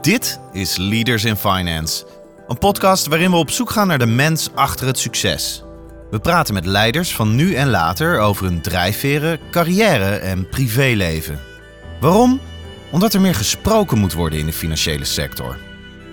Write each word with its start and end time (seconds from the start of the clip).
Dit 0.00 0.40
is 0.52 0.76
Leaders 0.76 1.24
in 1.24 1.36
Finance, 1.36 2.06
een 2.48 2.58
podcast 2.58 3.06
waarin 3.06 3.30
we 3.30 3.36
op 3.36 3.50
zoek 3.50 3.70
gaan 3.70 3.86
naar 3.86 3.98
de 3.98 4.06
mens 4.06 4.48
achter 4.54 4.86
het 4.86 4.98
succes. 4.98 5.64
We 6.10 6.18
praten 6.18 6.54
met 6.54 6.66
leiders 6.66 7.14
van 7.14 7.34
nu 7.34 7.54
en 7.54 7.70
later 7.70 8.18
over 8.18 8.44
hun 8.44 8.60
drijfveren, 8.60 9.38
carrière 9.50 10.16
en 10.16 10.48
privéleven. 10.48 11.40
Waarom? 12.00 12.40
Omdat 12.90 13.14
er 13.14 13.20
meer 13.20 13.34
gesproken 13.34 13.98
moet 13.98 14.12
worden 14.12 14.38
in 14.38 14.46
de 14.46 14.52
financiële 14.52 15.04
sector. 15.04 15.58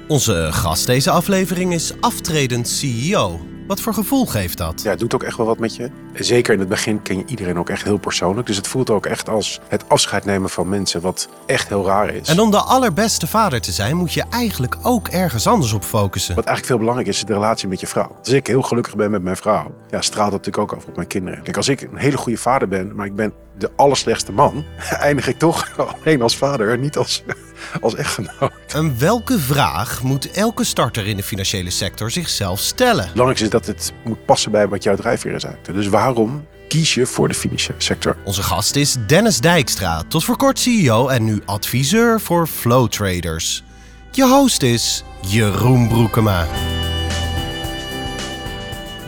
Onze 0.07 0.47
gast 0.51 0.85
deze 0.85 1.11
aflevering 1.11 1.73
is 1.73 1.93
aftredend 1.99 2.67
CEO. 2.67 3.45
Wat 3.67 3.81
voor 3.81 3.93
gevoel 3.93 4.25
geeft 4.25 4.57
dat? 4.57 4.81
Ja, 4.81 4.89
het 4.89 4.99
doet 4.99 5.13
ook 5.13 5.23
echt 5.23 5.37
wel 5.37 5.45
wat 5.45 5.59
met 5.59 5.75
je. 5.75 5.89
Zeker 6.23 6.53
in 6.53 6.59
het 6.59 6.69
begin 6.69 7.01
ken 7.01 7.17
je 7.17 7.23
iedereen 7.25 7.59
ook 7.59 7.69
echt 7.69 7.83
heel 7.83 7.97
persoonlijk. 7.97 8.47
Dus 8.47 8.55
het 8.55 8.67
voelt 8.67 8.89
ook 8.89 9.05
echt 9.05 9.29
als 9.29 9.59
het 9.67 9.89
afscheid 9.89 10.25
nemen 10.25 10.49
van 10.49 10.69
mensen, 10.69 11.01
wat 11.01 11.29
echt 11.45 11.67
heel 11.67 11.85
raar 11.85 12.09
is. 12.13 12.27
En 12.27 12.39
om 12.39 12.51
de 12.51 12.57
allerbeste 12.57 13.27
vader 13.27 13.61
te 13.61 13.71
zijn, 13.71 13.95
moet 13.95 14.13
je 14.13 14.23
eigenlijk 14.29 14.77
ook 14.81 15.07
ergens 15.07 15.47
anders 15.47 15.73
op 15.73 15.83
focussen. 15.83 16.35
Wat 16.35 16.45
eigenlijk 16.45 16.67
veel 16.67 16.77
belangrijker 16.77 17.13
is, 17.13 17.19
is 17.19 17.27
de 17.27 17.33
relatie 17.33 17.67
met 17.67 17.79
je 17.79 17.87
vrouw. 17.87 18.15
Als 18.19 18.29
ik 18.29 18.47
heel 18.47 18.61
gelukkig 18.61 18.95
ben 18.95 19.11
met 19.11 19.21
mijn 19.21 19.37
vrouw, 19.37 19.75
ja, 19.89 20.01
straalt 20.01 20.31
dat 20.31 20.45
natuurlijk 20.45 20.71
ook 20.71 20.77
over 20.77 20.89
op 20.89 20.95
mijn 20.95 21.07
kinderen. 21.07 21.43
Kijk, 21.43 21.57
als 21.57 21.67
ik 21.67 21.81
een 21.81 21.97
hele 21.97 22.17
goede 22.17 22.37
vader 22.37 22.67
ben, 22.67 22.95
maar 22.95 23.05
ik 23.05 23.15
ben 23.15 23.33
de 23.57 23.71
allerslechtste 23.75 24.31
man, 24.31 24.65
eindig 24.89 25.27
ik 25.27 25.37
toch 25.37 25.71
alleen 26.03 26.21
als 26.21 26.37
vader 26.37 26.77
niet 26.77 26.97
als, 26.97 27.23
als 27.81 27.95
echtgenoot. 27.95 28.51
En 28.67 28.99
welke 28.99 29.39
vraag 29.39 30.03
moet 30.03 30.31
elke 30.31 30.63
starter 30.63 31.07
in 31.07 31.17
de 31.17 31.23
financiële 31.23 31.69
sector 31.69 32.11
zichzelf 32.11 32.59
stellen? 32.59 33.03
Het 33.03 33.11
belangrijkste 33.11 33.45
is 33.45 33.51
dat 33.51 33.65
het 33.65 33.93
moet 34.03 34.25
passen 34.25 34.51
bij 34.51 34.67
wat 34.67 34.83
jouw 34.83 34.95
drijfveer 34.95 35.33
is 35.33 35.43
eigenlijk. 35.43 35.79
Dus 35.79 35.89
waarom 36.05 36.47
kies 36.67 36.93
je 36.93 37.05
voor 37.05 37.27
de 37.27 37.33
financiële 37.33 37.81
sector? 37.81 38.17
Onze 38.23 38.43
gast 38.43 38.75
is 38.75 38.95
Dennis 39.07 39.39
Dijkstra, 39.39 40.03
tot 40.03 40.23
voor 40.23 40.37
kort 40.37 40.59
CEO 40.59 41.07
en 41.07 41.23
nu 41.23 41.41
adviseur 41.45 42.21
voor 42.21 42.47
Flow 42.47 42.87
Traders. 42.87 43.63
Je 44.11 44.23
host 44.23 44.61
is 44.61 45.03
Jeroen 45.27 45.87
Broekema. 45.87 46.47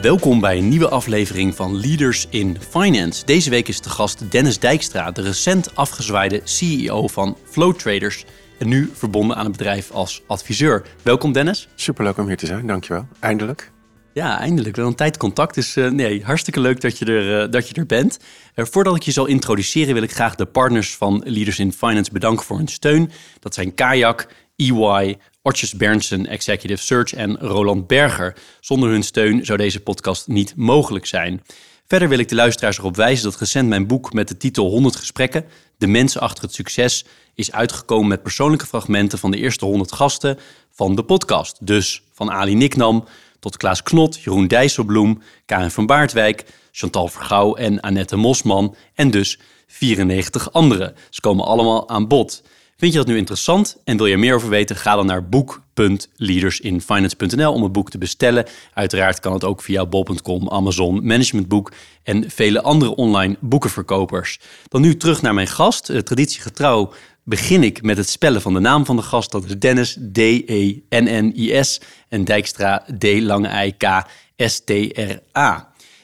Welkom 0.01 0.39
bij 0.39 0.57
een 0.57 0.69
nieuwe 0.69 0.89
aflevering 0.89 1.55
van 1.55 1.79
Leaders 1.79 2.27
in 2.29 2.57
Finance. 2.69 3.25
Deze 3.25 3.49
week 3.49 3.67
is 3.67 3.81
de 3.81 3.89
gast 3.89 4.31
Dennis 4.31 4.59
Dijkstra, 4.59 5.11
de 5.11 5.21
recent 5.21 5.75
afgezwaaide 5.75 6.41
CEO 6.43 7.07
van 7.07 7.37
Flow 7.49 7.75
Traders 7.75 8.25
en 8.59 8.67
nu 8.67 8.91
verbonden 8.93 9.37
aan 9.37 9.45
het 9.45 9.57
bedrijf 9.57 9.91
als 9.91 10.23
adviseur. 10.27 10.85
Welkom 11.03 11.31
Dennis. 11.31 11.67
Superleuk 11.75 12.17
om 12.17 12.27
hier 12.27 12.37
te 12.37 12.45
zijn, 12.45 12.67
dankjewel. 12.67 13.07
Eindelijk. 13.19 13.71
Ja, 14.17 14.39
eindelijk. 14.39 14.75
Wel 14.75 14.87
een 14.87 14.95
tijd 14.95 15.17
contact. 15.17 15.55
Dus 15.55 15.75
uh, 15.75 15.89
nee, 15.89 16.23
hartstikke 16.23 16.59
leuk 16.59 16.81
dat 16.81 16.97
je 16.97 17.05
er, 17.05 17.43
uh, 17.43 17.51
dat 17.51 17.69
je 17.69 17.75
er 17.75 17.85
bent. 17.85 18.19
Uh, 18.55 18.65
voordat 18.65 18.95
ik 18.95 19.03
je 19.03 19.11
zal 19.11 19.25
introduceren, 19.25 19.93
wil 19.93 20.03
ik 20.03 20.11
graag 20.11 20.35
de 20.35 20.45
partners 20.45 20.95
van 20.95 21.21
Leaders 21.25 21.59
in 21.59 21.73
Finance 21.73 22.11
bedanken 22.11 22.45
voor 22.45 22.57
hun 22.57 22.67
steun. 22.67 23.11
Dat 23.39 23.53
zijn 23.53 23.73
Kayak, 23.73 24.27
EY, 24.55 25.17
Ortjes 25.41 25.73
Berndsen, 25.73 26.27
Executive 26.27 26.83
Search 26.83 27.13
en 27.13 27.37
Roland 27.37 27.87
Berger. 27.87 28.35
Zonder 28.59 28.89
hun 28.89 29.03
steun 29.03 29.45
zou 29.45 29.57
deze 29.57 29.79
podcast 29.79 30.27
niet 30.27 30.53
mogelijk 30.55 31.05
zijn. 31.05 31.43
Verder 31.87 32.09
wil 32.09 32.19
ik 32.19 32.29
de 32.29 32.35
luisteraars 32.35 32.77
erop 32.77 32.95
wijzen 32.95 33.23
dat 33.23 33.39
recent 33.39 33.69
mijn 33.69 33.87
boek 33.87 34.13
met 34.13 34.27
de 34.27 34.37
titel 34.37 34.69
100 34.69 34.95
gesprekken, 34.95 35.45
De 35.77 35.87
mensen 35.87 36.21
achter 36.21 36.43
het 36.43 36.53
succes, 36.53 37.05
is 37.35 37.51
uitgekomen 37.51 38.07
met 38.07 38.23
persoonlijke 38.23 38.65
fragmenten 38.65 39.19
van 39.19 39.31
de 39.31 39.37
eerste 39.37 39.65
100 39.65 39.91
gasten 39.91 40.37
van 40.71 40.95
de 40.95 41.03
podcast. 41.03 41.65
Dus 41.65 42.03
van 42.13 42.31
Ali 42.31 42.55
Niknam 42.55 43.07
Klaas 43.55 43.83
Knot, 43.83 44.19
Jeroen 44.19 44.47
Dijsselbloem, 44.47 45.21
Karin 45.45 45.71
van 45.71 45.85
Baardwijk, 45.85 46.45
Chantal 46.71 47.07
Vergouw 47.07 47.55
en 47.55 47.79
Annette 47.79 48.15
Mosman 48.15 48.75
en 48.95 49.11
dus 49.11 49.39
94 49.67 50.51
anderen. 50.51 50.95
Ze 51.09 51.21
komen 51.21 51.45
allemaal 51.45 51.89
aan 51.89 52.07
bod. 52.07 52.43
Vind 52.77 52.91
je 52.91 52.97
dat 52.97 53.07
nu 53.07 53.17
interessant 53.17 53.77
en 53.83 53.97
wil 53.97 54.05
je 54.05 54.17
meer 54.17 54.35
over 54.35 54.49
weten? 54.49 54.75
Ga 54.75 54.95
dan 54.95 55.05
naar 55.05 55.29
boek.leadersinfinance.nl 55.29 57.53
om 57.53 57.63
het 57.63 57.71
boek 57.71 57.89
te 57.89 57.97
bestellen. 57.97 58.45
Uiteraard 58.73 59.19
kan 59.19 59.33
het 59.33 59.43
ook 59.43 59.61
via 59.61 59.85
bol.com, 59.85 60.49
Amazon, 60.49 61.05
Managementboek 61.05 61.71
en 62.03 62.29
vele 62.29 62.61
andere 62.61 62.95
online 62.95 63.35
boekenverkopers. 63.39 64.39
Dan 64.67 64.81
nu 64.81 64.97
terug 64.97 65.21
naar 65.21 65.33
mijn 65.33 65.47
gast. 65.47 65.89
Uh, 65.89 65.97
traditiegetrouw 65.97 66.93
begin 67.27 67.63
ik 67.63 67.81
met 67.81 67.97
het 67.97 68.09
spellen 68.09 68.41
van 68.41 68.53
de 68.53 68.59
naam 68.59 68.85
van 68.85 68.95
de 68.95 69.01
gast. 69.01 69.31
Dat 69.31 69.45
is 69.45 69.59
Dennis, 69.59 69.97
D-E-N-N-I-S 70.11 71.81
en 72.09 72.23
Dijkstra, 72.23 72.85
D-lange-I-K-S-T-R-A. 72.97 74.11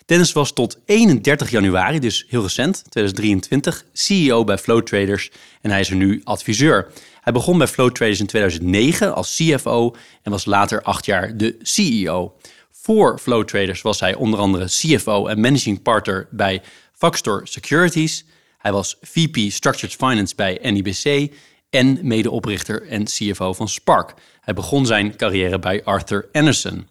Dennis 0.05 0.31
was 0.31 0.53
tot 0.53 0.77
31 0.85 1.49
januari, 1.49 1.99
dus 1.99 2.25
heel 2.27 2.41
recent, 2.41 2.83
2023, 2.89 3.85
CEO 3.93 4.43
bij 4.43 4.57
Flow 4.57 4.81
Traders 4.81 5.31
en 5.61 5.69
hij 5.69 5.79
is 5.79 5.89
er 5.89 5.95
nu 5.95 6.21
adviseur. 6.23 6.91
Hij 7.21 7.33
begon 7.33 7.57
bij 7.57 7.67
Flow 7.67 7.91
Traders 7.91 8.19
in 8.19 8.27
2009 8.27 9.15
als 9.15 9.35
CFO 9.35 9.95
en 10.21 10.31
was 10.31 10.45
later 10.45 10.81
acht 10.81 11.05
jaar 11.05 11.37
de 11.37 11.55
CEO. 11.61 12.35
Voor 12.71 13.19
Flow 13.19 13.45
Traders 13.45 13.81
was 13.81 13.99
hij 13.99 14.15
onder 14.15 14.39
andere 14.39 14.65
CFO 14.65 15.27
en 15.27 15.39
managing 15.39 15.81
partner 15.81 16.27
bij 16.31 16.61
Factor 16.93 17.41
Securities. 17.43 18.25
Hij 18.63 18.71
was 18.71 18.97
VP 19.01 19.51
Structured 19.51 19.95
Finance 19.95 20.35
bij 20.35 20.59
NIBC 20.61 21.33
en 21.69 21.99
medeoprichter 22.01 22.87
en 22.87 23.03
CFO 23.03 23.53
van 23.53 23.69
Spark. 23.69 24.13
Hij 24.41 24.53
begon 24.53 24.85
zijn 24.85 25.15
carrière 25.15 25.59
bij 25.59 25.83
Arthur 25.83 26.29
Anderson. 26.31 26.87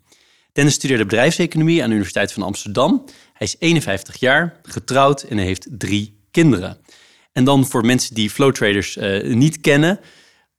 Dennis 0.53 0.75
studeerde 0.75 1.05
bedrijfseconomie 1.05 1.83
aan 1.83 1.89
de 1.89 1.95
Universiteit 1.95 2.33
van 2.33 2.43
Amsterdam. 2.43 3.05
Hij 3.33 3.47
is 3.47 3.57
51 3.59 4.21
jaar, 4.21 4.61
getrouwd 4.63 5.23
en 5.23 5.39
heeft 5.39 5.67
drie 5.71 6.19
kinderen. 6.31 6.79
En 7.33 7.45
dan 7.45 7.67
voor 7.67 7.85
mensen 7.85 8.15
die 8.15 8.31
flow 8.31 8.53
traders 8.53 8.97
uh, 8.97 9.35
niet 9.35 9.61
kennen, 9.61 10.01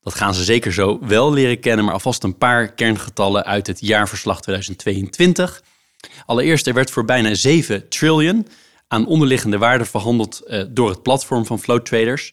dat 0.01 0.15
gaan 0.15 0.33
ze 0.33 0.43
zeker 0.43 0.73
zo 0.73 0.99
wel 1.01 1.33
leren 1.33 1.59
kennen, 1.59 1.85
maar 1.85 1.93
alvast 1.93 2.23
een 2.23 2.37
paar 2.37 2.73
kerngetallen 2.73 3.45
uit 3.45 3.67
het 3.67 3.79
jaarverslag 3.79 4.41
2022. 4.41 5.63
Allereerst, 6.25 6.67
er 6.67 6.73
werd 6.73 6.91
voor 6.91 7.05
bijna 7.05 7.33
7 7.33 7.89
trillion 7.89 8.47
aan 8.93 9.05
onderliggende 9.05 9.57
waarde 9.57 9.85
verhandeld 9.85 10.41
uh, 10.47 10.63
door 10.69 10.89
het 10.89 11.01
platform 11.01 11.45
van 11.45 11.59
flow 11.59 11.81
traders. 11.81 12.31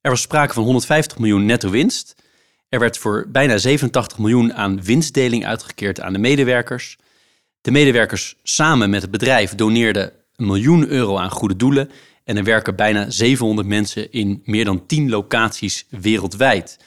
Er 0.00 0.10
was 0.10 0.20
sprake 0.20 0.54
van 0.54 0.62
150 0.62 1.18
miljoen 1.18 1.44
netto 1.44 1.70
winst. 1.70 2.14
Er 2.68 2.78
werd 2.78 2.98
voor 2.98 3.26
bijna 3.28 3.58
87 3.58 4.18
miljoen 4.18 4.54
aan 4.54 4.82
winstdeling 4.82 5.46
uitgekeerd 5.46 6.00
aan 6.00 6.12
de 6.12 6.18
medewerkers. 6.18 6.96
De 7.60 7.70
medewerkers 7.70 8.36
samen 8.42 8.90
met 8.90 9.02
het 9.02 9.10
bedrijf 9.10 9.54
doneerden 9.54 10.12
een 10.36 10.46
miljoen 10.46 10.88
euro 10.88 11.18
aan 11.18 11.30
goede 11.30 11.56
doelen. 11.56 11.90
En 12.24 12.36
er 12.36 12.44
werken 12.44 12.76
bijna 12.76 13.10
700 13.10 13.68
mensen 13.68 14.12
in 14.12 14.42
meer 14.44 14.64
dan 14.64 14.86
10 14.86 15.10
locaties 15.10 15.86
wereldwijd. 15.90 16.78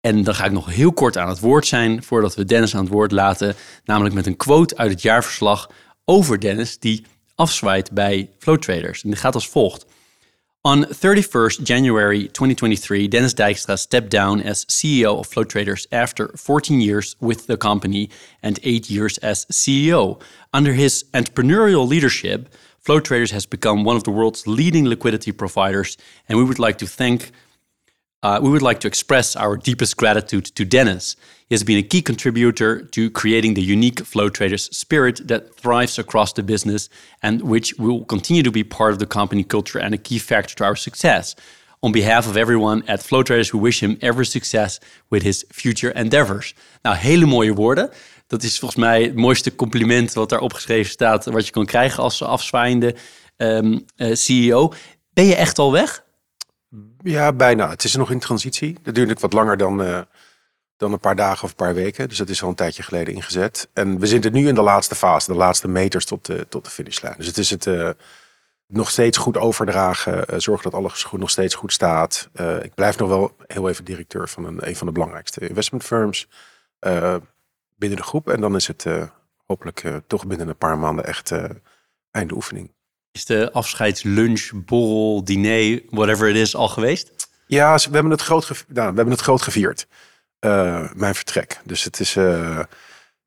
En 0.00 0.24
dan 0.24 0.34
ga 0.34 0.44
ik 0.44 0.52
nog 0.52 0.66
heel 0.66 0.92
kort 0.92 1.18
aan 1.18 1.28
het 1.28 1.40
woord 1.40 1.66
zijn 1.66 2.02
voordat 2.02 2.34
we 2.34 2.44
Dennis 2.44 2.74
aan 2.74 2.84
het 2.84 2.92
woord 2.92 3.12
laten. 3.12 3.54
Namelijk 3.84 4.14
met 4.14 4.26
een 4.26 4.36
quote 4.36 4.76
uit 4.76 4.90
het 4.90 5.02
jaarverslag 5.02 5.70
over 6.04 6.40
Dennis 6.40 6.78
die 6.78 7.04
afzwaait 7.34 7.90
bij 7.90 8.30
Flow 8.38 8.58
Traders. 8.58 9.02
En 9.02 9.10
die 9.10 9.18
gaat 9.18 9.34
als 9.34 9.48
volgt. 9.48 9.86
On 10.64 10.86
31st 10.86 11.62
January 11.64 12.28
2023, 12.28 13.08
Dennis 13.08 13.34
Dijkstra 13.34 13.76
stepped 13.76 14.10
down 14.10 14.40
as 14.40 14.64
CEO 14.66 15.16
of 15.16 15.26
Flow 15.26 15.44
Traders 15.44 15.86
after 15.90 16.30
14 16.34 16.80
years 16.80 17.16
with 17.18 17.46
the 17.46 17.56
company 17.56 18.08
and 18.40 18.58
8 18.62 18.88
years 18.88 19.18
as 19.18 19.46
CEO. 19.50 20.18
Under 20.50 20.72
his 20.72 21.04
entrepreneurial 21.10 21.88
leadership, 21.88 22.48
Flow 22.78 23.00
Traders 23.00 23.32
has 23.32 23.48
become 23.48 23.82
one 23.84 23.96
of 23.96 24.02
the 24.02 24.12
world's 24.12 24.46
leading 24.46 24.88
liquidity 24.88 25.32
providers, 25.32 25.96
and 26.28 26.38
we 26.38 26.44
would 26.44 26.58
like 26.58 26.78
to 26.78 26.86
thank 26.86 27.30
uh, 28.22 28.38
we 28.40 28.48
would 28.48 28.62
like 28.62 28.80
to 28.80 28.88
express 28.88 29.36
our 29.36 29.56
deepest 29.56 29.96
gratitude 29.96 30.44
to 30.54 30.64
Dennis. 30.64 31.16
He 31.48 31.54
has 31.54 31.64
been 31.64 31.78
a 31.78 31.82
key 31.82 32.02
contributor 32.02 32.80
to 32.80 33.10
creating 33.10 33.54
the 33.54 33.62
unique 33.62 34.04
Flow 34.04 34.28
Traders 34.28 34.74
spirit 34.76 35.26
that 35.28 35.54
thrives 35.56 35.98
across 35.98 36.32
the 36.32 36.42
business 36.42 36.88
and 37.20 37.42
which 37.42 37.74
will 37.78 38.04
continue 38.04 38.42
to 38.42 38.50
be 38.50 38.64
part 38.64 38.92
of 38.92 38.98
the 38.98 39.06
company 39.06 39.44
culture 39.44 39.78
and 39.78 39.92
a 39.92 39.98
key 39.98 40.18
factor 40.18 40.54
to 40.54 40.64
our 40.64 40.76
success. 40.76 41.34
On 41.80 41.90
behalf 41.90 42.28
of 42.28 42.36
everyone 42.36 42.84
at 42.86 43.02
Flow 43.02 43.24
Traders, 43.24 43.52
we 43.52 43.58
wish 43.58 43.80
him 43.80 43.96
every 44.00 44.24
success 44.24 44.78
with 45.10 45.24
his 45.24 45.44
future 45.50 45.90
endeavors. 45.90 46.54
Nou, 46.82 46.96
hele 46.96 47.26
mooie 47.26 47.54
woorden. 47.54 47.90
Dat 48.26 48.42
is 48.42 48.58
volgens 48.58 48.80
mij 48.80 49.02
het 49.02 49.14
mooiste 49.14 49.54
compliment 49.54 50.12
wat 50.12 50.28
daar 50.28 50.40
opgeschreven 50.40 50.90
staat, 50.90 51.24
wat 51.24 51.46
je 51.46 51.52
kan 51.52 51.66
krijgen 51.66 52.02
als 52.02 52.22
afzwaaiende 52.22 52.94
um, 53.36 53.84
uh, 53.96 54.14
CEO. 54.14 54.72
Ben 55.12 55.24
je 55.24 55.34
echt 55.34 55.58
al 55.58 55.72
weg? 55.72 56.04
Ja, 57.02 57.32
bijna. 57.32 57.68
Het 57.68 57.84
is 57.84 57.94
nog 57.94 58.10
in 58.10 58.18
transitie. 58.18 58.78
Dat 58.82 58.94
duurt 58.94 59.20
wat 59.20 59.32
langer 59.32 59.56
dan, 59.56 59.82
uh, 59.82 60.00
dan 60.76 60.92
een 60.92 61.00
paar 61.00 61.16
dagen 61.16 61.44
of 61.44 61.50
een 61.50 61.56
paar 61.56 61.74
weken. 61.74 62.08
Dus 62.08 62.18
dat 62.18 62.28
is 62.28 62.42
al 62.42 62.48
een 62.48 62.54
tijdje 62.54 62.82
geleden 62.82 63.14
ingezet. 63.14 63.68
En 63.72 63.98
we 63.98 64.06
zitten 64.06 64.32
nu 64.32 64.48
in 64.48 64.54
de 64.54 64.62
laatste 64.62 64.94
fase, 64.94 65.32
de 65.32 65.38
laatste 65.38 65.68
meters 65.68 66.04
tot 66.04 66.26
de, 66.26 66.46
tot 66.48 66.64
de 66.64 66.70
finishlijn. 66.70 67.14
Dus 67.16 67.26
het 67.26 67.38
is 67.38 67.50
het 67.50 67.66
uh, 67.66 67.90
nog 68.66 68.90
steeds 68.90 69.18
goed 69.18 69.36
overdragen. 69.36 70.24
Uh, 70.30 70.38
zorgen 70.38 70.70
dat 70.70 70.80
alles 70.80 71.04
goed, 71.04 71.20
nog 71.20 71.30
steeds 71.30 71.54
goed 71.54 71.72
staat. 71.72 72.28
ik 72.62 72.74
blijf 72.74 72.98
nog 72.98 73.08
wel 73.08 73.36
heel 73.46 73.68
even 73.68 73.84
directeur 73.84 74.28
van 74.28 74.44
een, 74.44 74.68
een 74.68 74.76
van 74.76 74.86
de 74.86 74.92
belangrijkste 74.92 75.48
investment 75.48 75.84
firms 75.84 76.28
binnen 77.76 77.98
de 77.98 78.04
groep. 78.04 78.28
En 78.28 78.40
dan 78.40 78.56
is 78.56 78.66
het 78.66 78.86
hopelijk 79.46 79.84
toch 80.06 80.26
binnen 80.26 80.48
een 80.48 80.56
paar 80.56 80.78
maanden 80.78 81.04
echt 81.04 81.32
einde 82.10 82.34
oefening. 82.34 82.70
Is 83.12 83.24
de 83.24 83.52
afscheidslunch, 83.52 84.50
borrel, 84.54 85.24
diner, 85.24 85.82
whatever 85.90 86.28
it 86.28 86.36
is, 86.36 86.56
al 86.56 86.68
geweest? 86.68 87.28
Ja, 87.46 87.76
we 87.76 87.90
hebben 87.90 88.10
het 88.10 88.22
groot, 88.22 88.48
nou, 88.48 88.64
we 88.66 88.96
hebben 88.96 89.10
het 89.10 89.20
groot 89.20 89.42
gevierd. 89.42 89.86
mijn 90.94 91.14
vertrek. 91.14 91.60
Dus 91.64 91.84
het 91.84 92.00
is, 92.00 92.16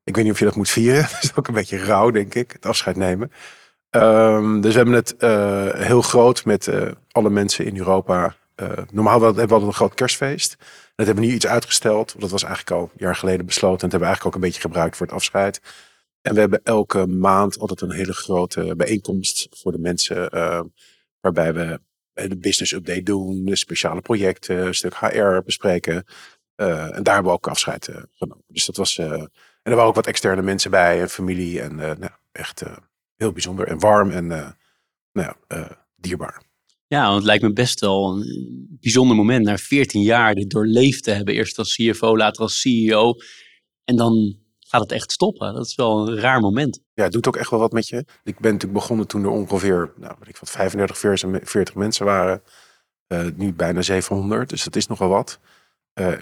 ik 0.04 0.14
weet 0.14 0.24
niet 0.24 0.32
of 0.32 0.38
je 0.38 0.44
dat 0.44 0.56
moet 0.56 0.70
vieren. 0.70 1.04
Het 1.10 1.22
is 1.22 1.34
ook 1.34 1.48
een 1.48 1.54
beetje 1.54 1.78
rauw, 1.78 2.10
denk 2.10 2.34
ik, 2.34 2.52
het 2.52 2.66
afscheid 2.66 2.96
nemen. 2.96 3.32
Ehm, 3.90 4.60
dus 4.60 4.72
we 4.72 4.78
hebben 4.78 4.94
het 4.94 5.14
heel 5.86 6.02
groot 6.02 6.44
met 6.44 6.70
alle 7.10 7.30
mensen 7.30 7.64
in 7.64 7.76
Europa. 7.76 8.36
normaal 8.92 9.20
hebben 9.20 9.34
we 9.34 9.40
altijd 9.40 9.62
een 9.62 9.72
groot 9.72 9.94
kerstfeest. 9.94 10.56
Dat 10.96 11.06
hebben 11.06 11.24
we 11.24 11.30
nu 11.30 11.36
iets 11.36 11.46
uitgesteld. 11.46 12.14
Dat 12.18 12.30
was 12.30 12.42
eigenlijk 12.44 12.76
al 12.76 12.82
een 12.82 12.90
jaar 12.96 13.16
geleden 13.16 13.46
besloten. 13.46 13.82
En 13.82 13.88
dat 13.88 13.90
hebben 13.90 14.08
we 14.08 14.14
eigenlijk 14.14 14.36
ook 14.36 14.42
een 14.42 14.48
beetje 14.48 14.68
gebruikt 14.68 14.96
voor 14.96 15.06
het 15.06 15.14
afscheid. 15.14 15.60
En 16.26 16.34
we 16.34 16.40
hebben 16.40 16.60
elke 16.62 17.06
maand 17.06 17.58
altijd 17.58 17.80
een 17.80 17.90
hele 17.90 18.12
grote 18.12 18.74
bijeenkomst 18.76 19.48
voor 19.50 19.72
de 19.72 19.78
mensen. 19.78 20.30
Uh, 20.34 20.60
waarbij 21.20 21.54
we 21.54 21.80
de 22.28 22.36
business 22.36 22.72
update 22.72 23.02
doen, 23.02 23.50
speciale 23.52 24.00
projecten, 24.00 24.66
een 24.66 24.74
stuk 24.74 24.94
HR 24.94 25.40
bespreken. 25.44 26.04
Uh, 26.56 26.96
en 26.96 27.02
daar 27.02 27.14
hebben 27.14 27.32
we 27.32 27.38
ook 27.38 27.48
afscheid 27.48 27.88
uh, 27.88 27.96
genomen. 28.12 28.44
Dus 28.48 28.66
dat 28.66 28.76
was. 28.76 28.98
en 28.98 29.30
er 29.62 29.74
waren 29.74 29.84
ook 29.84 29.94
wat 29.94 30.06
externe 30.06 30.42
mensen 30.42 30.70
bij 30.70 31.00
en 31.00 31.08
familie. 31.08 31.60
En 31.60 31.76
nou, 31.76 32.10
echt 32.32 32.62
heel 33.16 33.32
bijzonder 33.32 33.66
en 33.66 33.78
warm 33.78 34.10
en 34.10 34.56
nou, 35.12 35.34
dierbaar. 35.96 36.42
Ja, 36.86 37.14
het 37.14 37.24
lijkt 37.24 37.42
me 37.42 37.52
best 37.52 37.80
wel 37.80 38.16
een 38.16 38.78
bijzonder 38.80 39.16
moment. 39.16 39.44
Na 39.44 39.58
14 39.58 40.02
jaar 40.02 40.34
dit 40.34 40.50
doorleefd 40.50 41.04
te 41.04 41.10
hebben. 41.10 41.34
Eerst 41.34 41.58
als 41.58 41.74
CFO, 41.74 42.16
later 42.16 42.42
als 42.42 42.60
CEO. 42.60 43.14
En 43.84 43.96
dan 43.96 44.44
gaat 44.68 44.80
het 44.80 44.92
echt 44.92 45.12
stoppen. 45.12 45.54
Dat 45.54 45.66
is 45.66 45.74
wel 45.74 46.08
een 46.08 46.20
raar 46.20 46.40
moment. 46.40 46.80
Ja, 46.94 47.02
het 47.02 47.12
doet 47.12 47.26
ook 47.26 47.36
echt 47.36 47.50
wel 47.50 47.60
wat 47.60 47.72
met 47.72 47.88
je. 47.88 47.96
Ik 48.24 48.38
ben 48.38 48.52
natuurlijk 48.52 48.80
begonnen 48.80 49.06
toen 49.06 49.22
er 49.22 49.30
ongeveer, 49.30 49.92
nou, 49.96 50.14
weet 50.18 50.28
ik 50.28 50.36
wat, 50.36 50.50
35, 50.50 50.98
40 51.42 51.74
mensen 51.74 52.06
waren. 52.06 52.42
Uh, 53.08 53.26
nu 53.34 53.52
bijna 53.52 53.82
700, 53.82 54.48
dus 54.48 54.64
dat 54.64 54.76
is 54.76 54.86
nogal 54.86 55.08
wat. 55.08 55.38
Uh, 55.94 56.12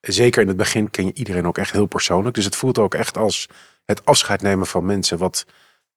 zeker 0.00 0.42
in 0.42 0.48
het 0.48 0.56
begin 0.56 0.90
ken 0.90 1.06
je 1.06 1.14
iedereen 1.14 1.46
ook 1.46 1.58
echt 1.58 1.72
heel 1.72 1.86
persoonlijk. 1.86 2.34
Dus 2.34 2.44
het 2.44 2.56
voelt 2.56 2.78
ook 2.78 2.94
echt 2.94 3.16
als 3.16 3.48
het 3.84 4.04
afscheid 4.04 4.42
nemen 4.42 4.66
van 4.66 4.84
mensen, 4.84 5.18
wat 5.18 5.46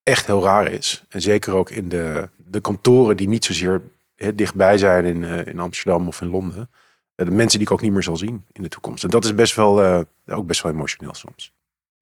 echt 0.02 0.26
heel 0.26 0.42
raar 0.42 0.72
is. 0.72 1.04
En 1.08 1.20
zeker 1.22 1.54
ook 1.54 1.70
in 1.70 1.88
de, 1.88 2.28
de 2.36 2.60
kantoren 2.60 3.16
die 3.16 3.28
niet 3.28 3.44
zozeer 3.44 3.82
dichtbij 4.34 4.78
zijn 4.78 5.04
in, 5.04 5.22
uh, 5.22 5.46
in 5.46 5.58
Amsterdam 5.58 6.08
of 6.08 6.20
in 6.20 6.28
Londen. 6.28 6.70
de 7.14 7.30
mensen 7.30 7.58
die 7.58 7.68
ik 7.68 7.72
ook 7.72 7.80
niet 7.80 7.92
meer 7.92 8.02
zal 8.02 8.16
zien 8.16 8.44
in 8.52 8.62
de 8.62 8.68
toekomst. 8.68 9.04
En 9.04 9.10
dat 9.10 9.24
is 9.24 9.34
best 9.34 9.54
wel, 9.54 10.04
ook 10.26 10.46
best 10.46 10.62
wel 10.62 10.72
emotioneel 10.72 11.14
soms 11.14 11.52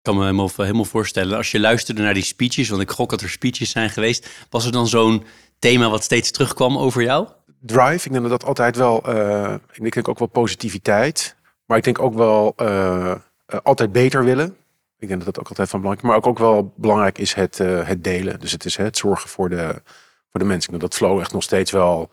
kan 0.06 0.16
me 0.16 0.22
helemaal, 0.22 0.50
helemaal 0.56 0.84
voorstellen. 0.84 1.36
Als 1.36 1.50
je 1.50 1.60
luisterde 1.60 2.02
naar 2.02 2.14
die 2.14 2.22
speeches, 2.22 2.68
want 2.68 2.82
ik 2.82 2.90
gok 2.90 3.10
dat 3.10 3.20
er 3.20 3.30
speeches 3.30 3.70
zijn 3.70 3.90
geweest, 3.90 4.28
was 4.50 4.66
er 4.66 4.72
dan 4.72 4.86
zo'n 4.86 5.24
thema 5.58 5.90
wat 5.90 6.02
steeds 6.02 6.30
terugkwam 6.30 6.78
over 6.78 7.02
jou? 7.02 7.28
Drive, 7.60 8.06
ik 8.06 8.12
denk 8.12 8.28
dat 8.28 8.40
dat 8.40 8.44
altijd 8.44 8.76
wel, 8.76 9.14
uh, 9.14 9.54
ik 9.72 9.92
denk 9.92 10.08
ook 10.08 10.18
wel 10.18 10.28
positiviteit, 10.28 11.36
maar 11.64 11.78
ik 11.78 11.84
denk 11.84 11.98
ook 11.98 12.14
wel 12.14 12.54
uh, 12.56 13.14
altijd 13.62 13.92
beter 13.92 14.24
willen. 14.24 14.56
Ik 14.98 15.08
denk 15.08 15.24
dat 15.24 15.34
dat 15.34 15.38
ook 15.38 15.48
altijd 15.48 15.68
van 15.68 15.80
belangrijk 15.80 16.08
is. 16.08 16.08
Maar 16.08 16.18
ook, 16.18 16.26
ook 16.26 16.38
wel 16.38 16.72
belangrijk 16.76 17.18
is 17.18 17.34
het, 17.34 17.58
het 17.58 18.04
delen. 18.04 18.40
Dus 18.40 18.52
het 18.52 18.64
is 18.64 18.76
het 18.76 18.96
zorgen 18.96 19.28
voor 19.28 19.48
de, 19.48 19.82
voor 20.30 20.40
de 20.40 20.44
mensen. 20.44 20.78
dat 20.78 20.94
Flow 20.94 21.20
echt 21.20 21.32
nog 21.32 21.42
steeds 21.42 21.70
wel, 21.70 22.10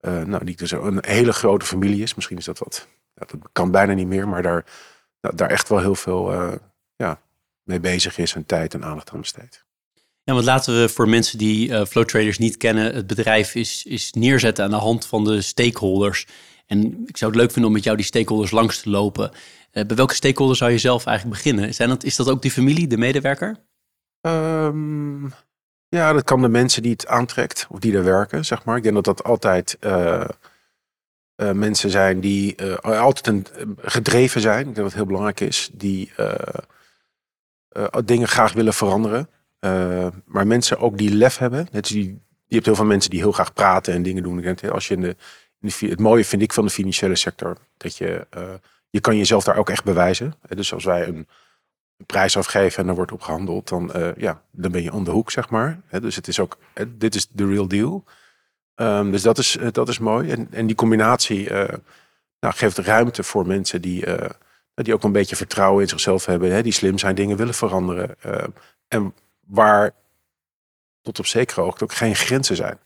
nou 0.00 0.44
niet 0.44 0.58
dus 0.58 0.70
een 0.70 0.98
hele 1.06 1.32
grote 1.32 1.66
familie 1.66 2.02
is. 2.02 2.14
Misschien 2.14 2.38
is 2.38 2.44
dat 2.44 2.58
wat, 2.58 2.86
dat 3.14 3.34
kan 3.52 3.70
bijna 3.70 3.92
niet 3.92 4.06
meer, 4.06 4.28
maar 4.28 4.42
daar, 4.42 4.64
nou, 5.20 5.36
daar 5.36 5.50
echt 5.50 5.68
wel 5.68 5.78
heel 5.78 5.94
veel 5.94 6.58
ja, 6.96 7.20
mee 7.62 7.80
bezig 7.80 8.18
is 8.18 8.34
en 8.34 8.46
tijd 8.46 8.74
en 8.74 8.84
aandacht 8.84 9.10
aan 9.10 9.20
besteedt. 9.20 9.64
Ja, 10.22 10.32
want 10.32 10.44
laten 10.44 10.80
we 10.80 10.88
voor 10.88 11.08
mensen 11.08 11.38
die 11.38 11.68
uh, 11.68 11.84
Flow 11.84 12.04
Traders 12.04 12.38
niet 12.38 12.56
kennen, 12.56 12.94
het 12.94 13.06
bedrijf 13.06 13.54
is, 13.54 13.84
is 13.84 14.12
neerzetten 14.12 14.64
aan 14.64 14.70
de 14.70 14.76
hand 14.76 15.06
van 15.06 15.24
de 15.24 15.40
stakeholders. 15.40 16.26
En 16.66 17.02
ik 17.06 17.16
zou 17.16 17.30
het 17.30 17.40
leuk 17.40 17.50
vinden 17.50 17.66
om 17.66 17.76
met 17.76 17.84
jou 17.84 17.96
die 17.96 18.06
stakeholders 18.06 18.50
langs 18.50 18.80
te 18.80 18.90
lopen. 18.90 19.30
Uh, 19.72 19.84
bij 19.84 19.96
welke 19.96 20.14
stakeholders 20.14 20.58
zou 20.58 20.70
je 20.70 20.78
zelf 20.78 21.06
eigenlijk 21.06 21.36
beginnen? 21.42 21.74
Zijn 21.74 21.88
dat, 21.88 22.04
is 22.04 22.16
dat 22.16 22.28
ook 22.28 22.42
die 22.42 22.50
familie, 22.50 22.86
de 22.86 22.96
medewerker? 22.96 23.56
Um, 24.20 25.32
ja, 25.88 26.12
dat 26.12 26.24
kan 26.24 26.40
de 26.40 26.48
mensen 26.48 26.82
die 26.82 26.92
het 26.92 27.06
aantrekt 27.06 27.66
of 27.70 27.78
die 27.78 27.96
er 27.96 28.04
werken, 28.04 28.44
zeg 28.44 28.64
maar. 28.64 28.76
Ik 28.76 28.82
denk 28.82 28.94
dat 28.94 29.04
dat 29.04 29.24
altijd 29.24 29.76
uh, 29.80 30.24
mensen 31.36 31.90
zijn 31.90 32.20
die 32.20 32.72
altijd 32.80 33.26
een, 33.26 33.46
gedreven 33.80 34.40
zijn. 34.40 34.58
Ik 34.58 34.64
denk 34.64 34.76
dat 34.76 34.84
het 34.84 34.94
heel 34.94 35.06
belangrijk 35.06 35.40
is. 35.40 35.70
Die 35.72 36.12
dingen 38.04 38.28
graag 38.28 38.52
willen 38.52 38.74
veranderen. 38.74 39.28
Uh, 39.60 40.06
maar 40.24 40.46
mensen 40.46 40.78
ook 40.78 40.98
die 40.98 41.14
lef 41.14 41.38
hebben. 41.38 41.68
Je 41.70 42.18
hebt 42.48 42.66
heel 42.66 42.74
veel 42.74 42.84
mensen 42.84 43.10
die 43.10 43.20
heel 43.20 43.32
graag 43.32 43.52
praten 43.52 43.94
en 43.94 44.02
dingen 44.02 44.22
doen. 44.22 44.70
Als 44.70 44.88
je 44.88 44.94
in 44.94 45.00
de, 45.00 45.16
in 45.60 45.90
het 45.90 46.00
mooie 46.00 46.24
vind 46.24 46.42
ik 46.42 46.52
van 46.52 46.64
de 46.64 46.70
financiële 46.70 47.16
sector. 47.16 47.56
Dat 47.76 47.96
je, 47.96 48.26
uh, 48.36 48.42
je 48.90 49.00
kan 49.00 49.16
jezelf 49.16 49.44
daar 49.44 49.56
ook 49.56 49.70
echt 49.70 49.84
bewijzen. 49.84 50.34
Dus 50.48 50.72
als 50.74 50.84
wij 50.84 51.06
een, 51.08 51.26
een 51.96 52.06
prijs 52.06 52.36
afgeven 52.36 52.82
en 52.82 52.88
er 52.88 52.94
wordt 52.94 53.12
op 53.12 53.20
gehandeld. 53.20 53.68
Dan, 53.68 53.92
ja, 54.16 54.42
dan 54.50 54.70
ben 54.70 54.82
je 54.82 54.92
om 54.92 55.04
de 55.04 55.10
hoek, 55.10 55.30
zeg 55.30 55.50
maar. 55.50 55.80
Dus 56.00 56.16
het 56.16 56.28
is 56.28 56.40
ook, 56.40 56.58
dit 56.88 57.14
is 57.14 57.28
de 57.30 57.46
real 57.46 57.68
deal. 57.68 58.04
Um, 58.76 59.10
dus 59.10 59.22
dat 59.22 59.38
is, 59.38 59.58
dat 59.72 59.88
is 59.88 59.98
mooi. 59.98 60.30
En, 60.30 60.48
en 60.50 60.66
die 60.66 60.76
combinatie 60.76 61.50
nou, 62.40 62.54
geeft 62.54 62.78
ruimte 62.78 63.22
voor 63.22 63.46
mensen 63.46 63.82
die 63.82 64.04
die 64.84 64.94
ook 64.94 65.02
een 65.02 65.12
beetje 65.12 65.36
vertrouwen 65.36 65.82
in 65.82 65.88
zichzelf 65.88 66.26
hebben, 66.26 66.52
hè, 66.52 66.62
die 66.62 66.72
slim 66.72 66.98
zijn, 66.98 67.14
dingen 67.14 67.36
willen 67.36 67.54
veranderen. 67.54 68.16
Uh, 68.26 68.44
en 68.88 69.14
waar 69.46 69.94
tot 71.02 71.18
op 71.18 71.26
zekere 71.26 71.60
hoogte 71.60 71.84
ook 71.84 71.92
geen 71.92 72.14
grenzen 72.14 72.56
zijn. 72.56 72.78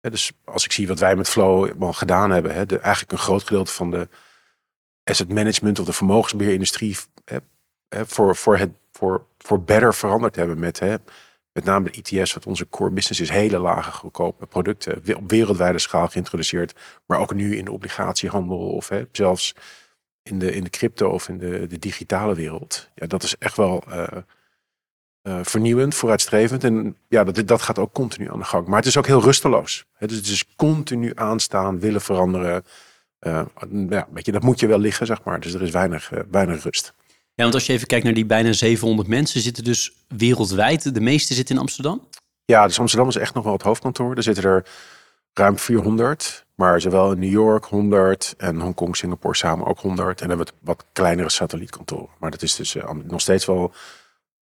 dus 0.00 0.32
als 0.44 0.64
ik 0.64 0.72
zie 0.72 0.88
wat 0.88 0.98
wij 0.98 1.16
met 1.16 1.28
Flow 1.28 1.82
al 1.82 1.92
gedaan 1.92 2.30
hebben, 2.30 2.54
hè, 2.54 2.66
de, 2.66 2.78
eigenlijk 2.78 3.12
een 3.12 3.18
groot 3.18 3.42
gedeelte 3.42 3.72
van 3.72 3.90
de 3.90 4.08
asset 5.04 5.28
management 5.28 5.78
of 5.78 5.86
de 5.86 5.92
vermogensbeheerindustrie 5.92 6.96
hè, 7.24 8.06
voor, 8.06 8.36
voor, 8.36 8.58
het, 8.58 8.70
voor, 8.92 9.26
voor 9.38 9.62
better 9.62 9.94
veranderd 9.94 10.36
hebben 10.36 10.58
met, 10.58 10.78
hè, 10.78 10.96
met 11.52 11.64
name 11.64 11.90
de 11.90 12.02
ETS, 12.02 12.32
wat 12.32 12.46
onze 12.46 12.68
core 12.68 12.90
business 12.90 13.20
is, 13.20 13.30
hele 13.30 13.58
lage 13.58 13.92
goedkope 13.92 14.46
producten 14.46 15.16
op 15.16 15.30
wereldwijde 15.30 15.78
schaal 15.78 16.08
geïntroduceerd, 16.08 16.74
maar 17.06 17.18
ook 17.18 17.34
nu 17.34 17.56
in 17.56 17.64
de 17.64 17.72
obligatiehandel 17.72 18.58
of 18.58 18.88
hè, 18.88 19.04
zelfs 19.12 19.54
in 20.30 20.38
de, 20.38 20.52
in 20.52 20.64
de 20.64 20.70
crypto 20.70 21.08
of 21.08 21.28
in 21.28 21.38
de, 21.38 21.66
de 21.66 21.78
digitale 21.78 22.34
wereld. 22.34 22.88
Ja, 22.94 23.06
dat 23.06 23.22
is 23.22 23.36
echt 23.38 23.56
wel 23.56 23.84
uh, 23.88 24.06
uh, 25.22 25.38
vernieuwend, 25.42 25.94
vooruitstrevend. 25.94 26.64
En 26.64 26.96
ja, 27.08 27.24
dat, 27.24 27.48
dat 27.48 27.62
gaat 27.62 27.78
ook 27.78 27.92
continu 27.92 28.30
aan 28.30 28.38
de 28.38 28.44
gang. 28.44 28.66
Maar 28.66 28.78
het 28.78 28.86
is 28.86 28.96
ook 28.96 29.06
heel 29.06 29.22
rusteloos. 29.22 29.84
Dus 29.98 30.16
het 30.16 30.26
is 30.26 30.54
continu 30.56 31.12
aanstaan, 31.14 31.80
willen 31.80 32.00
veranderen. 32.00 32.64
Uh, 33.20 33.42
ja, 33.88 34.08
weet 34.12 34.26
je, 34.26 34.32
dat 34.32 34.42
moet 34.42 34.60
je 34.60 34.66
wel 34.66 34.78
liggen, 34.78 35.06
zeg 35.06 35.22
maar. 35.22 35.40
Dus 35.40 35.54
er 35.54 35.62
is 35.62 35.70
weinig, 35.70 36.10
weinig 36.30 36.62
rust. 36.62 36.94
Ja, 37.34 37.42
want 37.42 37.54
als 37.54 37.66
je 37.66 37.72
even 37.72 37.86
kijkt 37.86 38.04
naar 38.04 38.14
die 38.14 38.26
bijna 38.26 38.52
700 38.52 39.08
mensen, 39.08 39.40
zitten 39.40 39.64
dus 39.64 39.92
wereldwijd. 40.08 40.94
De 40.94 41.00
meeste 41.00 41.34
zitten 41.34 41.54
in 41.54 41.60
Amsterdam? 41.60 42.08
Ja, 42.44 42.66
dus 42.66 42.78
Amsterdam 42.78 43.08
is 43.08 43.16
echt 43.16 43.34
nog 43.34 43.44
wel 43.44 43.52
het 43.52 43.62
hoofdkantoor. 43.62 44.16
Er 44.16 44.22
zitten 44.22 44.44
er 44.44 44.66
ruim 45.32 45.58
400. 45.58 46.44
Maar 46.60 46.80
zowel 46.80 47.12
in 47.12 47.18
New 47.18 47.30
York 47.30 47.64
100 47.64 48.34
en 48.38 48.60
Hongkong, 48.60 48.96
Singapore 48.96 49.36
samen 49.36 49.66
ook 49.66 49.78
100. 49.78 50.20
En 50.20 50.28
dan 50.28 50.36
hebben 50.36 50.46
we 50.46 50.66
wat 50.66 50.84
kleinere 50.92 51.30
satellietkantoren. 51.30 52.08
Maar 52.18 52.30
dat 52.30 52.42
is 52.42 52.54
dus 52.54 52.74
uh, 52.74 52.90
nog 53.04 53.20
steeds 53.20 53.46
wel 53.46 53.72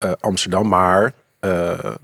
uh, 0.05 0.13
Amsterdam. 0.21 0.69
Maar 0.69 1.15
uh, 1.41 1.95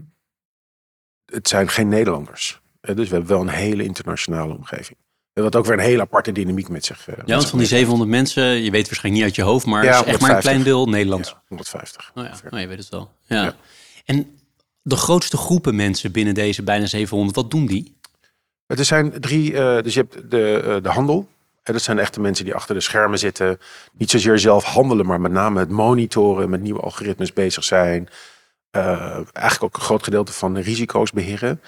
het 1.24 1.48
zijn 1.48 1.68
geen 1.68 1.88
Nederlanders. 1.88 2.60
dus 2.80 3.08
we 3.08 3.14
hebben 3.14 3.26
wel 3.26 3.40
een 3.40 3.48
hele 3.48 3.84
internationale 3.84 4.54
omgeving. 4.54 4.98
Wat 5.32 5.56
ook 5.56 5.64
weer 5.64 5.78
een 5.78 5.84
hele 5.84 6.02
aparte 6.02 6.32
dynamiek 6.32 6.68
met 6.68 6.84
zich. 6.84 7.06
Ja, 7.06 7.22
want 7.26 7.48
van 7.48 7.58
die 7.58 7.68
700 7.68 8.10
mensen, 8.10 8.44
je 8.44 8.70
weet 8.70 8.86
waarschijnlijk 8.86 9.14
niet 9.14 9.22
uit 9.22 9.34
je 9.34 9.42
hoofd, 9.42 9.66
maar 9.66 9.84
ja, 9.84 10.00
is 10.00 10.06
echt 10.06 10.20
maar 10.20 10.30
een 10.30 10.40
klein 10.40 10.62
deel 10.62 10.86
Nederlands. 10.86 11.28
Ja, 11.28 11.42
150. 11.48 12.10
Oh 12.14 12.24
ja, 12.24 12.34
oh, 12.50 12.60
je 12.60 12.66
weet 12.66 12.78
het 12.78 12.88
wel. 12.88 13.10
Ja. 13.26 13.42
ja. 13.42 13.56
En 14.04 14.38
de 14.82 14.96
grootste 14.96 15.36
groepen 15.36 15.76
mensen 15.76 16.12
binnen 16.12 16.34
deze 16.34 16.62
bijna 16.62 16.86
700, 16.86 17.36
wat 17.36 17.50
doen 17.50 17.66
die? 17.66 17.96
Er 18.66 18.84
zijn 18.84 19.20
drie, 19.20 19.52
uh, 19.52 19.82
dus 19.82 19.94
je 19.94 20.00
hebt 20.00 20.30
de, 20.30 20.62
uh, 20.64 20.76
de 20.82 20.88
handel. 20.88 21.28
En 21.62 21.72
dat 21.72 21.82
zijn 21.82 21.98
echte 21.98 22.20
mensen 22.20 22.44
die 22.44 22.54
achter 22.54 22.74
de 22.74 22.80
schermen 22.80 23.18
zitten. 23.18 23.60
Niet 23.92 24.10
zozeer 24.10 24.38
zelf 24.38 24.64
handelen, 24.64 25.06
maar 25.06 25.20
met 25.20 25.32
name 25.32 25.58
het 25.58 25.70
monitoren, 25.70 26.50
met 26.50 26.60
nieuwe 26.60 26.80
algoritmes 26.80 27.32
bezig 27.32 27.64
zijn. 27.64 28.08
Uh, 28.76 29.14
eigenlijk 29.32 29.62
ook 29.62 29.74
een 29.74 29.86
groot 29.86 30.02
gedeelte 30.02 30.32
van 30.32 30.54
de 30.54 30.60
risico's 30.60 31.10
beheren. 31.10 31.60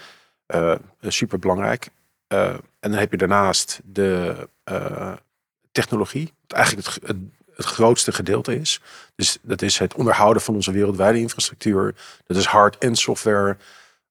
super 1.03 1.38
belangrijk. 1.38 1.88
en 2.29 2.61
dan 2.81 2.93
heb 2.93 3.11
je 3.11 3.17
daarnaast 3.17 3.81
de 3.85 4.49
technologie, 5.76 6.33
wat 6.47 6.57
eigenlijk 6.57 6.87
het, 6.87 6.99
het, 7.07 7.17
het, 7.55 7.67
grootste 7.67 8.12
gedeelte 8.12 8.57
is. 8.57 8.81
Dus 9.15 9.38
dat 9.43 9.62
is 9.62 9.79
het 9.79 9.95
onderhouden 9.95 10.43
van 10.43 10.55
onze 10.55 10.73
wereldwijde 10.73 11.19
infrastructuur. 11.19 11.95
Dat 12.26 12.37
is 12.37 12.45
hard- 12.45 12.79
en 12.79 12.97
software. 12.97 13.57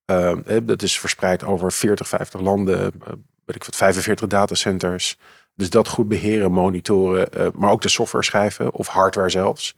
Uh, 0.06 0.34
dat 0.64 0.82
is 0.82 1.00
verspreid 1.00 1.44
over 1.44 1.72
40, 1.72 2.08
50 2.08 2.42
landen, 2.42 2.80
uh, 2.80 3.08
weet 3.46 3.56
ik 3.56 3.64
wat, 3.64 3.76
45 3.76 4.28
datacenters. 4.28 5.18
Dus 5.56 5.70
dat 5.70 5.88
goed 5.88 6.08
beheren, 6.08 6.52
monitoren, 6.52 7.28
uh, 7.38 7.48
maar 7.54 7.72
ook 7.72 7.82
de 7.82 7.90
software 7.90 8.24
schrijven 8.24 8.74
of 8.74 8.88
hardware 8.88 9.30
zelfs 9.30 9.76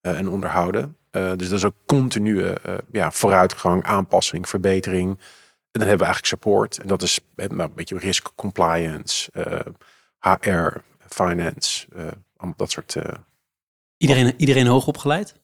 eh, 0.00 0.18
en 0.18 0.28
onderhouden. 0.28 0.96
dus 1.10 1.48
dat 1.48 1.58
is 1.58 1.64
ook 1.64 1.74
continue 1.86 2.54
ja, 2.92 3.10
vooruitgang, 3.10 3.84
aanpassing, 3.84 4.48
verbetering. 4.48 5.08
En 5.08 5.80
dan 5.80 5.88
hebben 5.88 6.06
we 6.06 6.12
eigenlijk 6.12 6.26
support. 6.26 6.78
En 6.78 6.86
dat 6.86 7.02
is 7.02 7.20
nou, 7.34 7.60
een 7.60 7.74
beetje 7.74 7.98
risk 7.98 8.30
compliance, 8.34 9.30
HR, 10.18 10.68
finance, 11.08 11.86
dat 12.56 12.70
soort... 12.70 12.96
Iedereen, 13.96 14.34
iedereen 14.36 14.66
hoog 14.66 14.86
opgeleid? 14.86 15.39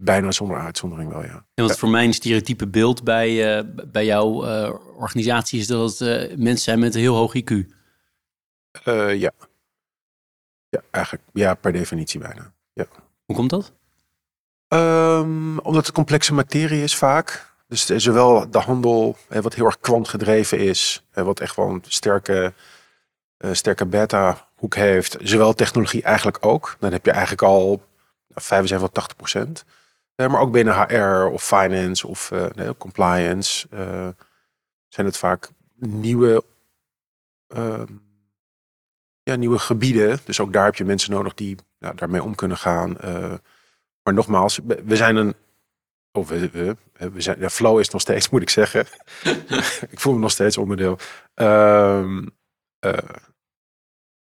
Bijna 0.00 0.30
zonder 0.30 0.58
uitzondering 0.58 1.10
wel, 1.10 1.24
ja. 1.24 1.44
En 1.54 1.66
wat 1.66 1.78
voor 1.78 1.88
mijn 1.88 2.12
stereotype 2.12 2.66
beeld 2.66 3.04
bij, 3.04 3.58
uh, 3.58 3.64
bij 3.86 4.04
jouw 4.04 4.46
uh, 4.46 4.74
organisatie 4.96 5.60
is 5.60 5.66
dat 5.66 5.98
het 5.98 6.38
mensen 6.38 6.58
zijn 6.58 6.78
met 6.78 6.94
een 6.94 7.00
heel 7.00 7.14
hoog 7.14 7.34
IQ. 7.34 7.54
ja. 9.16 9.32
Ja, 10.68 10.82
eigenlijk. 10.90 11.24
Ja, 11.32 11.54
per 11.54 11.72
definitie 11.72 12.20
bijna. 12.20 12.52
Ja. 12.72 12.86
Hoe 13.24 13.36
komt 13.36 13.50
dat? 13.50 13.72
Um, 14.68 15.58
omdat 15.58 15.86
het 15.86 15.94
complexe 15.94 16.34
materie 16.34 16.82
is 16.82 16.96
vaak. 16.96 17.54
Dus 17.66 17.86
zowel 17.86 18.50
de 18.50 18.58
handel, 18.58 19.16
wat 19.28 19.54
heel 19.54 19.64
erg 19.64 19.80
kwantgedreven 19.80 20.58
is, 20.58 21.04
wat 21.12 21.40
echt 21.40 21.56
wel 21.56 21.68
een 21.68 21.82
sterke, 21.86 22.52
sterke 23.52 23.86
beta-hoek 23.86 24.74
heeft, 24.74 25.16
zowel 25.20 25.54
technologie 25.54 26.02
eigenlijk 26.02 26.46
ook. 26.46 26.76
Dan 26.78 26.92
heb 26.92 27.04
je 27.04 27.10
eigenlijk 27.10 27.42
al 27.42 27.82
75 28.34 28.88
tot 28.88 28.94
80 28.94 29.16
procent. 29.16 29.64
Uh, 30.20 30.28
maar 30.28 30.40
ook 30.40 30.52
binnen 30.52 30.74
HR 30.74 31.32
of 31.32 31.44
finance 31.44 32.06
of 32.06 32.30
nee, 32.54 32.76
compliance 32.76 33.66
zijn 34.88 35.06
het 35.06 35.16
vaak 35.16 35.50
nieuwe, 35.74 36.44
ehm, 37.46 37.92
ja, 39.22 39.34
nieuwe 39.34 39.58
gebieden. 39.58 40.18
Dus 40.24 40.40
ook 40.40 40.52
daar 40.52 40.64
heb 40.64 40.74
je 40.74 40.84
mensen 40.84 41.10
nodig 41.10 41.34
die 41.34 41.56
nou, 41.78 41.94
daarmee 41.94 42.22
om 42.22 42.34
kunnen 42.34 42.56
gaan. 42.56 42.96
maar 44.02 44.14
nogmaals, 44.14 44.60
we 44.84 44.96
zijn 44.96 45.16
een 45.16 45.34
of 46.12 46.28
we, 46.28 46.50
we, 46.50 46.76
we 47.10 47.20
zijn, 47.20 47.40
ja, 47.40 47.48
flow 47.48 47.78
is 47.78 47.88
nog 47.88 48.00
steeds, 48.00 48.28
moet 48.30 48.42
ik 48.42 48.50
zeggen. 48.50 48.86
ik 49.94 50.00
voel 50.00 50.14
me 50.14 50.18
nog 50.18 50.30
steeds 50.30 50.56
onderdeel. 50.56 50.98
Uh, 51.34 52.92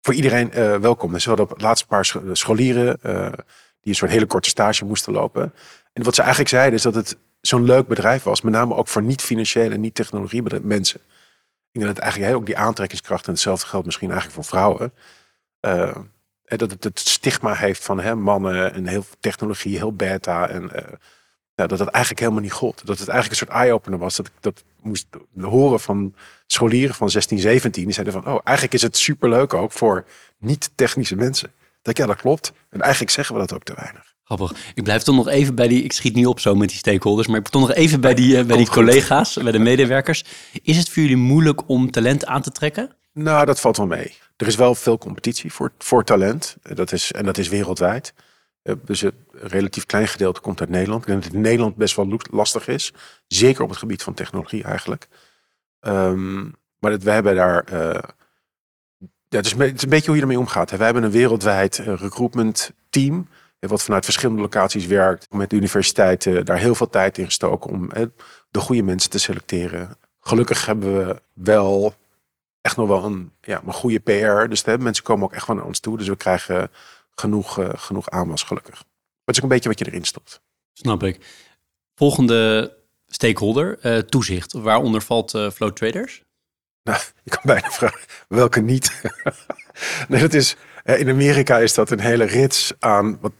voor 0.01 0.13
iedereen 0.13 0.49
uh, 0.53 0.77
welkom. 0.77 1.11
Dus 1.11 1.23
we 1.23 1.29
hadden 1.29 1.47
op 1.47 1.53
het 1.53 1.61
laatste 1.61 1.87
paar 1.87 2.05
scholieren 2.31 2.99
uh, 3.05 3.33
die 3.85 3.93
een 3.93 3.99
soort 3.99 4.11
hele 4.11 4.25
korte 4.25 4.49
stage 4.49 4.85
moesten 4.85 5.13
lopen. 5.13 5.53
En 5.93 6.03
wat 6.03 6.15
ze 6.15 6.21
eigenlijk 6.21 6.49
zeiden 6.49 6.73
is 6.73 6.81
dat 6.81 6.95
het 6.95 7.17
zo'n 7.41 7.63
leuk 7.63 7.87
bedrijf 7.87 8.23
was. 8.23 8.41
Met 8.41 8.53
name 8.53 8.75
ook 8.75 8.87
voor 8.87 9.01
niet-financiële 9.01 9.77
niet-technologie 9.77 10.43
mensen. 10.61 10.99
Ik 11.71 11.81
denk 11.81 11.85
dat 11.95 11.97
eigenlijk 11.97 12.31
heel, 12.31 12.39
ook 12.39 12.45
die 12.45 12.57
aantrekkingskracht 12.57 13.25
en 13.25 13.31
hetzelfde 13.31 13.67
geldt 13.67 13.85
misschien 13.85 14.11
eigenlijk 14.11 14.39
voor 14.39 14.49
vrouwen. 14.49 14.93
dat 16.45 16.71
het 16.71 16.83
het 16.83 16.99
stigma 16.99 17.53
heeft 17.53 17.83
van 17.83 17.99
hè, 17.99 18.15
mannen 18.15 18.73
en 18.73 18.87
heel 18.87 19.05
technologie, 19.19 19.77
heel 19.77 19.93
beta 19.93 20.49
en 20.49 20.71
ja, 21.55 21.67
dat 21.67 21.79
het 21.79 21.87
eigenlijk 21.89 22.19
helemaal 22.19 22.41
niet 22.41 22.51
gold. 22.51 22.85
Dat 22.85 22.99
het 22.99 23.07
eigenlijk 23.07 23.41
een 23.41 23.47
soort 23.47 23.59
eye-opener 23.59 23.99
was. 23.99 24.15
Dat 24.15 24.27
ik 24.27 24.33
dat 24.39 24.63
moest 24.81 25.07
horen 25.41 25.79
van 25.79 26.15
scholieren 26.47 26.95
van 26.95 27.09
16, 27.09 27.39
17. 27.39 27.83
Die 27.83 27.93
zeiden 27.93 28.13
van, 28.13 28.33
oh, 28.33 28.39
eigenlijk 28.43 28.75
is 28.75 28.81
het 28.81 28.97
superleuk 28.97 29.53
ook 29.53 29.71
voor 29.71 30.05
niet-technische 30.37 31.15
mensen. 31.15 31.51
Dat 31.85 31.97
ja, 31.97 32.05
dat 32.05 32.15
klopt. 32.15 32.53
En 32.69 32.81
eigenlijk 32.81 33.11
zeggen 33.11 33.35
we 33.35 33.41
dat 33.41 33.53
ook 33.53 33.63
te 33.63 33.73
weinig. 33.75 34.13
Grappig. 34.23 34.53
Ik 34.73 34.83
blijf 34.83 35.03
toch 35.03 35.15
nog 35.15 35.27
even 35.27 35.55
bij 35.55 35.67
die, 35.67 35.83
ik 35.83 35.93
schiet 35.93 36.15
niet 36.15 36.27
op 36.27 36.39
zo 36.39 36.55
met 36.55 36.69
die 36.69 36.77
stakeholders, 36.77 37.27
maar 37.27 37.37
ik 37.37 37.49
blijf 37.49 37.63
toch 37.63 37.75
nog 37.75 37.77
even 37.85 38.01
bij 38.01 38.13
die, 38.13 38.37
uh, 38.37 38.45
bij 38.45 38.57
die 38.57 38.69
collega's, 38.69 39.33
bij 39.33 39.51
de 39.51 39.59
medewerkers. 39.59 40.23
Is 40.63 40.77
het 40.77 40.89
voor 40.89 41.01
jullie 41.01 41.17
moeilijk 41.17 41.69
om 41.69 41.91
talent 41.91 42.25
aan 42.25 42.41
te 42.41 42.51
trekken? 42.51 42.95
Nou, 43.13 43.45
dat 43.45 43.59
valt 43.59 43.77
wel 43.77 43.85
mee. 43.85 44.17
Er 44.37 44.47
is 44.47 44.55
wel 44.55 44.75
veel 44.75 44.97
competitie 44.97 45.53
voor, 45.53 45.71
voor 45.77 46.03
talent. 46.03 46.57
Dat 46.61 46.91
is, 46.91 47.11
en 47.11 47.25
dat 47.25 47.37
is 47.37 47.49
wereldwijd. 47.49 48.13
Eh, 48.61 48.75
dus 48.85 49.01
een 49.01 49.13
relatief 49.31 49.85
klein 49.85 50.07
gedeelte 50.07 50.39
komt 50.41 50.59
uit 50.59 50.69
Nederland. 50.69 51.01
Ik 51.01 51.07
denk 51.07 51.21
dat 51.21 51.27
het 51.27 51.37
in 51.37 51.45
Nederland 51.47 51.75
best 51.75 51.95
wel 51.95 52.19
lastig 52.31 52.67
is. 52.67 52.93
Zeker 53.27 53.63
op 53.63 53.69
het 53.69 53.77
gebied 53.77 54.03
van 54.03 54.13
technologie 54.13 54.63
eigenlijk. 54.63 55.07
Um, 55.81 56.55
maar 56.79 56.91
dat, 56.91 57.03
we 57.03 57.11
hebben 57.11 57.35
daar... 57.35 57.65
Uh, 57.73 58.03
ja, 59.35 59.41
het, 59.41 59.75
is, 59.75 59.83
een 59.83 59.89
beetje 59.89 60.05
hoe 60.05 60.15
je 60.15 60.21
ermee 60.21 60.39
omgaat. 60.39 60.69
Wij 60.69 60.85
hebben 60.85 61.03
een 61.03 61.11
wereldwijd 61.11 61.77
uh, 61.77 61.85
recruitment 61.85 62.71
team. 62.89 63.27
Wat 63.59 63.83
vanuit 63.83 64.03
verschillende 64.03 64.41
locaties 64.41 64.85
werkt. 64.85 65.27
Met 65.31 65.49
de 65.49 65.55
universiteiten 65.55 66.45
daar 66.45 66.57
heel 66.57 66.75
veel 66.75 66.89
tijd 66.89 67.17
in 67.17 67.25
gestoken 67.25 67.71
om 67.71 67.89
de 68.49 68.59
goede 68.59 68.83
mensen 68.83 69.09
te 69.09 69.19
selecteren. 69.19 69.97
Gelukkig 70.19 70.65
hebben 70.65 71.07
we 71.07 71.21
wel 71.33 71.95
echt 72.61 72.77
nog 72.77 72.87
wel 72.87 73.03
een, 73.03 73.31
ja, 73.41 73.61
een 73.65 73.73
goede 73.73 73.99
PR. 73.99 74.49
Dus 74.49 74.63
mensen 74.63 75.03
komen 75.03 75.23
ook 75.23 75.33
echt 75.33 75.45
van 75.45 75.55
naar 75.55 75.65
ons 75.65 75.79
toe. 75.79 75.97
Dus 75.97 76.07
we 76.07 76.15
krijgen 76.15 76.71
genoeg, 77.15 77.59
uh, 77.59 77.69
genoeg 77.75 78.09
aanwas, 78.09 78.43
gelukkig. 78.43 78.73
Maar 78.73 79.25
het 79.25 79.35
is 79.35 79.37
ook 79.37 79.43
een 79.43 79.55
beetje 79.55 79.69
wat 79.69 79.79
je 79.79 79.85
erin 79.85 80.03
stopt. 80.03 80.41
Snap 80.73 81.03
ik. 81.03 81.19
Volgende 81.95 82.73
stakeholder, 83.07 83.77
uh, 83.85 83.97
toezicht. 83.97 84.53
Waaronder 84.53 85.01
valt 85.01 85.33
uh, 85.33 85.49
Flow 85.49 85.71
Traders? 85.71 86.25
Nou, 86.85 86.99
ik 87.23 87.31
kan 87.31 87.41
bijna 87.43 87.69
vragen, 87.69 87.99
welke 88.27 88.61
niet? 88.61 89.01
nee, 90.09 90.21
dat 90.21 90.33
is, 90.33 90.55
in 90.83 91.09
Amerika 91.09 91.57
is 91.57 91.73
dat 91.73 91.91
een 91.91 91.99
hele 91.99 92.23
rits 92.23 92.73
aan, 92.79 93.17
wat, 93.21 93.31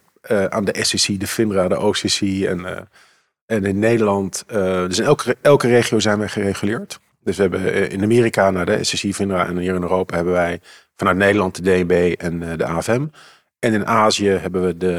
aan 0.50 0.66
de 0.66 0.84
SEC, 0.84 1.20
de 1.20 1.28
FINRA, 1.28 1.68
de 1.68 1.80
OCC 1.80 2.22
en, 2.22 2.90
en 3.46 3.66
in 3.66 3.80
Nederland. 3.80 4.44
dus 4.88 5.00
in 5.00 5.06
elke, 5.06 5.38
elke 5.42 5.68
regio 5.68 6.00
zijn 6.00 6.20
we 6.20 6.28
gereguleerd. 6.28 7.00
Dus 7.24 7.36
we 7.36 7.42
hebben 7.42 7.90
in 7.90 8.04
Amerika 8.04 8.52
naar 8.52 8.66
de 8.66 8.84
SEC, 8.84 9.14
FINRA 9.14 9.48
en 9.48 9.58
hier 9.58 9.76
in 9.76 9.82
Europa 9.82 10.16
hebben 10.16 10.34
wij 10.34 10.60
vanuit 10.96 11.18
Nederland 11.18 11.56
de 11.56 11.62
DNB 11.62 12.14
en 12.18 12.58
de 12.58 12.66
AFM. 12.66 13.06
En 13.66 13.74
in 13.74 13.88
Azië 13.88 14.30
hebben 14.30 14.66
we 14.66 14.78
de, 14.78 14.94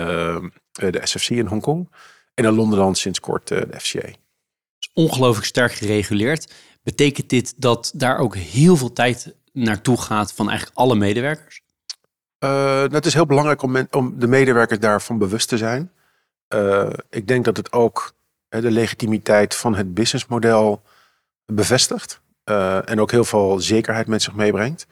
eh, 0.72 0.92
de 0.92 1.00
SFC 1.02 1.30
in 1.30 1.46
Hongkong. 1.46 1.92
En 2.34 2.44
in 2.44 2.54
Londen 2.54 2.78
dan 2.78 2.94
sinds 2.94 3.20
kort 3.20 3.50
eh, 3.50 3.58
de 3.70 3.80
FCA. 3.80 4.08
Is 4.78 4.90
ongelooflijk 4.92 5.46
sterk 5.46 5.72
gereguleerd. 5.72 6.52
Betekent 6.86 7.28
dit 7.30 7.54
dat 7.56 7.92
daar 7.94 8.18
ook 8.18 8.36
heel 8.36 8.76
veel 8.76 8.92
tijd 8.92 9.34
naartoe 9.52 10.00
gaat 10.00 10.32
van 10.32 10.48
eigenlijk 10.48 10.78
alle 10.78 10.94
medewerkers? 10.94 11.60
Uh, 12.44 12.82
het 12.82 13.06
is 13.06 13.14
heel 13.14 13.26
belangrijk 13.26 13.62
om, 13.62 13.86
om, 13.90 14.18
de 14.18 14.26
medewerkers 14.26 14.80
daarvan 14.80 15.18
bewust 15.18 15.48
te 15.48 15.56
zijn. 15.56 15.92
Uh, 16.54 16.90
ik 17.10 17.28
denk 17.28 17.44
dat 17.44 17.56
het 17.56 17.72
ook 17.72 18.14
de 18.48 18.70
legitimiteit 18.70 19.54
van 19.54 19.74
het 19.74 19.94
businessmodel 19.94 20.82
bevestigt. 21.44 22.20
Uh, 22.44 22.90
en 22.90 23.00
ook 23.00 23.10
heel 23.10 23.24
veel 23.24 23.60
zekerheid 23.60 24.06
met 24.06 24.22
zich 24.22 24.34
meebrengt. 24.34 24.86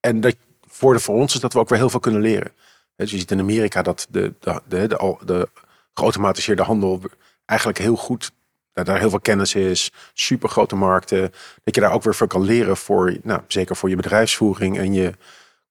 en 0.00 0.20
dat 0.20 0.36
voordeel 0.66 1.02
voor 1.02 1.14
ons 1.14 1.34
is 1.34 1.40
dat 1.40 1.52
we 1.52 1.58
ook 1.58 1.68
weer 1.68 1.78
heel 1.78 1.90
veel 1.90 2.00
kunnen 2.00 2.20
leren. 2.20 2.52
Dus 2.96 3.10
je 3.10 3.18
ziet 3.18 3.30
in 3.30 3.40
Amerika 3.40 3.82
dat 3.82 4.06
de, 4.10 4.34
de, 4.40 4.62
de, 4.68 4.86
de, 4.86 5.16
de 5.24 5.48
geautomatiseerde 5.94 6.62
handel 6.62 7.00
eigenlijk 7.44 7.78
heel 7.78 7.96
goed, 7.96 8.32
dat 8.78 8.86
daar 8.86 8.98
heel 8.98 9.10
veel 9.10 9.20
kennis 9.20 9.54
is, 9.54 9.92
super 10.12 10.48
grote 10.48 10.76
markten, 10.76 11.32
dat 11.64 11.74
je 11.74 11.80
daar 11.80 11.92
ook 11.92 12.02
weer 12.02 12.14
veel 12.14 12.26
kan 12.26 12.42
leren 12.42 12.76
voor, 12.76 13.16
nou, 13.22 13.40
zeker 13.46 13.76
voor 13.76 13.88
je 13.88 13.96
bedrijfsvoering 13.96 14.78
en 14.78 14.92
je 14.92 15.12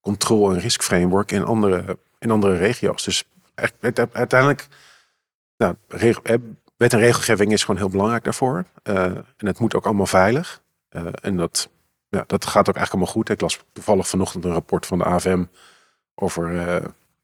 controle- 0.02 0.54
en 0.54 0.60
riskframework 0.60 1.32
in 1.32 1.44
andere, 1.44 1.98
in 2.20 2.32
andere 2.32 2.58
regio's. 2.58 3.04
Dus 3.04 3.24
uiteindelijk, 4.12 4.68
nou, 5.58 5.76
wet 6.78 6.94
en 6.94 7.00
regelgeving 7.00 7.52
is 7.52 7.64
gewoon 7.64 7.80
heel 7.80 7.90
belangrijk 7.90 8.24
daarvoor. 8.24 8.66
Uh, 8.84 9.04
en 9.04 9.46
het 9.46 9.60
moet 9.60 9.76
ook 9.76 9.86
allemaal 9.86 10.06
veilig. 10.06 10.62
Uh, 10.90 11.06
en 11.22 11.38
dat 11.38 11.70
ja, 12.10 12.24
dat 12.28 12.46
gaat 12.46 12.70
ook 12.70 12.76
eigenlijk 12.76 12.92
allemaal 12.92 13.14
goed. 13.14 13.30
Ik 13.30 13.42
las 13.42 13.60
toevallig 13.74 14.08
vanochtend 14.08 14.46
een 14.46 14.52
rapport 14.52 14.86
van 14.86 14.98
de 14.98 15.04
AFM 15.04 15.44
over, 16.16 16.52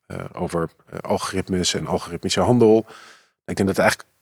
uh, 0.07 0.25
over 0.33 0.69
algoritmes 1.01 1.73
en 1.73 1.87
algoritmische 1.87 2.41
handel. 2.41 2.85
Ik 3.45 3.55
denk 3.55 3.57
dat 3.57 3.67
het 3.67 3.77
eigenlijk 3.77 4.12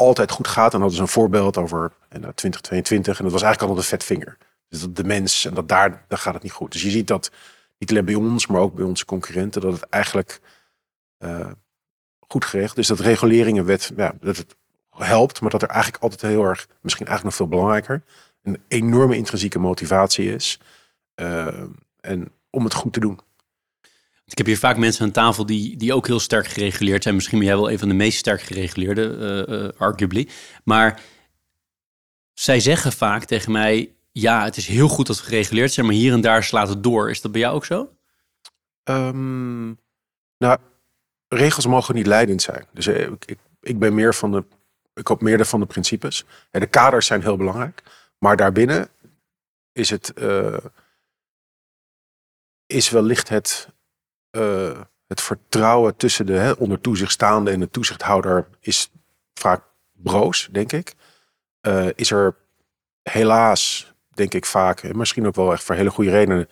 altijd 0.00 0.30
goed 0.30 0.48
gaat. 0.48 0.74
En 0.74 0.80
dat 0.80 0.92
is 0.92 0.98
een 0.98 1.08
voorbeeld 1.08 1.56
over 1.56 1.92
en, 2.08 2.20
2022. 2.20 3.18
En 3.18 3.24
dat 3.24 3.32
was 3.32 3.42
eigenlijk 3.42 3.72
altijd 3.72 3.92
een 3.92 3.98
vet 3.98 4.08
vinger. 4.08 4.36
Dus 4.68 4.80
dat 4.80 4.96
de 4.96 5.04
mens, 5.04 5.44
en 5.44 5.54
dat 5.54 5.68
daar, 5.68 6.04
daar 6.08 6.18
gaat 6.18 6.34
het 6.34 6.42
niet 6.42 6.52
goed. 6.52 6.72
Dus 6.72 6.82
je 6.82 6.90
ziet 6.90 7.06
dat 7.06 7.30
niet 7.78 7.90
alleen 7.90 8.04
bij 8.04 8.14
ons, 8.14 8.46
maar 8.46 8.60
ook 8.60 8.74
bij 8.74 8.84
onze 8.84 9.04
concurrenten, 9.04 9.60
dat 9.60 9.72
het 9.72 9.88
eigenlijk 9.88 10.40
goed 12.30 12.44
geregeld 12.44 12.78
is. 12.78 12.86
Dat 12.86 13.00
reguleringenwet, 13.00 13.92
ja, 13.96 14.14
dat 14.20 14.36
het 14.36 14.56
helpt, 14.90 15.40
maar 15.40 15.50
dat 15.50 15.62
er 15.62 15.68
eigenlijk 15.68 16.02
altijd 16.02 16.22
heel 16.22 16.44
erg, 16.44 16.68
misschien 16.80 17.06
eigenlijk 17.06 17.38
nog 17.38 17.48
veel 17.48 17.58
belangrijker, 17.58 18.02
een 18.42 18.62
enorme 18.68 19.16
intrinsieke 19.16 19.58
motivatie 19.58 20.34
is. 20.34 20.60
Uh, 21.16 21.46
en 22.00 22.32
om 22.50 22.64
het 22.64 22.74
goed 22.74 22.92
te 22.92 23.00
doen. 23.00 23.20
Ik 24.30 24.38
heb 24.38 24.46
hier 24.46 24.58
vaak 24.58 24.76
mensen 24.76 25.04
aan 25.04 25.10
tafel 25.10 25.46
die, 25.46 25.76
die 25.76 25.94
ook 25.94 26.06
heel 26.06 26.20
sterk 26.20 26.46
gereguleerd 26.46 27.02
zijn. 27.02 27.14
Misschien 27.14 27.38
ben 27.38 27.46
jij 27.46 27.56
wel 27.56 27.70
een 27.70 27.78
van 27.78 27.88
de 27.88 27.94
meest 27.94 28.18
sterk 28.18 28.42
gereguleerde, 28.42 29.44
uh, 29.48 29.80
arguably. 29.80 30.28
Maar 30.64 31.02
zij 32.32 32.60
zeggen 32.60 32.92
vaak 32.92 33.24
tegen 33.24 33.52
mij: 33.52 33.94
ja, 34.12 34.44
het 34.44 34.56
is 34.56 34.66
heel 34.66 34.88
goed 34.88 35.06
dat 35.06 35.18
we 35.18 35.24
gereguleerd 35.24 35.72
zijn, 35.72 35.86
maar 35.86 35.94
hier 35.94 36.12
en 36.12 36.20
daar 36.20 36.44
slaat 36.44 36.68
het 36.68 36.82
door. 36.82 37.10
Is 37.10 37.20
dat 37.20 37.32
bij 37.32 37.40
jou 37.40 37.54
ook 37.54 37.64
zo? 37.64 37.96
Um, 38.84 39.78
nou, 40.38 40.58
regels 41.28 41.66
mogen 41.66 41.94
niet 41.94 42.06
leidend 42.06 42.42
zijn. 42.42 42.66
Dus 42.72 42.86
ik, 42.86 43.24
ik, 43.24 43.38
ik 43.60 43.78
ben 43.78 43.94
meer 43.94 44.14
van 44.14 44.32
de. 44.32 44.44
Ik 44.94 45.06
hoop 45.06 45.20
meer 45.20 45.46
van 45.46 45.60
de 45.60 45.66
principes. 45.66 46.24
De 46.50 46.66
kaders 46.66 47.06
zijn 47.06 47.22
heel 47.22 47.36
belangrijk. 47.36 47.82
Maar 48.18 48.36
daarbinnen 48.36 48.88
is 49.72 49.90
het, 49.90 50.12
uh, 50.18 50.56
is 52.66 52.90
wellicht 52.90 53.28
het, 53.28 53.68
uh, 54.30 54.80
het 55.06 55.20
vertrouwen 55.20 55.96
tussen 55.96 56.26
de 56.26 56.32
hè, 56.32 56.52
onder 56.52 56.80
toezicht 56.80 57.12
staande 57.12 57.50
en 57.50 57.60
de 57.60 57.70
toezichthouder 57.70 58.48
is 58.60 58.90
vaak 59.34 59.62
broos, 59.92 60.48
denk 60.52 60.72
ik. 60.72 60.94
Uh, 61.66 61.88
is 61.94 62.10
er 62.10 62.36
helaas, 63.02 63.92
denk 64.08 64.34
ik 64.34 64.46
vaak, 64.46 64.82
en 64.82 64.96
misschien 64.96 65.26
ook 65.26 65.34
wel 65.34 65.52
echt 65.52 65.64
voor 65.64 65.74
hele 65.74 65.90
goede 65.90 66.10
redenen, 66.10 66.48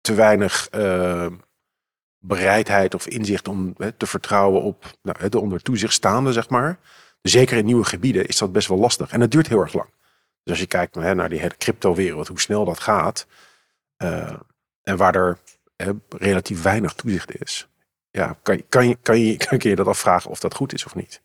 te 0.00 0.14
weinig 0.14 0.68
uh, 0.74 1.26
bereidheid 2.18 2.94
of 2.94 3.06
inzicht 3.06 3.48
om 3.48 3.74
hè, 3.76 3.92
te 3.92 4.06
vertrouwen 4.06 4.62
op 4.62 4.84
nou, 5.02 5.28
de 5.28 5.40
onder 5.40 5.62
toezicht 5.62 5.92
staande, 5.92 6.32
zeg 6.32 6.48
maar. 6.48 6.78
Zeker 7.22 7.56
in 7.56 7.64
nieuwe 7.64 7.84
gebieden 7.84 8.26
is 8.26 8.38
dat 8.38 8.52
best 8.52 8.68
wel 8.68 8.78
lastig. 8.78 9.12
En 9.12 9.20
het 9.20 9.30
duurt 9.30 9.48
heel 9.48 9.60
erg 9.60 9.72
lang. 9.72 9.88
Dus 10.42 10.52
als 10.52 10.58
je 10.58 10.66
kijkt 10.66 10.94
hè, 10.94 11.14
naar 11.14 11.28
die 11.28 11.40
hele 11.40 11.56
crypto-wereld, 11.56 12.28
hoe 12.28 12.40
snel 12.40 12.64
dat 12.64 12.80
gaat. 12.80 13.26
En 14.82 14.96
waar 14.96 15.14
er 15.14 15.38
relatief 16.08 16.62
weinig 16.62 16.92
toezicht 16.92 17.40
is. 17.40 17.68
Ja, 18.10 18.38
kan, 18.42 18.62
kan, 18.68 18.88
je, 18.88 18.96
kan, 19.02 19.18
je, 19.18 19.36
kan 19.46 19.58
je 19.62 19.76
dat 19.76 19.86
afvragen 19.86 20.30
of 20.30 20.40
dat 20.40 20.54
goed 20.54 20.72
is 20.72 20.84
of 20.84 20.94
niet. 20.94 21.22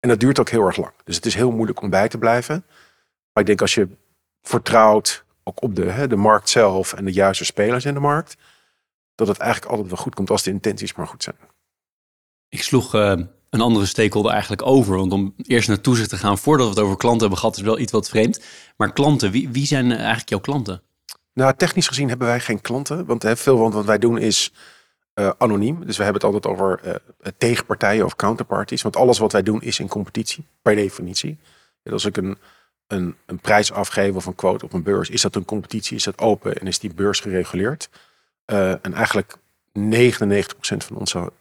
En 0.00 0.08
dat 0.08 0.20
duurt 0.20 0.40
ook 0.40 0.48
heel 0.48 0.66
erg 0.66 0.76
lang. 0.76 0.92
Dus 1.04 1.16
het 1.16 1.26
is 1.26 1.34
heel 1.34 1.50
moeilijk 1.50 1.82
om 1.82 1.90
bij 1.90 2.08
te 2.08 2.18
blijven. 2.18 2.64
Maar 3.32 3.42
ik 3.42 3.46
denk 3.46 3.60
als 3.60 3.74
je 3.74 3.88
vertrouwt 4.42 5.24
ook 5.42 5.62
op 5.62 5.74
de, 5.76 5.84
hè, 5.84 6.06
de 6.06 6.16
markt 6.16 6.48
zelf 6.48 6.92
en 6.92 7.04
de 7.04 7.12
juiste 7.12 7.44
spelers 7.44 7.84
in 7.84 7.94
de 7.94 8.00
markt, 8.00 8.36
dat 9.14 9.28
het 9.28 9.38
eigenlijk 9.38 9.70
altijd 9.70 9.90
wel 9.90 10.02
goed 10.02 10.14
komt 10.14 10.30
als 10.30 10.42
de 10.42 10.50
intenties 10.50 10.94
maar 10.94 11.06
goed 11.06 11.22
zijn. 11.22 11.36
Ik 12.48 12.62
sloeg 12.62 12.94
uh, 12.94 13.12
een 13.50 13.60
andere 13.60 13.86
stakeholder 13.86 14.32
eigenlijk 14.32 14.66
over. 14.66 14.96
Want 14.96 15.12
om 15.12 15.34
eerst 15.36 15.68
naar 15.68 15.80
toezicht 15.80 16.08
te 16.08 16.16
gaan 16.16 16.38
voordat 16.38 16.66
we 16.66 16.72
het 16.72 16.82
over 16.82 16.96
klanten 16.96 17.20
hebben 17.20 17.38
gehad, 17.38 17.56
is 17.56 17.62
wel 17.62 17.78
iets 17.78 17.92
wat 17.92 18.08
vreemd. 18.08 18.40
Maar 18.76 18.92
klanten, 18.92 19.30
wie, 19.30 19.48
wie 19.48 19.66
zijn 19.66 19.92
eigenlijk 19.92 20.28
jouw 20.28 20.40
klanten? 20.40 20.82
Nou, 21.32 21.54
technisch 21.56 21.88
gezien 21.88 22.08
hebben 22.08 22.26
wij 22.26 22.40
geen 22.40 22.60
klanten. 22.60 23.06
Want 23.06 23.22
hè, 23.22 23.36
veel 23.36 23.56
van 23.56 23.70
wat 23.70 23.84
wij 23.84 23.98
doen 23.98 24.18
is 24.18 24.52
uh, 25.14 25.30
anoniem. 25.38 25.86
Dus 25.86 25.96
we 25.96 26.02
hebben 26.02 26.22
het 26.22 26.34
altijd 26.34 26.54
over 26.54 26.80
uh, 26.84 26.94
tegenpartijen 27.38 28.04
of 28.04 28.16
counterparties. 28.16 28.82
Want 28.82 28.96
alles 28.96 29.18
wat 29.18 29.32
wij 29.32 29.42
doen 29.42 29.62
is 29.62 29.78
in 29.78 29.88
competitie, 29.88 30.46
per 30.62 30.74
definitie. 30.74 31.38
Dus 31.82 31.92
als 31.92 32.04
ik 32.04 32.16
een, 32.16 32.38
een, 32.86 33.16
een 33.26 33.38
prijs 33.38 33.72
afgeef 33.72 34.14
of 34.14 34.26
een 34.26 34.34
quote 34.34 34.64
op 34.64 34.72
een 34.72 34.82
beurs, 34.82 35.10
is 35.10 35.22
dat 35.22 35.34
een 35.34 35.44
competitie, 35.44 35.96
is 35.96 36.04
dat 36.04 36.18
open 36.18 36.56
en 36.56 36.66
is 36.66 36.78
die 36.78 36.94
beurs 36.94 37.20
gereguleerd. 37.20 37.88
En 38.44 38.94
eigenlijk 38.94 39.36
99% 39.36 39.40
van 40.60 40.96
onze 40.96 41.32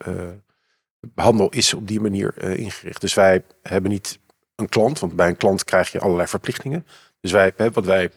handel 1.16 1.50
is 1.50 1.74
op 1.74 1.88
die 1.88 2.02
manier 2.02 2.58
ingericht. 2.58 3.02
Dus 3.02 3.14
wij 3.14 3.44
hebben 3.62 3.92
niet 3.92 4.20
een 4.56 4.70
klant, 4.70 5.00
want 5.00 5.16
bij 5.16 5.28
een 5.28 5.38
klant 5.38 5.64
krijg 5.64 5.92
je 5.92 6.00
allerlei 6.00 6.28
verplichtingen. 6.28 6.86
Dus 7.22 7.32
wij, 7.32 7.54
wat 7.74 7.86
wij, 7.86 8.12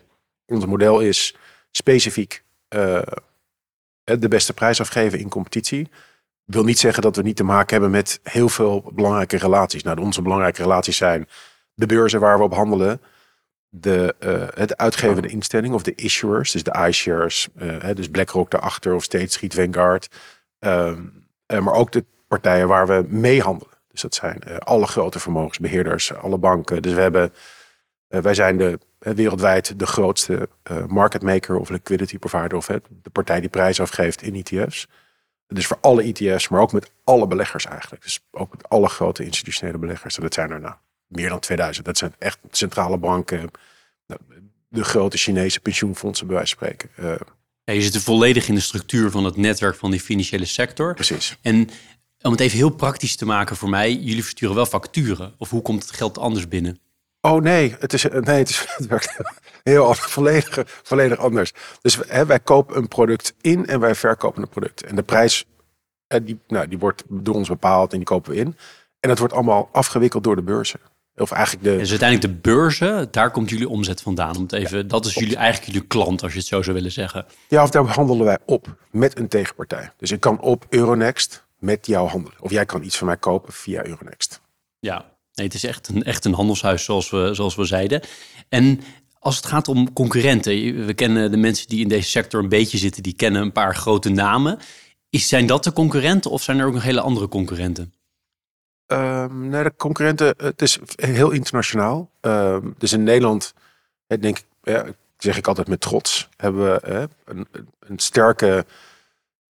ons 0.46 0.66
model 0.66 1.00
is 1.00 1.36
specifiek 1.72 2.44
de 4.04 4.28
beste 4.28 4.52
prijs 4.52 4.80
afgeven 4.80 5.18
in 5.18 5.28
competitie. 5.28 5.88
Wil 6.44 6.64
niet 6.64 6.78
zeggen 6.78 7.02
dat 7.02 7.16
we 7.16 7.22
niet 7.22 7.36
te 7.36 7.44
maken 7.44 7.70
hebben 7.70 7.90
met 7.90 8.20
heel 8.22 8.48
veel 8.48 8.90
belangrijke 8.94 9.36
relaties. 9.36 9.82
Nou, 9.82 10.00
onze 10.00 10.22
belangrijke 10.22 10.62
relaties 10.62 10.96
zijn 10.96 11.28
de 11.74 11.86
beurzen 11.86 12.20
waar 12.20 12.38
we 12.38 12.44
op 12.44 12.54
handelen, 12.54 13.00
de, 13.68 14.14
uh, 14.20 14.48
het 14.54 14.76
uitgevende 14.76 15.28
instelling 15.28 15.74
of 15.74 15.82
de 15.82 15.94
issuers, 15.94 16.52
dus 16.52 16.62
de 16.62 16.86
iShares, 16.88 17.48
uh, 17.56 17.84
dus 17.94 18.08
BlackRock 18.08 18.50
daarachter 18.50 18.94
of 18.94 19.02
State 19.02 19.26
Street 19.26 19.54
Vanguard. 19.54 20.08
Uh, 20.60 20.98
maar 21.46 21.74
ook 21.74 21.92
de 21.92 22.04
partijen 22.28 22.68
waar 22.68 22.86
we 22.86 23.04
mee 23.08 23.42
handelen. 23.42 23.74
Dus 23.88 24.00
dat 24.00 24.14
zijn 24.14 24.58
alle 24.58 24.86
grote 24.86 25.18
vermogensbeheerders, 25.18 26.14
alle 26.14 26.38
banken. 26.38 26.82
Dus 26.82 26.92
we 26.92 27.00
hebben, 27.00 27.32
wij 28.08 28.34
zijn 28.34 28.56
de 28.56 28.78
wereldwijd 29.02 29.78
de 29.78 29.86
grootste 29.86 30.48
uh, 30.70 30.86
market 30.86 31.22
maker 31.22 31.56
of 31.56 31.68
liquidity 31.68 32.18
provider 32.18 32.56
of 32.56 32.66
de 32.66 33.10
partij 33.12 33.40
die 33.40 33.48
prijs 33.48 33.80
afgeeft 33.80 34.22
in 34.22 34.34
ETF's. 34.34 34.86
Dus 35.46 35.66
voor 35.66 35.78
alle 35.80 36.02
ETF's, 36.02 36.48
maar 36.48 36.60
ook 36.60 36.72
met 36.72 36.90
alle 37.04 37.26
beleggers 37.26 37.66
eigenlijk. 37.66 38.02
Dus 38.02 38.20
ook 38.30 38.52
met 38.52 38.68
alle 38.68 38.88
grote 38.88 39.24
institutionele 39.24 39.78
beleggers. 39.78 40.16
En 40.16 40.22
dat 40.22 40.34
zijn 40.34 40.50
er 40.50 40.60
nou 40.60 40.74
meer 41.06 41.28
dan 41.28 41.40
2000. 41.40 41.86
Dat 41.86 41.98
zijn 41.98 42.14
echt 42.18 42.38
centrale 42.50 42.98
banken, 42.98 43.50
nou, 44.06 44.20
de 44.68 44.84
grote 44.84 45.16
Chinese 45.16 45.60
pensioenfondsen 45.60 46.26
bij 46.26 46.36
wijze 46.36 46.56
van 46.56 46.66
spreken. 46.66 46.90
Uh, 46.98 47.14
ja, 47.64 47.72
je 47.72 47.82
zit 47.82 47.98
volledig 47.98 48.48
in 48.48 48.54
de 48.54 48.60
structuur 48.60 49.10
van 49.10 49.24
het 49.24 49.36
netwerk 49.36 49.76
van 49.76 49.90
die 49.90 50.00
financiële 50.00 50.44
sector. 50.44 50.94
Precies. 50.94 51.38
En 51.42 51.68
om 52.20 52.30
het 52.30 52.40
even 52.40 52.56
heel 52.56 52.70
praktisch 52.70 53.16
te 53.16 53.24
maken 53.24 53.56
voor 53.56 53.68
mij, 53.68 53.94
jullie 53.94 54.22
versturen 54.22 54.54
wel 54.54 54.66
facturen. 54.66 55.34
Of 55.38 55.50
hoe 55.50 55.62
komt 55.62 55.82
het 55.82 55.92
geld 55.92 56.18
anders 56.18 56.48
binnen? 56.48 56.78
Oh 57.24 57.42
nee, 57.42 57.76
het, 57.78 57.92
is, 57.92 58.02
nee, 58.02 58.38
het, 58.38 58.48
is, 58.48 58.66
het 58.76 58.86
werkt 58.86 59.16
heel 59.62 59.94
volledig, 59.94 60.62
volledig 60.82 61.18
anders. 61.18 61.52
Dus 61.80 61.98
hè, 62.06 62.26
wij 62.26 62.40
kopen 62.40 62.76
een 62.76 62.88
product 62.88 63.34
in 63.40 63.66
en 63.66 63.80
wij 63.80 63.94
verkopen 63.94 64.42
een 64.42 64.48
product. 64.48 64.82
En 64.82 64.96
de 64.96 65.02
prijs 65.02 65.46
die, 66.22 66.38
nou, 66.48 66.68
die 66.68 66.78
wordt 66.78 67.02
door 67.08 67.34
ons 67.34 67.48
bepaald 67.48 67.92
en 67.92 67.96
die 67.96 68.06
kopen 68.06 68.32
we 68.32 68.38
in. 68.38 68.56
En 69.00 69.08
dat 69.08 69.18
wordt 69.18 69.34
allemaal 69.34 69.68
afgewikkeld 69.72 70.24
door 70.24 70.36
de 70.36 70.42
beurzen. 70.42 70.80
Of 71.16 71.30
eigenlijk 71.30 71.64
de... 71.64 71.76
Dus 71.76 71.90
uiteindelijk 71.90 72.34
de 72.34 72.40
beurzen, 72.40 73.08
daar 73.10 73.30
komt 73.30 73.50
jullie 73.50 73.68
omzet 73.68 74.02
vandaan. 74.02 74.36
Om 74.36 74.42
het 74.42 74.52
even, 74.52 74.88
dat 74.88 75.06
is 75.06 75.14
jullie, 75.14 75.36
eigenlijk 75.36 75.72
jullie 75.72 75.88
klant, 75.88 76.22
als 76.22 76.32
je 76.32 76.38
het 76.38 76.46
zo 76.46 76.62
zou 76.62 76.76
willen 76.76 76.92
zeggen. 76.92 77.26
Ja, 77.48 77.62
of 77.62 77.70
daar 77.70 77.84
handelen 77.84 78.24
wij 78.24 78.38
op 78.46 78.76
met 78.90 79.18
een 79.18 79.28
tegenpartij. 79.28 79.92
Dus 79.96 80.10
ik 80.10 80.20
kan 80.20 80.40
op 80.40 80.66
Euronext 80.68 81.44
met 81.58 81.86
jou 81.86 82.08
handelen. 82.08 82.40
Of 82.40 82.50
jij 82.50 82.66
kan 82.66 82.82
iets 82.82 82.98
van 82.98 83.06
mij 83.06 83.16
kopen 83.16 83.52
via 83.52 83.84
Euronext. 83.84 84.40
Ja, 84.78 85.04
Nee, 85.34 85.46
het 85.46 85.54
is 85.54 85.64
echt 85.64 85.88
een, 85.88 86.02
echt 86.02 86.24
een 86.24 86.34
handelshuis, 86.34 86.84
zoals 86.84 87.10
we, 87.10 87.34
zoals 87.34 87.54
we 87.54 87.64
zeiden. 87.64 88.00
En 88.48 88.80
als 89.18 89.36
het 89.36 89.46
gaat 89.46 89.68
om 89.68 89.92
concurrenten, 89.92 90.86
we 90.86 90.94
kennen 90.94 91.30
de 91.30 91.36
mensen 91.36 91.68
die 91.68 91.80
in 91.80 91.88
deze 91.88 92.08
sector 92.08 92.42
een 92.42 92.48
beetje 92.48 92.78
zitten, 92.78 93.02
die 93.02 93.14
kennen 93.14 93.42
een 93.42 93.52
paar 93.52 93.76
grote 93.76 94.08
namen. 94.08 94.58
Is, 95.10 95.28
zijn 95.28 95.46
dat 95.46 95.64
de 95.64 95.72
concurrenten 95.72 96.30
of 96.30 96.42
zijn 96.42 96.58
er 96.58 96.66
ook 96.66 96.72
nog 96.72 96.82
hele 96.82 97.00
andere 97.00 97.28
concurrenten? 97.28 97.94
Um, 98.86 99.48
nee, 99.48 99.62
de 99.62 99.72
concurrenten, 99.76 100.34
het 100.36 100.62
is 100.62 100.78
heel 100.94 101.30
internationaal. 101.30 102.10
Um, 102.20 102.74
dus 102.78 102.92
in 102.92 103.02
Nederland, 103.02 103.54
denk 104.06 104.38
ik, 104.38 104.44
ja, 104.62 104.84
zeg 105.18 105.36
ik 105.36 105.46
altijd 105.46 105.68
met 105.68 105.80
trots, 105.80 106.28
hebben 106.36 106.64
we 106.64 107.08
een, 107.24 107.46
een 107.78 107.98
sterke 107.98 108.64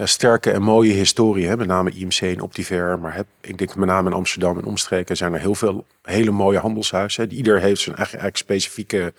sterke 0.07 0.51
en 0.51 0.62
mooie 0.62 0.93
historie. 0.93 1.57
Met 1.57 1.67
name 1.67 1.91
IMC 1.91 2.21
en 2.21 2.41
Optiver. 2.41 2.99
Maar 2.99 3.15
heb, 3.15 3.27
ik 3.41 3.59
denk 3.59 3.77
met 3.77 3.88
name 3.88 4.09
in 4.11 4.17
Amsterdam 4.17 4.59
en 4.59 4.65
omstreken 4.65 5.17
zijn 5.17 5.33
er 5.33 5.41
heel 5.41 5.55
veel 5.55 5.87
hele 6.03 6.31
mooie 6.31 6.59
handelshuizen. 6.59 7.33
Ieder 7.33 7.61
heeft 7.61 7.81
zijn 7.81 7.97
eigen, 7.97 8.31
specifieke 8.33 9.12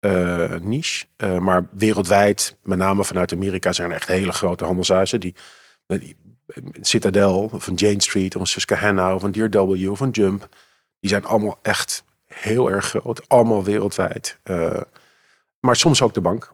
uh, 0.00 0.54
niche. 0.54 1.06
Uh, 1.16 1.38
maar 1.38 1.66
wereldwijd, 1.70 2.56
met 2.62 2.78
name 2.78 3.04
vanuit 3.04 3.32
Amerika, 3.32 3.72
zijn 3.72 3.90
er 3.90 3.96
echt 3.96 4.08
hele 4.08 4.32
grote 4.32 4.64
handelshuizen. 4.64 5.20
Die, 5.20 5.34
Citadel 6.80 7.50
een 7.66 7.74
Jane 7.74 8.02
Street 8.02 8.36
of 8.36 8.48
Susquehanna 8.48 9.14
of 9.14 9.22
Deer 9.22 9.50
W 9.50 9.90
of 9.90 10.00
Jump. 10.10 10.48
Die 11.00 11.10
zijn 11.10 11.24
allemaal 11.24 11.58
echt 11.62 12.04
heel 12.26 12.70
erg 12.70 12.86
groot. 12.86 13.28
Allemaal 13.28 13.64
wereldwijd. 13.64 14.38
Uh, 14.44 14.80
maar 15.60 15.76
soms 15.76 16.02
ook 16.02 16.14
de 16.14 16.20
bank 16.20 16.52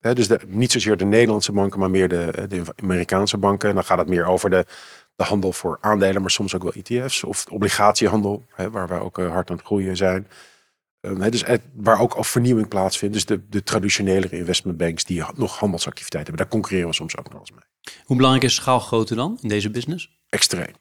dus 0.00 0.28
de, 0.28 0.40
niet 0.46 0.72
zozeer 0.72 0.96
de 0.96 1.04
Nederlandse 1.04 1.52
banken, 1.52 1.78
maar 1.78 1.90
meer 1.90 2.08
de, 2.08 2.46
de 2.48 2.62
Amerikaanse 2.82 3.36
banken. 3.36 3.68
En 3.68 3.74
dan 3.74 3.84
gaat 3.84 3.98
het 3.98 4.08
meer 4.08 4.26
over 4.26 4.50
de, 4.50 4.66
de 5.16 5.24
handel 5.24 5.52
voor 5.52 5.78
aandelen, 5.80 6.20
maar 6.20 6.30
soms 6.30 6.54
ook 6.54 6.62
wel 6.62 6.72
ETF's 6.72 7.24
of 7.24 7.46
obligatiehandel, 7.50 8.44
waar 8.70 8.88
wij 8.88 8.98
ook 8.98 9.18
eh, 9.18 9.30
hard 9.30 9.50
aan 9.50 9.56
het 9.56 9.66
groeien 9.66 9.96
zijn. 9.96 10.26
Um, 11.00 11.30
dus 11.30 11.44
waar 11.74 12.00
ook 12.00 12.14
al 12.14 12.24
vernieuwing 12.24 12.68
plaatsvindt. 12.68 13.14
Dus 13.14 13.24
de, 13.24 13.48
de 13.48 13.62
traditionele 13.62 14.28
investmentbanks 14.30 15.04
die 15.04 15.22
nog 15.34 15.58
handelsactiviteiten 15.58 16.34
hebben. 16.34 16.36
Daar 16.36 16.60
concurreren 16.60 16.88
we 16.88 16.94
soms 16.94 17.16
ook 17.16 17.32
nog 17.32 17.40
eens 17.40 17.50
mee. 17.50 17.94
Hoe 18.04 18.16
belangrijk 18.16 18.46
is 18.46 18.54
schaalgrootte 18.54 19.14
dan 19.14 19.38
in 19.40 19.48
deze 19.48 19.70
business? 19.70 20.18
Extreem. 20.28 20.74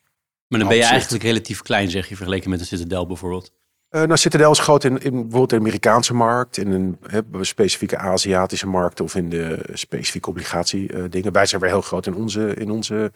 Maar 0.47 0.60
dan 0.60 0.67
ben 0.67 0.77
je 0.77 0.84
eigenlijk 0.84 1.23
relatief 1.23 1.62
klein, 1.62 1.89
zeg 1.89 2.10
je, 2.10 2.15
vergeleken 2.15 2.49
met 2.49 2.60
een 2.60 2.65
Citadel 2.65 3.08
bijvoorbeeld. 3.08 3.51
Uh, 3.91 4.02
nou, 4.02 4.17
Citadel 4.17 4.52
is 4.52 4.60
groot 4.60 4.84
in, 4.84 5.02
in 5.02 5.12
bijvoorbeeld 5.12 5.49
de 5.49 5.56
Amerikaanse 5.56 6.13
markt, 6.13 6.58
in 6.58 6.71
een 6.71 6.97
specifieke 7.41 7.97
Aziatische 7.97 8.67
markt 8.67 9.02
of 9.02 9.15
in 9.15 9.30
de 9.30 9.69
specifieke 9.73 10.30
obligatie 10.30 10.93
uh, 10.93 11.04
dingen. 11.10 11.32
Wij 11.32 11.45
zijn 11.45 11.62
weer 11.62 11.69
heel 11.69 11.82
groot 11.82 12.06
in 12.06 12.15
onze, 12.15 12.54
in 12.54 12.71
onze 12.71 13.12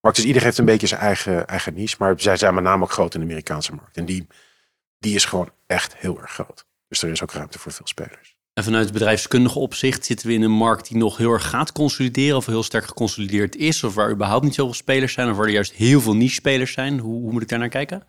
markt. 0.00 0.16
Dus 0.16 0.26
iedereen 0.26 0.46
heeft 0.46 0.58
een 0.58 0.64
beetje 0.64 0.86
zijn 0.86 1.00
eigen, 1.00 1.46
eigen 1.46 1.74
niche. 1.74 1.96
Maar 1.98 2.14
zij 2.16 2.36
zijn 2.36 2.54
met 2.54 2.64
name 2.64 2.82
ook 2.82 2.90
groot 2.90 3.14
in 3.14 3.20
de 3.20 3.26
Amerikaanse 3.26 3.74
markt. 3.74 3.96
En 3.96 4.04
die, 4.04 4.26
die 4.98 5.14
is 5.14 5.24
gewoon 5.24 5.50
echt 5.66 5.96
heel 5.96 6.20
erg 6.20 6.32
groot. 6.32 6.66
Dus 6.88 7.02
er 7.02 7.10
is 7.10 7.22
ook 7.22 7.32
ruimte 7.32 7.58
voor 7.58 7.72
veel 7.72 7.86
spelers. 7.86 8.36
En 8.52 8.64
vanuit 8.64 8.84
het 8.84 8.92
bedrijfskundige 8.92 9.58
opzicht 9.58 10.04
zitten 10.04 10.26
we 10.26 10.32
in 10.32 10.42
een 10.42 10.50
markt 10.50 10.88
die 10.88 10.96
nog 10.96 11.16
heel 11.16 11.32
erg 11.32 11.48
gaat 11.48 11.72
consolideren 11.72 12.36
of 12.36 12.46
heel 12.46 12.62
sterk 12.62 12.84
geconsolideerd 12.84 13.56
is, 13.56 13.84
of 13.84 13.94
waar 13.94 14.10
überhaupt 14.10 14.44
niet 14.44 14.54
zoveel 14.54 14.74
spelers 14.74 15.12
zijn, 15.12 15.30
of 15.30 15.36
waar 15.36 15.46
er 15.46 15.52
juist 15.52 15.72
heel 15.72 16.00
veel 16.00 16.14
niche-spelers 16.14 16.72
zijn. 16.72 16.98
Hoe, 16.98 17.20
hoe 17.20 17.32
moet 17.32 17.42
ik 17.42 17.48
daar 17.48 17.58
naar 17.58 17.68
kijken? 17.68 18.02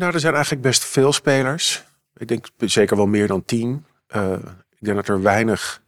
Nou, 0.00 0.12
er 0.12 0.20
zijn 0.20 0.34
eigenlijk 0.34 0.62
best 0.62 0.84
veel 0.84 1.12
spelers. 1.12 1.84
Ik 2.16 2.28
denk 2.28 2.48
zeker 2.56 2.96
wel 2.96 3.06
meer 3.06 3.26
dan 3.26 3.44
tien. 3.44 3.84
Uh, 4.16 4.32
ik 4.70 4.78
denk 4.78 4.96
dat 4.96 5.08
er 5.08 5.22
weinig 5.22 5.82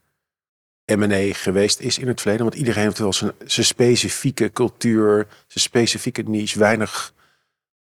M&A 0.85 1.35
geweest 1.35 1.81
is 1.81 1.99
in 1.99 2.09
het 2.09 2.21
verleden. 2.21 2.45
Want 2.45 2.57
iedereen 2.57 2.83
heeft 2.83 2.99
wel 2.99 3.13
zijn, 3.13 3.33
zijn 3.45 3.67
specifieke 3.67 4.51
cultuur, 4.51 5.27
zijn 5.47 5.65
specifieke 5.65 6.23
niche. 6.23 6.59
Weinig, 6.59 7.15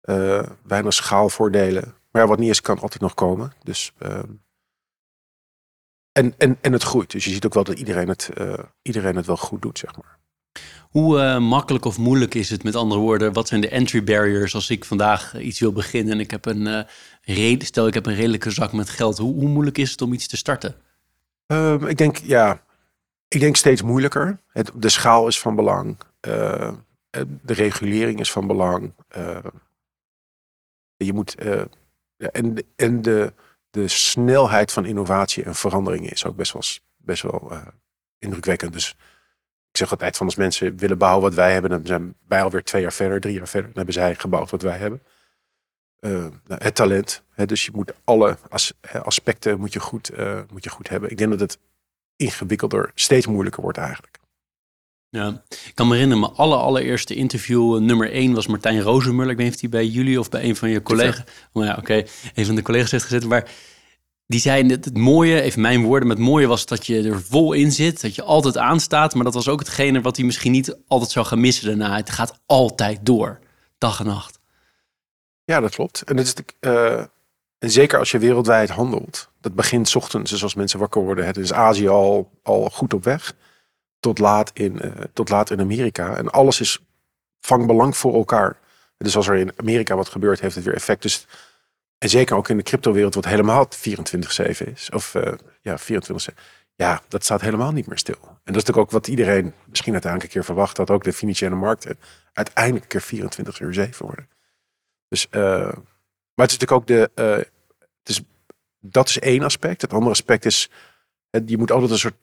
uh, 0.03 0.43
weinig 0.63 0.93
schaalvoordelen. 0.93 1.95
Maar 2.11 2.27
wat 2.27 2.39
niet 2.39 2.51
is, 2.51 2.61
kan 2.61 2.79
altijd 2.79 3.03
nog 3.03 3.15
komen. 3.15 3.53
Dus, 3.63 3.93
uh, 3.99 4.19
en, 6.13 6.35
en, 6.39 6.59
en 6.61 6.73
het 6.73 6.83
groeit. 6.83 7.11
Dus 7.11 7.25
je 7.25 7.31
ziet 7.31 7.47
ook 7.47 7.55
wel 7.55 7.65
dat 7.65 7.79
iedereen 7.79 8.09
het, 8.09 8.31
iedereen 8.83 9.17
het 9.17 9.27
wel 9.27 9.37
goed 9.37 9.63
doet, 9.63 9.79
zeg 9.79 9.97
maar. 9.97 10.19
Hoe 10.91 11.19
uh, 11.19 11.39
makkelijk 11.39 11.85
of 11.85 11.99
moeilijk 11.99 12.35
is 12.35 12.51
het, 12.51 12.63
met 12.63 12.75
andere 12.75 13.01
woorden, 13.01 13.33
wat 13.33 13.49
zijn 13.49 13.61
de 13.61 13.69
entry 13.69 14.05
barriers 14.05 14.55
als 14.55 14.71
ik 14.71 14.85
vandaag 14.85 15.39
iets 15.39 15.61
wil 15.61 15.73
beginnen 15.73 16.13
en 16.13 16.21
ik 16.21 16.31
heb 16.31 16.47
een 16.47 16.87
reden, 17.23 17.67
stel 17.67 17.87
ik 17.87 17.95
heb 17.95 18.07
een 18.07 18.15
redelijke 18.15 18.51
zak 18.51 18.73
met 18.73 18.89
geld, 18.89 19.19
hoe, 19.19 19.49
moeilijk 19.49 19.79
is 19.79 19.91
het 19.91 20.03
om 20.03 20.13
iets 20.13 20.27
te 20.27 20.37
starten? 20.37 20.75
Um, 21.47 21.87
ik 21.87 21.97
denk, 21.97 22.17
ja, 22.17 22.63
Ik 23.29 23.41
denk 23.41 23.57
steeds 23.57 23.83
moeilijker. 23.83 24.39
Het, 24.53 24.71
de 24.75 24.89
schaal 24.89 25.27
is 25.27 25.41
van 25.41 25.55
belang. 25.55 25.97
Uh, 26.29 26.73
de 27.43 27.53
regulering 27.53 28.21
is 28.21 28.33
van 28.33 28.47
belang. 28.47 28.93
Uh, 29.17 29.39
je 30.97 31.13
moet. 31.13 31.35
En 32.17 32.65
en 32.77 33.03
de, 33.03 33.33
de 33.71 33.89
snelheid 33.89 34.73
van 34.73 34.85
innovatie 34.85 35.45
en 35.45 35.55
veranderingen 35.55 36.11
is 36.11 36.25
ook 36.25 36.37
best 36.37 36.53
wel, 36.53 36.63
best 36.97 37.23
wel 37.23 37.53
indrukwekkend. 38.19 38.73
Dus 38.73 38.97
ik 39.77 39.83
zeg 39.83 39.91
altijd 39.91 40.17
van 40.17 40.27
als 40.27 40.37
mensen 40.37 40.77
willen 40.77 40.99
bouwen 40.99 41.23
wat 41.23 41.35
wij 41.35 41.53
hebben, 41.53 41.71
dan 41.71 41.87
zijn 41.87 42.15
wij 42.29 42.43
alweer 42.43 42.63
twee 42.63 42.83
jaar 42.83 42.93
verder, 42.93 43.21
drie 43.21 43.35
jaar 43.35 43.49
verder. 43.49 43.69
Dan 43.69 43.77
hebben 43.77 43.95
zij 43.95 44.15
gebouwd 44.15 44.51
wat 44.51 44.63
wij 44.63 44.79
hebben. 44.79 45.03
Uh, 46.01 46.27
het 46.49 46.75
talent. 46.75 47.23
Hè, 47.35 47.47
dus 47.47 47.65
je 47.65 47.71
moet 47.75 47.93
alle 48.05 48.39
as, 48.49 48.73
aspecten 49.03 49.59
moet 49.59 49.73
je, 49.73 49.81
goed, 49.81 50.19
uh, 50.19 50.41
moet 50.53 50.65
je 50.65 50.71
goed 50.71 50.89
hebben. 50.89 51.11
Ik 51.11 51.19
denk 51.19 51.31
dat 51.31 51.41
het 51.41 51.59
ingewikkelder, 52.17 52.91
steeds 52.95 53.27
moeilijker 53.27 53.63
wordt 53.63 53.79
eigenlijk. 53.79 54.19
Ja, 55.09 55.43
ik 55.49 55.73
kan 55.75 55.87
me 55.87 55.93
herinneren, 55.93 56.23
mijn 56.23 56.35
aller, 56.35 56.59
allereerste 56.59 57.15
interview, 57.15 57.75
uh, 57.75 57.83
nummer 57.83 58.13
één, 58.13 58.35
was 58.35 58.47
Martijn 58.47 58.81
Rozenmuller. 58.81 59.31
Ik 59.31 59.37
weet 59.37 59.47
niet 59.47 59.55
of 59.55 59.61
hij 59.61 59.71
bij 59.71 59.87
jullie 59.87 60.21
of 60.21 60.29
bij 60.29 60.45
een 60.45 60.57
van 60.57 60.71
je 60.71 60.83
collega's... 60.83 61.25
Oh 61.53 61.65
ja, 61.65 61.71
oké, 61.71 61.81
okay. 61.81 62.07
een 62.35 62.47
van 62.47 62.55
de 62.55 62.63
collega's 62.63 62.91
heeft 62.91 63.05
gezet. 63.05 63.25
Maar 63.25 63.51
die 64.27 64.41
zei, 64.41 64.67
het, 64.67 64.97
mooie, 64.97 65.41
even 65.41 65.61
mijn 65.61 65.83
woorden, 65.83 66.09
het 66.09 66.19
mooie 66.19 66.47
was 66.47 66.67
dat 66.67 66.87
je 66.87 67.03
er 67.03 67.23
vol 67.23 67.53
in 67.53 67.73
zit. 67.73 68.01
Dat 68.01 68.15
je 68.15 68.23
altijd 68.23 68.57
aanstaat. 68.57 69.15
Maar 69.15 69.25
dat 69.25 69.35
was 69.35 69.49
ook 69.49 69.59
hetgene 69.59 70.01
wat 70.01 70.17
hij 70.17 70.25
misschien 70.25 70.53
niet 70.53 70.79
altijd 70.87 71.11
zou 71.11 71.27
gaan 71.27 71.41
missen 71.41 71.67
daarna. 71.67 71.97
Het 71.97 72.11
gaat 72.11 72.41
altijd 72.47 73.07
door, 73.07 73.39
dag 73.79 74.01
en 74.01 74.07
nacht. 74.07 74.39
Ja, 75.45 75.61
dat 75.61 75.75
klopt. 75.75 76.03
En, 76.03 76.17
dat 76.17 76.25
is 76.25 76.35
de, 76.35 76.45
uh, 76.61 77.05
en 77.59 77.71
zeker 77.71 77.99
als 77.99 78.11
je 78.11 78.19
wereldwijd 78.19 78.69
handelt. 78.69 79.31
Dat 79.41 79.55
begint 79.55 79.97
ochtends, 79.97 80.31
dus 80.31 80.43
als 80.43 80.55
mensen 80.55 80.79
wakker 80.79 81.03
worden. 81.03 81.27
Het 81.27 81.37
is 81.37 81.53
Azië 81.53 81.89
al, 81.89 82.31
al 82.43 82.71
goed 82.71 82.95
op 82.95 83.05
weg. 83.05 83.35
Tot 84.01 84.19
laat, 84.19 84.51
in, 84.55 84.81
uh, 84.85 84.91
tot 85.13 85.29
laat 85.29 85.51
in 85.51 85.61
Amerika. 85.61 86.17
En 86.17 86.31
alles 86.31 86.61
is 86.61 86.79
van 87.41 87.67
belang 87.67 87.97
voor 87.97 88.15
elkaar. 88.15 88.59
Dus 88.99 89.17
als 89.17 89.29
er 89.29 89.37
in 89.37 89.53
Amerika 89.57 89.97
wat 89.97 90.09
gebeurt, 90.09 90.41
heeft 90.41 90.55
het 90.55 90.65
weer 90.65 90.75
effect. 90.75 91.03
Dus, 91.03 91.27
en 91.99 92.09
zeker 92.09 92.37
ook 92.37 92.49
in 92.49 92.57
de 92.57 92.63
cryptowereld, 92.63 93.15
wat 93.15 93.25
helemaal 93.25 93.69
24-7 93.69 93.71
is. 94.73 94.91
Of 94.91 95.15
uh, 95.15 95.33
ja, 95.61 95.79
24-7. 95.79 95.85
Ja, 96.75 97.03
dat 97.09 97.25
staat 97.25 97.41
helemaal 97.41 97.73
niet 97.73 97.87
meer 97.87 97.99
stil. 97.99 98.19
En 98.23 98.53
dat 98.53 98.57
is 98.57 98.65
natuurlijk 98.65 98.79
ook 98.79 98.91
wat 98.91 99.07
iedereen 99.07 99.55
misschien 99.69 99.93
uiteindelijk 99.93 100.33
een 100.33 100.41
keer 100.41 100.55
verwacht. 100.55 100.77
Dat 100.77 100.91
ook 100.91 101.05
de 101.05 101.13
financiële 101.13 101.55
markten 101.55 101.99
uiteindelijk 102.33 102.85
een 102.85 102.91
keer 102.91 103.01
24 103.01 103.61
uur 103.61 103.75
7 103.75 104.07
worden. 104.07 104.29
Dus, 105.09 105.27
uh, 105.31 105.41
maar 106.35 106.47
het 106.47 106.51
is 106.51 106.59
natuurlijk 106.59 106.73
ook 106.73 106.87
de. 106.87 107.11
Uh, 107.15 107.37
het 107.99 108.09
is, 108.09 108.23
dat 108.81 109.09
is 109.09 109.19
één 109.19 109.43
aspect. 109.43 109.83
Het 109.83 109.93
andere 109.93 110.11
aspect 110.11 110.45
is. 110.45 110.71
Je 111.47 111.59
moet 111.59 111.71
altijd 111.71 111.91
een 111.91 111.99
soort 111.99 112.17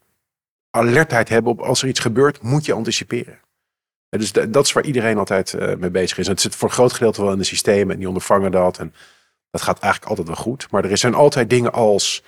alertheid 0.70 1.30
hebben 1.30 1.52
op 1.52 1.60
als 1.60 1.82
er 1.82 1.88
iets 1.88 2.00
gebeurt, 2.00 2.42
moet 2.42 2.66
je 2.66 2.74
anticiperen. 2.74 3.40
Dus 4.10 4.32
dat 4.32 4.66
is 4.66 4.72
waar 4.72 4.86
iedereen 4.86 5.18
altijd 5.18 5.78
mee 5.80 5.90
bezig 5.90 6.18
is. 6.18 6.26
En 6.26 6.32
het 6.32 6.42
zit 6.42 6.56
voor 6.56 6.68
een 6.68 6.74
groot 6.74 6.94
gedeelte 6.94 7.22
wel 7.22 7.32
in 7.32 7.38
de 7.38 7.44
systemen 7.44 7.94
en 7.94 7.98
die 7.98 8.08
ondervangen 8.08 8.52
dat. 8.52 8.80
En 8.80 8.94
dat 9.54 9.62
gaat 9.62 9.80
eigenlijk 9.80 10.10
altijd 10.10 10.28
wel 10.28 10.46
goed. 10.46 10.68
Maar 10.72 10.86
er 10.86 10.98
zijn 10.98 11.13
altijd 11.13 11.50
dingen 11.50 11.74
als 11.74 12.24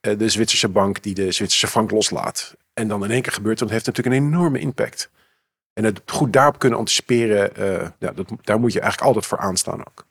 de 0.00 0.28
Zwitserse 0.28 0.68
bank 0.68 1.02
die 1.02 1.14
de 1.14 1.32
Zwitserse 1.32 1.66
frank 1.66 1.90
loslaat. 1.90 2.56
En 2.74 2.88
dan 2.88 3.04
in 3.04 3.10
één 3.10 3.22
keer 3.22 3.32
gebeurt, 3.32 3.58
dat 3.58 3.70
heeft 3.70 3.86
natuurlijk 3.86 4.16
een 4.16 4.22
enorme 4.26 4.58
impact. 4.58 5.10
En 5.72 5.84
het 5.84 6.00
goed 6.06 6.32
daarop 6.32 6.58
kunnen 6.58 6.78
anticiperen, 6.78 7.50
uh, 7.58 7.88
ja, 7.98 8.12
dat, 8.12 8.28
daar 8.42 8.60
moet 8.60 8.72
je 8.72 8.80
eigenlijk 8.80 9.08
altijd 9.08 9.26
voor 9.26 9.38
aanstaan 9.38 9.80
ook. 9.80 10.06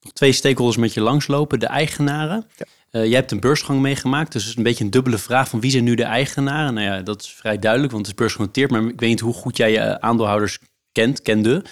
Nog 0.00 0.12
twee 0.12 0.32
stakeholders 0.32 0.76
met 0.76 0.94
je 0.94 1.00
langslopen, 1.00 1.60
de 1.60 1.66
eigenaren. 1.66 2.46
Ja. 2.56 2.66
Uh, 2.90 3.06
jij 3.06 3.16
hebt 3.16 3.30
een 3.30 3.40
beursgang 3.40 3.80
meegemaakt, 3.80 4.32
dus 4.32 4.42
het 4.42 4.50
is 4.50 4.56
een 4.56 4.62
beetje 4.62 4.84
een 4.84 4.90
dubbele 4.90 5.18
vraag 5.18 5.48
van 5.48 5.60
wie 5.60 5.70
zijn 5.70 5.84
nu 5.84 5.94
de 5.94 6.04
eigenaren? 6.04 6.74
Nou 6.74 6.86
ja, 6.86 7.02
dat 7.02 7.22
is 7.22 7.32
vrij 7.32 7.58
duidelijk, 7.58 7.92
want 7.92 8.06
het 8.06 8.14
is 8.14 8.20
beursgenoteerd, 8.20 8.70
maar 8.70 8.82
ik 8.82 9.00
weet 9.00 9.08
niet 9.08 9.20
hoe 9.20 9.34
goed 9.34 9.56
jij 9.56 9.72
je 9.72 10.00
aandeelhouders 10.00 10.58
kent, 10.92 11.22
kende. 11.22 11.64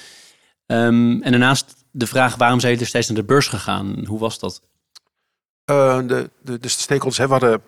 Um, 0.66 1.22
en 1.22 1.31
daarnaast 1.31 1.84
de 1.96 2.07
vraag, 2.07 2.37
waarom 2.37 2.61
zijn 2.61 2.72
jullie 2.72 2.85
destijds 2.85 3.09
naar 3.09 3.16
de 3.16 3.33
beurs 3.33 3.48
gegaan? 3.48 4.04
Hoe 4.07 4.18
was 4.18 4.38
dat? 4.38 4.62
Uh, 5.70 5.98
de, 6.07 6.30
de, 6.42 6.59
dus 6.59 6.76
de 6.76 6.83
stakeholders, 6.83 7.18
hè, 7.18 7.26
we 7.26 7.33
hadden 7.33 7.62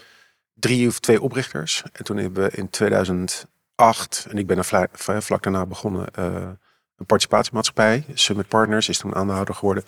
drie 0.55 0.89
of 0.89 0.99
twee 1.01 1.23
oprichters. 1.23 1.83
En 1.93 2.05
toen 2.05 2.17
hebben 2.17 2.43
we 2.43 2.57
in 2.57 2.71
2000 2.71 3.47
acht, 3.75 4.27
en 4.31 4.39
ik 4.39 4.47
ben 4.47 4.59
er 4.59 4.89
vlak, 5.23 5.43
daarna 5.43 5.67
begonnen, 5.67 6.07
uh, 6.19 6.49
een 6.97 7.07
participatiemaatschappij. 7.07 8.05
Summit 8.15 8.49
Partners 8.49 8.89
is 8.89 8.99
toen 8.99 9.15
aandeelhouder 9.15 9.55
geworden. 9.55 9.85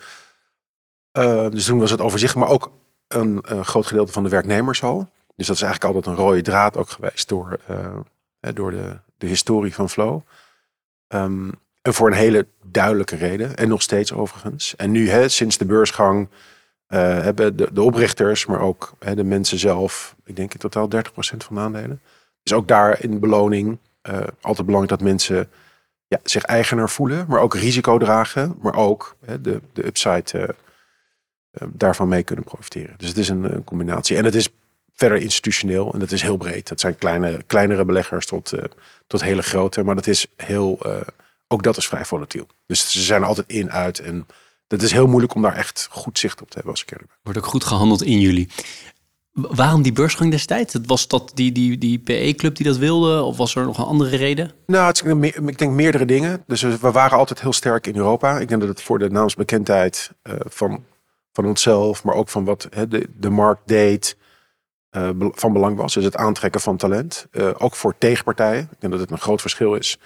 Uh, 1.18 1.50
dus 1.50 1.64
toen 1.64 1.78
was 1.78 1.90
het 1.90 2.00
overzicht, 2.00 2.34
maar 2.34 2.48
ook 2.48 2.70
een, 3.08 3.44
groot 3.64 3.86
gedeelte 3.86 4.12
van 4.12 4.22
de 4.22 4.28
werknemers 4.28 4.82
al. 4.82 5.10
Dus 5.36 5.46
dat 5.46 5.56
is 5.56 5.62
eigenlijk 5.62 5.94
altijd 5.94 6.16
een 6.16 6.24
rode 6.24 6.42
draad 6.42 6.76
ook 6.76 6.90
geweest 6.90 7.28
door, 7.28 7.60
door 8.40 8.70
de, 8.70 8.98
de 9.16 9.26
historie 9.26 9.74
van 9.74 9.90
Flow. 9.90 10.20
Um, 11.08 11.52
en 11.88 11.94
voor 11.94 12.06
een 12.06 12.16
hele 12.16 12.46
duidelijke 12.62 13.16
reden, 13.16 13.56
en 13.56 13.68
nog 13.68 13.82
steeds 13.82 14.12
overigens. 14.12 14.76
En 14.76 14.90
nu, 14.90 15.10
hè, 15.10 15.28
sinds 15.28 15.58
de 15.58 15.64
beursgang, 15.64 16.28
hebben 16.96 17.56
de, 17.56 17.68
de 17.72 17.82
oprichters, 17.82 18.46
maar 18.46 18.60
ook 18.60 18.92
hè, 18.98 19.14
de 19.14 19.24
mensen 19.24 19.58
zelf, 19.58 20.16
ik 20.24 20.36
denk 20.36 20.52
in 20.52 20.58
totaal 20.58 20.88
30% 20.94 21.00
van 21.20 21.54
de 21.54 21.60
aandelen 21.60 22.00
is 22.42 22.52
ook 22.52 22.68
daar 22.68 23.02
in 23.02 23.20
beloning 23.20 23.78
uh, 24.10 24.18
altijd 24.40 24.66
belangrijk 24.66 25.00
dat 25.00 25.08
mensen 25.08 25.50
ja, 26.06 26.18
zich 26.22 26.42
eigenaar 26.42 26.90
voelen, 26.90 27.24
maar 27.28 27.40
ook 27.40 27.54
risico 27.54 27.98
dragen, 27.98 28.56
maar 28.60 28.74
ook 28.74 29.16
hè, 29.24 29.40
de, 29.40 29.60
de 29.72 29.86
upside 29.86 30.54
daarvan 31.66 32.08
mee 32.08 32.22
kunnen 32.22 32.44
profiteren. 32.44 32.94
Dus 32.96 33.08
het 33.08 33.18
is 33.18 33.28
een, 33.28 33.54
een, 33.54 33.64
combinatie. 33.64 34.16
En 34.16 34.24
het 34.24 34.34
is 34.34 34.48
verder 34.94 35.18
institutioneel 35.18 35.92
en 35.92 35.98
dat 35.98 36.10
is 36.10 36.22
heel 36.22 36.36
breed. 36.36 36.68
Dat 36.68 36.80
zijn 36.80 36.96
kleine, 36.96 37.42
kleinere 37.46 37.84
beleggers 37.84 38.26
tot, 38.26 38.52
tot 39.06 39.22
hele 39.22 39.42
grote, 39.42 39.82
maar 39.82 39.94
dat 39.94 40.06
is 40.06 40.26
heel, 40.36 40.78
ook 41.48 41.62
dat 41.62 41.76
is 41.76 41.88
vrij 41.88 42.04
volatiel. 42.04 42.46
Dus 42.66 42.90
ze 42.90 43.02
zijn 43.02 43.24
altijd 43.24 43.48
in, 43.50 43.70
uit 43.70 43.98
en 43.98 44.26
dat 44.66 44.82
is 44.82 44.92
heel 44.92 45.06
moeilijk 45.06 45.34
om 45.34 45.42
daar 45.42 45.56
echt 45.56 45.88
goed 45.90 46.18
zicht 46.18 46.40
op 46.40 46.48
te 46.48 46.54
hebben 46.54 46.72
als 46.72 46.82
ik 46.82 46.90
eerlijk 46.90 47.08
ben. 47.08 47.18
Wordt 47.22 47.38
ook 47.38 47.46
goed 47.46 47.64
gehandeld 47.64 48.02
in 48.02 48.20
jullie. 48.20 48.48
Waarom 49.32 49.82
die 49.82 49.92
beursgang 49.92 50.30
destijds? 50.30 50.74
Was 50.86 51.08
dat 51.08 51.30
die, 51.34 51.52
die, 51.52 51.78
die 51.78 51.98
PE-club 51.98 52.56
die 52.56 52.66
dat 52.66 52.76
wilde? 52.76 53.22
Of 53.22 53.36
was 53.36 53.54
er 53.54 53.64
nog 53.64 53.78
een 53.78 53.84
andere 53.84 54.16
reden? 54.16 54.52
Nou, 54.66 54.86
het 54.86 55.02
ik 55.48 55.58
denk 55.58 55.72
meerdere 55.72 56.04
dingen. 56.04 56.42
Dus 56.46 56.62
we 56.62 56.90
waren 56.90 57.18
altijd 57.18 57.40
heel 57.40 57.52
sterk 57.52 57.86
in 57.86 57.96
Europa. 57.96 58.38
Ik 58.38 58.48
denk 58.48 58.60
dat 58.60 58.70
het 58.70 58.82
voor 58.82 58.98
de 58.98 59.10
naamsbekendheid 59.10 60.10
uh, 60.22 60.34
van, 60.44 60.84
van 61.32 61.46
onszelf, 61.46 62.04
maar 62.04 62.14
ook 62.14 62.28
van 62.28 62.44
wat 62.44 62.68
de, 62.88 63.08
de 63.16 63.30
markt 63.30 63.62
deed, 63.64 64.16
uh, 64.96 65.10
van 65.18 65.52
belang 65.52 65.76
was. 65.76 65.94
Dus 65.94 66.04
het 66.04 66.16
aantrekken 66.16 66.60
van 66.60 66.76
talent. 66.76 67.26
Uh, 67.32 67.50
ook 67.58 67.74
voor 67.74 67.94
tegenpartijen. 67.98 68.62
Ik 68.62 68.80
denk 68.80 68.92
dat 68.92 69.02
het 69.02 69.10
een 69.10 69.18
groot 69.18 69.40
verschil 69.40 69.74
is 69.74 69.98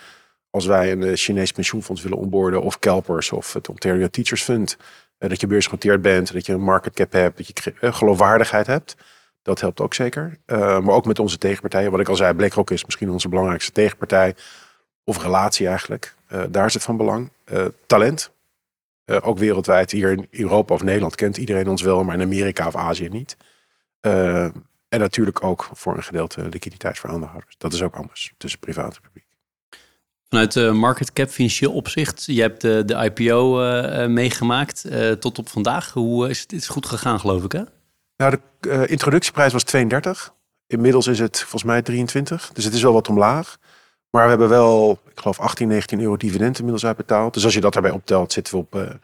als 0.52 0.66
wij 0.66 0.92
een 0.92 1.16
Chinees 1.16 1.52
pensioenfonds 1.52 2.02
willen 2.02 2.18
onboorden 2.18 2.62
of 2.62 2.78
Kelpers 2.78 3.32
of 3.32 3.52
het 3.52 3.68
Ontario 3.68 4.08
Teachers 4.08 4.42
Fund. 4.42 4.76
dat 5.18 5.40
je 5.40 5.46
beursgenoteerd 5.46 6.02
bent, 6.02 6.32
dat 6.32 6.46
je 6.46 6.52
een 6.52 6.60
market 6.60 6.94
cap 6.94 7.12
hebt, 7.12 7.36
dat 7.36 7.46
je 7.46 7.92
geloofwaardigheid 7.92 8.66
hebt. 8.66 8.96
Dat 9.42 9.60
helpt 9.60 9.80
ook 9.80 9.94
zeker. 9.94 10.38
Maar 10.46 10.88
ook 10.88 11.04
met 11.04 11.18
onze 11.18 11.38
tegenpartijen. 11.38 11.90
Wat 11.90 12.00
ik 12.00 12.08
al 12.08 12.16
zei, 12.16 12.34
BlackRock 12.34 12.70
is 12.70 12.84
misschien 12.84 13.10
onze 13.10 13.28
belangrijkste 13.28 13.72
tegenpartij. 13.72 14.34
Of 15.04 15.22
relatie 15.22 15.66
eigenlijk. 15.66 16.14
Daar 16.50 16.66
is 16.66 16.74
het 16.74 16.82
van 16.82 16.96
belang. 16.96 17.30
Talent. 17.86 18.32
ook 19.06 19.38
wereldwijd. 19.38 19.90
Hier 19.90 20.10
in 20.10 20.26
Europa 20.30 20.74
of 20.74 20.82
Nederland 20.82 21.14
kent 21.14 21.36
iedereen 21.36 21.68
ons 21.68 21.82
wel. 21.82 22.04
Maar 22.04 22.14
in 22.14 22.22
Amerika 22.22 22.66
of 22.66 22.76
Azië 22.76 23.08
niet. 23.08 23.36
en 24.00 24.98
natuurlijk 25.00 25.44
ook 25.44 25.68
voor 25.72 25.96
een 25.96 26.02
gedeelte 26.02 26.48
liquiditeit 26.48 26.98
voor 26.98 27.10
aandeelhouders. 27.10 27.54
Dat 27.58 27.72
is 27.72 27.82
ook 27.82 27.94
anders 27.94 28.34
tussen 28.36 28.60
privaat 28.60 28.94
en 28.94 29.00
publiek. 29.02 29.21
Vanuit 30.32 30.52
de 30.52 30.70
market 30.70 31.12
cap 31.12 31.28
financieel 31.28 31.72
opzicht, 31.72 32.24
je 32.26 32.40
hebt 32.40 32.60
de, 32.60 32.82
de 32.84 32.94
IPO 32.94 33.56
meegemaakt 34.08 34.84
tot 35.18 35.38
op 35.38 35.48
vandaag. 35.48 35.92
Hoe 35.92 36.28
is 36.28 36.40
het 36.40 36.52
is 36.52 36.68
goed 36.68 36.86
gegaan, 36.86 37.20
geloof 37.20 37.44
ik, 37.44 37.52
hè? 37.52 37.62
Nou, 38.16 38.36
de 38.60 38.68
uh, 38.68 38.90
introductieprijs 38.90 39.52
was 39.52 39.62
32. 39.62 40.34
Inmiddels 40.66 41.06
is 41.06 41.18
het 41.18 41.40
volgens 41.40 41.64
mij 41.64 41.82
23. 41.82 42.50
Dus 42.52 42.64
het 42.64 42.74
is 42.74 42.82
wel 42.82 42.92
wat 42.92 43.08
omlaag. 43.08 43.58
Maar 44.10 44.22
we 44.22 44.28
hebben 44.28 44.48
wel, 44.48 45.00
ik 45.10 45.20
geloof, 45.20 45.40
18, 45.40 45.68
19 45.68 46.00
euro 46.00 46.16
dividend 46.16 46.56
inmiddels 46.56 46.86
uitbetaald. 46.86 47.34
Dus 47.34 47.44
als 47.44 47.54
je 47.54 47.60
dat 47.60 47.72
daarbij 47.72 47.90
optelt, 47.90 48.32
zitten 48.32 48.54
we 48.54 48.58
op 48.60 49.00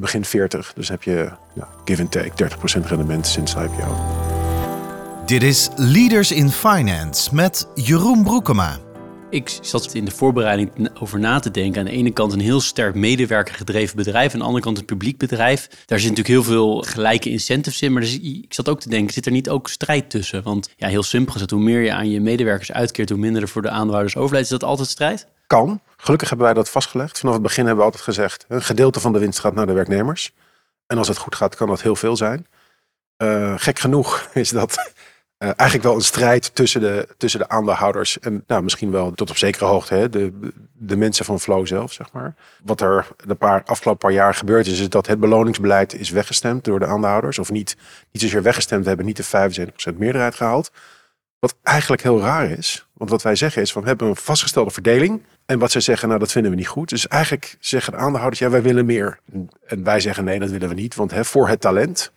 begin 0.00 0.24
40. 0.24 0.72
Dus 0.72 0.88
heb 0.88 1.02
je 1.02 1.30
ja, 1.54 1.68
give 1.84 2.02
and 2.02 2.12
take 2.12 2.50
30% 2.82 2.86
rendement 2.86 3.26
sinds 3.26 3.54
de 3.54 3.60
IPO. 3.60 3.96
Dit 5.26 5.42
is 5.42 5.68
Leaders 5.76 6.32
in 6.32 6.50
Finance 6.50 7.34
met 7.34 7.68
Jeroen 7.74 8.22
Broekema. 8.22 8.88
Ik 9.30 9.58
zat 9.60 9.94
in 9.94 10.04
de 10.04 10.10
voorbereiding 10.10 10.90
over 11.00 11.18
na 11.18 11.38
te 11.38 11.50
denken. 11.50 11.80
Aan 11.80 11.86
de 11.86 11.92
ene 11.92 12.10
kant 12.10 12.32
een 12.32 12.40
heel 12.40 12.60
sterk 12.60 12.94
medewerkergedreven 12.94 13.96
bedrijf. 13.96 14.32
Aan 14.32 14.38
de 14.38 14.44
andere 14.44 14.64
kant 14.64 14.78
een 14.78 14.84
publiek 14.84 15.18
bedrijf. 15.18 15.68
Daar 15.86 15.98
zit 15.98 16.08
natuurlijk 16.08 16.28
heel 16.28 16.54
veel 16.54 16.82
gelijke 16.82 17.30
incentives 17.30 17.82
in. 17.82 17.92
Maar 17.92 18.02
dus, 18.02 18.20
ik 18.20 18.54
zat 18.54 18.68
ook 18.68 18.80
te 18.80 18.88
denken, 18.88 19.12
zit 19.12 19.26
er 19.26 19.32
niet 19.32 19.48
ook 19.48 19.68
strijd 19.68 20.10
tussen? 20.10 20.42
Want 20.42 20.70
ja, 20.76 20.88
heel 20.88 21.02
simpel 21.02 21.32
gezegd, 21.32 21.50
hoe 21.50 21.60
meer 21.60 21.80
je 21.80 21.92
aan 21.92 22.10
je 22.10 22.20
medewerkers 22.20 22.72
uitkeert... 22.72 23.08
hoe 23.08 23.18
minder 23.18 23.42
er 23.42 23.48
voor 23.48 23.62
de 23.62 23.70
aandeelhouders 23.70 24.16
overlijdt. 24.16 24.50
Is 24.52 24.58
dat 24.58 24.68
altijd 24.68 24.88
strijd? 24.88 25.26
Kan. 25.46 25.80
Gelukkig 25.96 26.28
hebben 26.28 26.46
wij 26.46 26.54
dat 26.54 26.70
vastgelegd. 26.70 27.18
Vanaf 27.18 27.34
het 27.34 27.42
begin 27.42 27.64
hebben 27.66 27.84
we 27.84 27.90
altijd 27.90 28.04
gezegd... 28.04 28.44
een 28.48 28.62
gedeelte 28.62 29.00
van 29.00 29.12
de 29.12 29.18
winst 29.18 29.38
gaat 29.38 29.54
naar 29.54 29.66
de 29.66 29.72
werknemers. 29.72 30.32
En 30.86 30.98
als 30.98 31.08
het 31.08 31.18
goed 31.18 31.34
gaat, 31.34 31.56
kan 31.56 31.68
dat 31.68 31.82
heel 31.82 31.96
veel 31.96 32.16
zijn. 32.16 32.46
Uh, 33.22 33.54
gek 33.56 33.78
genoeg 33.78 34.28
is 34.34 34.48
dat 34.48 34.92
eh, 35.40 35.48
eigenlijk 35.56 35.82
wel 35.82 35.94
een 35.94 36.00
strijd 36.00 36.54
tussen 36.54 36.80
de, 36.80 37.08
tussen 37.16 37.40
de 37.40 37.48
aandeelhouders 37.48 38.18
en 38.18 38.44
nou, 38.46 38.62
misschien 38.62 38.90
wel 38.90 39.12
tot 39.12 39.30
op 39.30 39.36
zekere 39.36 39.64
hoogte 39.64 39.94
hè, 39.94 40.08
de, 40.08 40.32
de 40.72 40.96
mensen 40.96 41.24
van 41.24 41.40
Flow 41.40 41.66
zelf, 41.66 41.92
zeg 41.92 42.12
maar. 42.12 42.34
Wat 42.62 42.80
er 42.80 43.06
de 43.26 43.34
paar, 43.34 43.62
afgelopen 43.64 44.00
paar 44.00 44.16
jaar 44.16 44.34
gebeurd 44.34 44.66
is, 44.66 44.80
is 44.80 44.88
dat 44.88 45.06
het 45.06 45.20
beloningsbeleid 45.20 45.94
is 45.94 46.10
weggestemd 46.10 46.64
door 46.64 46.78
de 46.78 46.86
aandeelhouders. 46.86 47.38
Of 47.38 47.50
niet, 47.50 47.76
niet 48.12 48.22
zozeer 48.22 48.42
weggestemd, 48.42 48.82
we 48.82 48.88
hebben 48.88 49.06
niet 49.06 49.16
de 49.16 49.60
75% 49.92 49.96
meerderheid 49.96 50.34
gehaald. 50.34 50.70
Wat 51.38 51.56
eigenlijk 51.62 52.02
heel 52.02 52.20
raar 52.20 52.50
is. 52.50 52.86
Want 52.92 53.10
wat 53.10 53.22
wij 53.22 53.36
zeggen 53.36 53.62
is 53.62 53.72
van 53.72 53.82
we 53.82 53.88
hebben 53.88 54.08
een 54.08 54.16
vastgestelde 54.16 54.70
verdeling. 54.70 55.22
En 55.46 55.58
wat 55.58 55.70
zij 55.70 55.80
zeggen, 55.80 56.08
nou 56.08 56.20
dat 56.20 56.32
vinden 56.32 56.50
we 56.50 56.56
niet 56.56 56.68
goed. 56.68 56.88
Dus 56.88 57.08
eigenlijk 57.08 57.56
zeggen 57.60 57.92
de 57.92 57.98
aandeelhouders, 57.98 58.40
ja 58.40 58.50
wij 58.50 58.62
willen 58.62 58.86
meer. 58.86 59.20
En 59.66 59.84
wij 59.84 60.00
zeggen 60.00 60.24
nee, 60.24 60.38
dat 60.38 60.50
willen 60.50 60.68
we 60.68 60.74
niet. 60.74 60.94
Want 60.94 61.10
hè, 61.10 61.24
voor 61.24 61.48
het 61.48 61.60
talent 61.60 62.12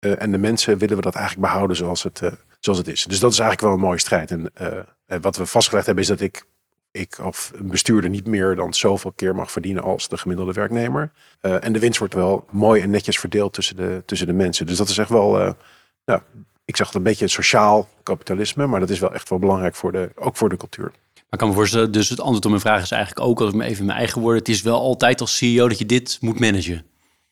uh, 0.00 0.22
en 0.22 0.30
de 0.30 0.38
mensen 0.38 0.78
willen 0.78 0.96
we 0.96 1.02
dat 1.02 1.14
eigenlijk 1.14 1.46
behouden 1.46 1.76
zoals 1.76 2.02
het, 2.02 2.20
uh, 2.20 2.30
het 2.74 2.88
is. 2.88 3.04
Dus 3.04 3.20
dat 3.20 3.32
is 3.32 3.38
eigenlijk 3.38 3.68
wel 3.68 3.72
een 3.72 3.86
mooie 3.86 4.00
strijd. 4.00 4.30
En 4.30 4.50
uh, 4.60 5.18
wat 5.20 5.36
we 5.36 5.46
vastgelegd 5.46 5.86
hebben 5.86 6.04
is 6.04 6.10
dat 6.10 6.20
ik, 6.20 6.46
ik 6.90 7.18
of 7.22 7.52
een 7.54 7.68
bestuurder 7.68 8.10
niet 8.10 8.26
meer 8.26 8.54
dan 8.56 8.74
zoveel 8.74 9.12
keer 9.12 9.34
mag 9.34 9.50
verdienen 9.50 9.82
als 9.82 10.08
de 10.08 10.18
gemiddelde 10.18 10.52
werknemer. 10.52 11.12
en 11.40 11.72
de 11.72 11.78
winst 11.78 11.98
wordt 11.98 12.14
wel 12.14 12.46
mooi 12.50 12.82
en 12.82 12.90
netjes 12.90 13.18
verdeeld 13.18 13.52
tussen 13.52 13.76
de, 13.76 14.02
tussen 14.06 14.26
de 14.26 14.32
mensen. 14.32 14.66
Dus 14.66 14.76
dat 14.76 14.88
is 14.88 14.98
echt 14.98 15.10
wel, 15.10 15.56
nou, 16.04 16.20
ik 16.66 16.76
zeg 16.76 16.86
het 16.86 16.96
een 16.96 17.02
beetje 17.02 17.28
sociaal 17.28 17.88
kapitalisme, 18.02 18.66
maar 18.66 18.80
dat 18.80 18.90
is 18.90 18.98
wel 18.98 19.14
echt 19.14 19.28
wel 19.28 19.38
belangrijk 19.38 19.74
voor 19.74 19.92
de, 19.92 20.10
ook 20.14 20.36
voor 20.36 20.48
de 20.48 20.56
cultuur. 20.56 20.92
Maar 21.14 21.24
ik 21.30 21.38
kan 21.38 21.48
me 21.48 21.54
voorstellen, 21.54 21.92
dus 21.92 22.08
het 22.08 22.20
antwoord 22.20 22.44
op 22.44 22.50
mijn 22.50 22.62
vraag 22.62 22.82
is 22.82 22.90
eigenlijk 22.90 23.26
ook, 23.26 23.40
als 23.40 23.48
ik 23.48 23.54
me 23.54 23.64
even 23.64 23.78
in 23.78 23.86
mijn 23.86 23.98
eigen 23.98 24.20
woorden, 24.20 24.38
het 24.38 24.48
is 24.48 24.62
wel 24.62 24.80
altijd 24.80 25.20
als 25.20 25.36
CEO 25.36 25.68
dat 25.68 25.78
je 25.78 25.86
dit 25.86 26.18
moet 26.20 26.40
managen. 26.40 26.84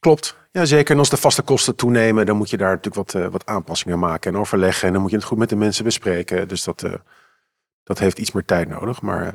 Klopt. 0.05 0.37
Ja, 0.53 0.65
zeker. 0.65 0.93
En 0.93 0.99
als 0.99 1.09
de 1.09 1.17
vaste 1.17 1.43
kosten 1.43 1.77
toenemen, 1.77 2.27
dan 2.27 2.37
moet 2.37 2.51
je 2.51 2.57
daar 2.57 2.71
natuurlijk 2.71 3.13
wat, 3.13 3.23
uh, 3.23 3.29
wat 3.29 3.47
aanpassingen 3.47 3.99
maken 3.99 4.33
en 4.33 4.39
overleggen. 4.39 4.87
En 4.87 4.93
dan 4.93 5.03
moet 5.03 5.11
je 5.11 5.17
het 5.17 5.27
goed 5.27 5.39
met 5.39 5.49
de 5.49 5.57
mensen 5.57 5.85
bespreken. 5.85 6.49
Dus 6.49 6.65
dat, 6.65 6.83
uh, 6.83 6.95
dat 7.83 7.99
heeft 7.99 8.19
iets 8.19 8.33
meer 8.33 8.45
tijd 8.45 8.69
nodig. 8.69 9.03
Maar 9.03 9.27
uh, 9.27 9.33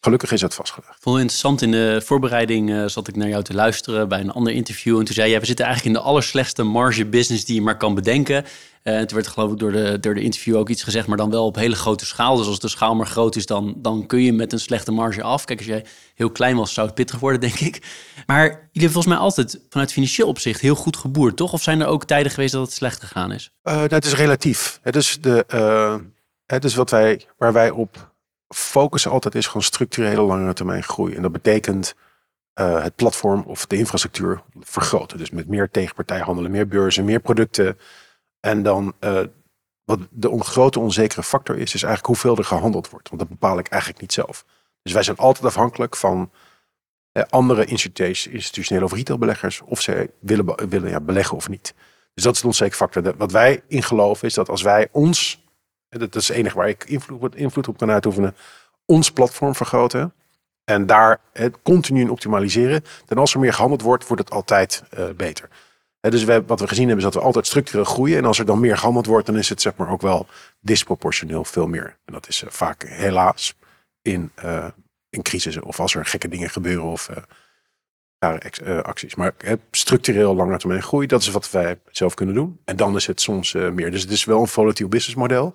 gelukkig 0.00 0.32
is 0.32 0.40
het 0.40 0.54
vastgelegd. 0.54 0.96
Vond 1.00 1.18
interessant. 1.18 1.62
In 1.62 1.70
de 1.70 2.02
voorbereiding 2.04 2.90
zat 2.90 3.08
ik 3.08 3.16
naar 3.16 3.28
jou 3.28 3.42
te 3.42 3.54
luisteren 3.54 4.08
bij 4.08 4.20
een 4.20 4.32
ander 4.32 4.52
interview. 4.52 4.98
En 4.98 5.04
toen 5.04 5.14
zei 5.14 5.30
jij, 5.30 5.40
we 5.40 5.46
zitten 5.46 5.64
eigenlijk 5.64 5.96
in 5.96 6.02
de 6.02 6.08
allerslechtste 6.08 6.62
marge 6.62 7.06
business 7.06 7.44
die 7.44 7.54
je 7.54 7.62
maar 7.62 7.76
kan 7.76 7.94
bedenken. 7.94 8.44
Uh, 8.88 8.98
toen 8.98 9.14
werd 9.14 9.26
geloof 9.26 9.52
ik 9.52 9.58
door 9.58 9.72
de, 9.72 10.00
door 10.00 10.14
de 10.14 10.20
interview 10.20 10.56
ook 10.56 10.68
iets 10.68 10.82
gezegd, 10.82 11.06
maar 11.06 11.16
dan 11.16 11.30
wel 11.30 11.46
op 11.46 11.56
hele 11.56 11.74
grote 11.74 12.06
schaal. 12.06 12.36
Dus 12.36 12.46
als 12.46 12.60
de 12.60 12.68
schaal 12.68 12.94
maar 12.94 13.06
groot 13.06 13.36
is, 13.36 13.46
dan, 13.46 13.74
dan 13.76 14.06
kun 14.06 14.22
je 14.22 14.32
met 14.32 14.52
een 14.52 14.60
slechte 14.60 14.92
marge 14.92 15.22
af. 15.22 15.44
Kijk, 15.44 15.58
als 15.58 15.68
jij 15.68 15.84
heel 16.14 16.30
klein 16.30 16.56
was, 16.56 16.74
zou 16.74 16.86
het 16.86 16.94
pittig 16.94 17.18
worden, 17.18 17.40
denk 17.50 17.60
ik. 17.60 17.82
Maar 18.26 18.44
jullie 18.44 18.60
hebben 18.72 18.90
volgens 18.90 19.14
mij 19.14 19.16
altijd 19.16 19.60
vanuit 19.68 19.92
financieel 19.92 20.28
opzicht 20.28 20.60
heel 20.60 20.74
goed 20.74 20.96
geboerd, 20.96 21.36
toch? 21.36 21.52
Of 21.52 21.62
zijn 21.62 21.80
er 21.80 21.86
ook 21.86 22.04
tijden 22.04 22.32
geweest 22.32 22.52
dat 22.52 22.62
het 22.62 22.72
slecht 22.72 23.00
gegaan 23.00 23.32
is? 23.32 23.50
Uh, 23.64 23.74
nou, 23.74 23.88
het 23.88 24.04
is 24.04 24.14
relatief. 24.14 24.78
Het 24.82 24.96
is, 24.96 25.18
de, 25.20 25.44
het 26.46 26.64
is 26.64 26.74
wat 26.74 26.90
wij, 26.90 27.26
waar 27.36 27.52
wij 27.52 27.70
op 27.70 28.12
focussen 28.48 29.10
altijd 29.10 29.34
is 29.34 29.46
gewoon 29.46 29.62
structurele 29.62 30.20
langere 30.20 30.52
termijn 30.52 30.82
groei. 30.82 31.14
En 31.14 31.22
dat 31.22 31.32
betekent 31.32 31.94
het 32.54 32.94
platform 32.96 33.42
of 33.46 33.66
de 33.66 33.76
infrastructuur 33.76 34.42
vergroten. 34.60 35.18
Dus 35.18 35.30
met 35.30 35.48
meer 35.48 35.70
tegenpartijhandelen, 35.70 36.50
meer 36.50 36.68
beurzen, 36.68 37.04
meer 37.04 37.20
producten 37.20 37.78
en 38.40 38.62
dan 38.62 38.94
uh, 39.00 39.20
wat 39.84 39.98
de 40.10 40.30
on 40.30 40.44
grote 40.44 40.80
onzekere 40.80 41.22
factor 41.22 41.56
is, 41.56 41.74
is 41.74 41.82
eigenlijk 41.82 42.06
hoeveel 42.06 42.36
er 42.36 42.44
gehandeld 42.44 42.90
wordt. 42.90 43.08
Want 43.08 43.20
dat 43.20 43.30
bepaal 43.30 43.58
ik 43.58 43.68
eigenlijk 43.68 44.00
niet 44.00 44.12
zelf. 44.12 44.44
Dus 44.82 44.92
wij 44.92 45.02
zijn 45.02 45.16
altijd 45.16 45.44
afhankelijk 45.44 45.96
van 45.96 46.30
eh, 47.12 47.22
andere 47.28 47.64
institutionele 47.64 48.84
of 48.84 48.92
retailbeleggers, 48.92 49.60
of 49.60 49.80
ze 49.80 50.10
willen, 50.18 50.68
willen 50.68 50.90
ja, 50.90 51.00
beleggen 51.00 51.36
of 51.36 51.48
niet. 51.48 51.74
Dus 52.14 52.24
dat 52.24 52.34
is 52.34 52.40
de 52.40 52.46
onzekere 52.46 52.76
factor. 52.76 53.16
Wat 53.16 53.32
wij 53.32 53.62
in 53.66 53.82
geloven 53.82 54.28
is 54.28 54.34
dat 54.34 54.48
als 54.48 54.62
wij 54.62 54.88
ons, 54.92 55.44
dat 55.88 56.14
is 56.14 56.28
het 56.28 56.36
enige 56.36 56.56
waar 56.56 56.68
ik 56.68 56.84
invloed, 57.34 57.68
op 57.68 57.78
kan 57.78 57.90
uitoefenen, 57.90 58.36
ons 58.84 59.10
platform 59.10 59.54
vergroten 59.54 60.12
en 60.64 60.86
daar 60.86 61.20
het 61.32 61.56
continu 61.62 62.00
in 62.00 62.10
optimaliseren, 62.10 62.84
dan 63.06 63.18
als 63.18 63.34
er 63.34 63.40
meer 63.40 63.52
gehandeld 63.52 63.82
wordt, 63.82 64.06
wordt 64.06 64.22
het 64.22 64.32
altijd 64.32 64.82
uh, 64.98 65.08
beter 65.16 65.48
dus 66.00 66.24
we, 66.24 66.42
wat 66.46 66.60
we 66.60 66.68
gezien 66.68 66.86
hebben 66.88 67.04
is 67.04 67.12
dat 67.12 67.20
we 67.20 67.26
altijd 67.26 67.46
structureel 67.46 67.84
groeien. 67.84 68.18
En 68.18 68.24
als 68.24 68.38
er 68.38 68.44
dan 68.44 68.60
meer 68.60 68.76
gehandeld 68.76 69.06
wordt, 69.06 69.26
dan 69.26 69.36
is 69.36 69.48
het 69.48 69.62
zeg 69.62 69.76
maar 69.76 69.90
ook 69.90 70.02
wel 70.02 70.26
disproportioneel 70.60 71.44
veel 71.44 71.66
meer. 71.66 71.96
En 72.04 72.12
dat 72.12 72.28
is 72.28 72.42
uh, 72.42 72.50
vaak 72.50 72.82
helaas 72.88 73.54
in, 74.02 74.32
uh, 74.44 74.66
in 75.10 75.62
of 75.62 75.80
als 75.80 75.94
er 75.94 76.06
gekke 76.06 76.28
dingen 76.28 76.50
gebeuren 76.50 76.84
of 76.84 77.10
uh, 77.10 77.16
acties. 78.82 79.14
Maar 79.14 79.34
structureel 79.70 80.34
lange 80.34 80.58
termijn 80.58 80.82
groei, 80.82 81.06
dat 81.06 81.20
is 81.20 81.30
wat 81.30 81.50
wij 81.50 81.78
zelf 81.90 82.14
kunnen 82.14 82.34
doen. 82.34 82.60
En 82.64 82.76
dan 82.76 82.96
is 82.96 83.06
het 83.06 83.20
soms 83.20 83.52
meer. 83.52 83.90
Dus 83.90 84.02
het 84.02 84.10
is 84.10 84.24
wel 84.24 84.40
een 84.40 84.46
volatiel 84.48 84.88
businessmodel. 84.88 85.54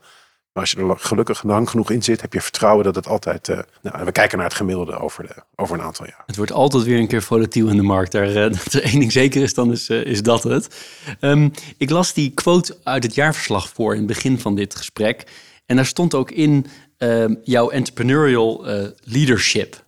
Maar 0.54 0.63
als 0.63 0.72
je 0.72 0.78
er 0.78 1.00
gelukkig 1.00 1.44
lang 1.44 1.70
genoeg 1.70 1.92
in 1.92 2.04
zit, 2.04 2.22
heb 2.22 2.34
je 2.34 2.42
vertrouwen 2.42 2.84
dat 2.84 2.96
het 2.96 3.08
altijd. 3.08 3.48
Uh, 3.48 3.60
nou, 3.82 4.06
we 4.06 4.12
kijken 4.12 4.38
naar 4.38 4.48
het 4.48 4.56
gemiddelde 4.56 5.00
over, 5.00 5.28
de, 5.28 5.34
over 5.56 5.76
een 5.76 5.86
aantal 5.86 6.06
jaar. 6.06 6.24
Het 6.26 6.36
wordt 6.36 6.52
altijd 6.52 6.84
weer 6.84 7.00
een 7.00 7.08
keer 7.08 7.22
volatiel 7.22 7.68
in 7.68 7.76
de 7.76 7.84
markt. 7.84 8.12
Daar, 8.12 8.28
uh, 8.28 8.34
dat 8.63 8.74
er 8.74 8.84
één 8.84 9.00
ding 9.00 9.12
zeker 9.12 9.42
is, 9.42 9.54
dan 9.54 9.72
is, 9.72 9.89
uh, 9.89 10.06
is 10.06 10.24
dat 10.24 10.44
het. 10.44 10.86
Um, 11.20 11.52
ik 11.78 11.89
las 11.89 12.13
die 12.13 12.32
quote 12.32 12.78
uit 12.84 13.04
het 13.04 13.16
jaarverslag 13.16 13.70
voor 13.70 13.92
in 13.92 13.98
het 13.98 14.08
begin 14.08 14.39
van 14.39 14.56
dit 14.56 14.76
gesprek. 14.76 15.24
En 15.66 15.76
daar 15.76 15.86
stond 15.86 16.13
ook 16.13 16.32
in 16.32 16.66
ehm, 16.98 17.36
jouw 17.44 17.70
entrepreneurial 17.70 18.66
leadership. 19.04 19.72
Dat 19.72 19.82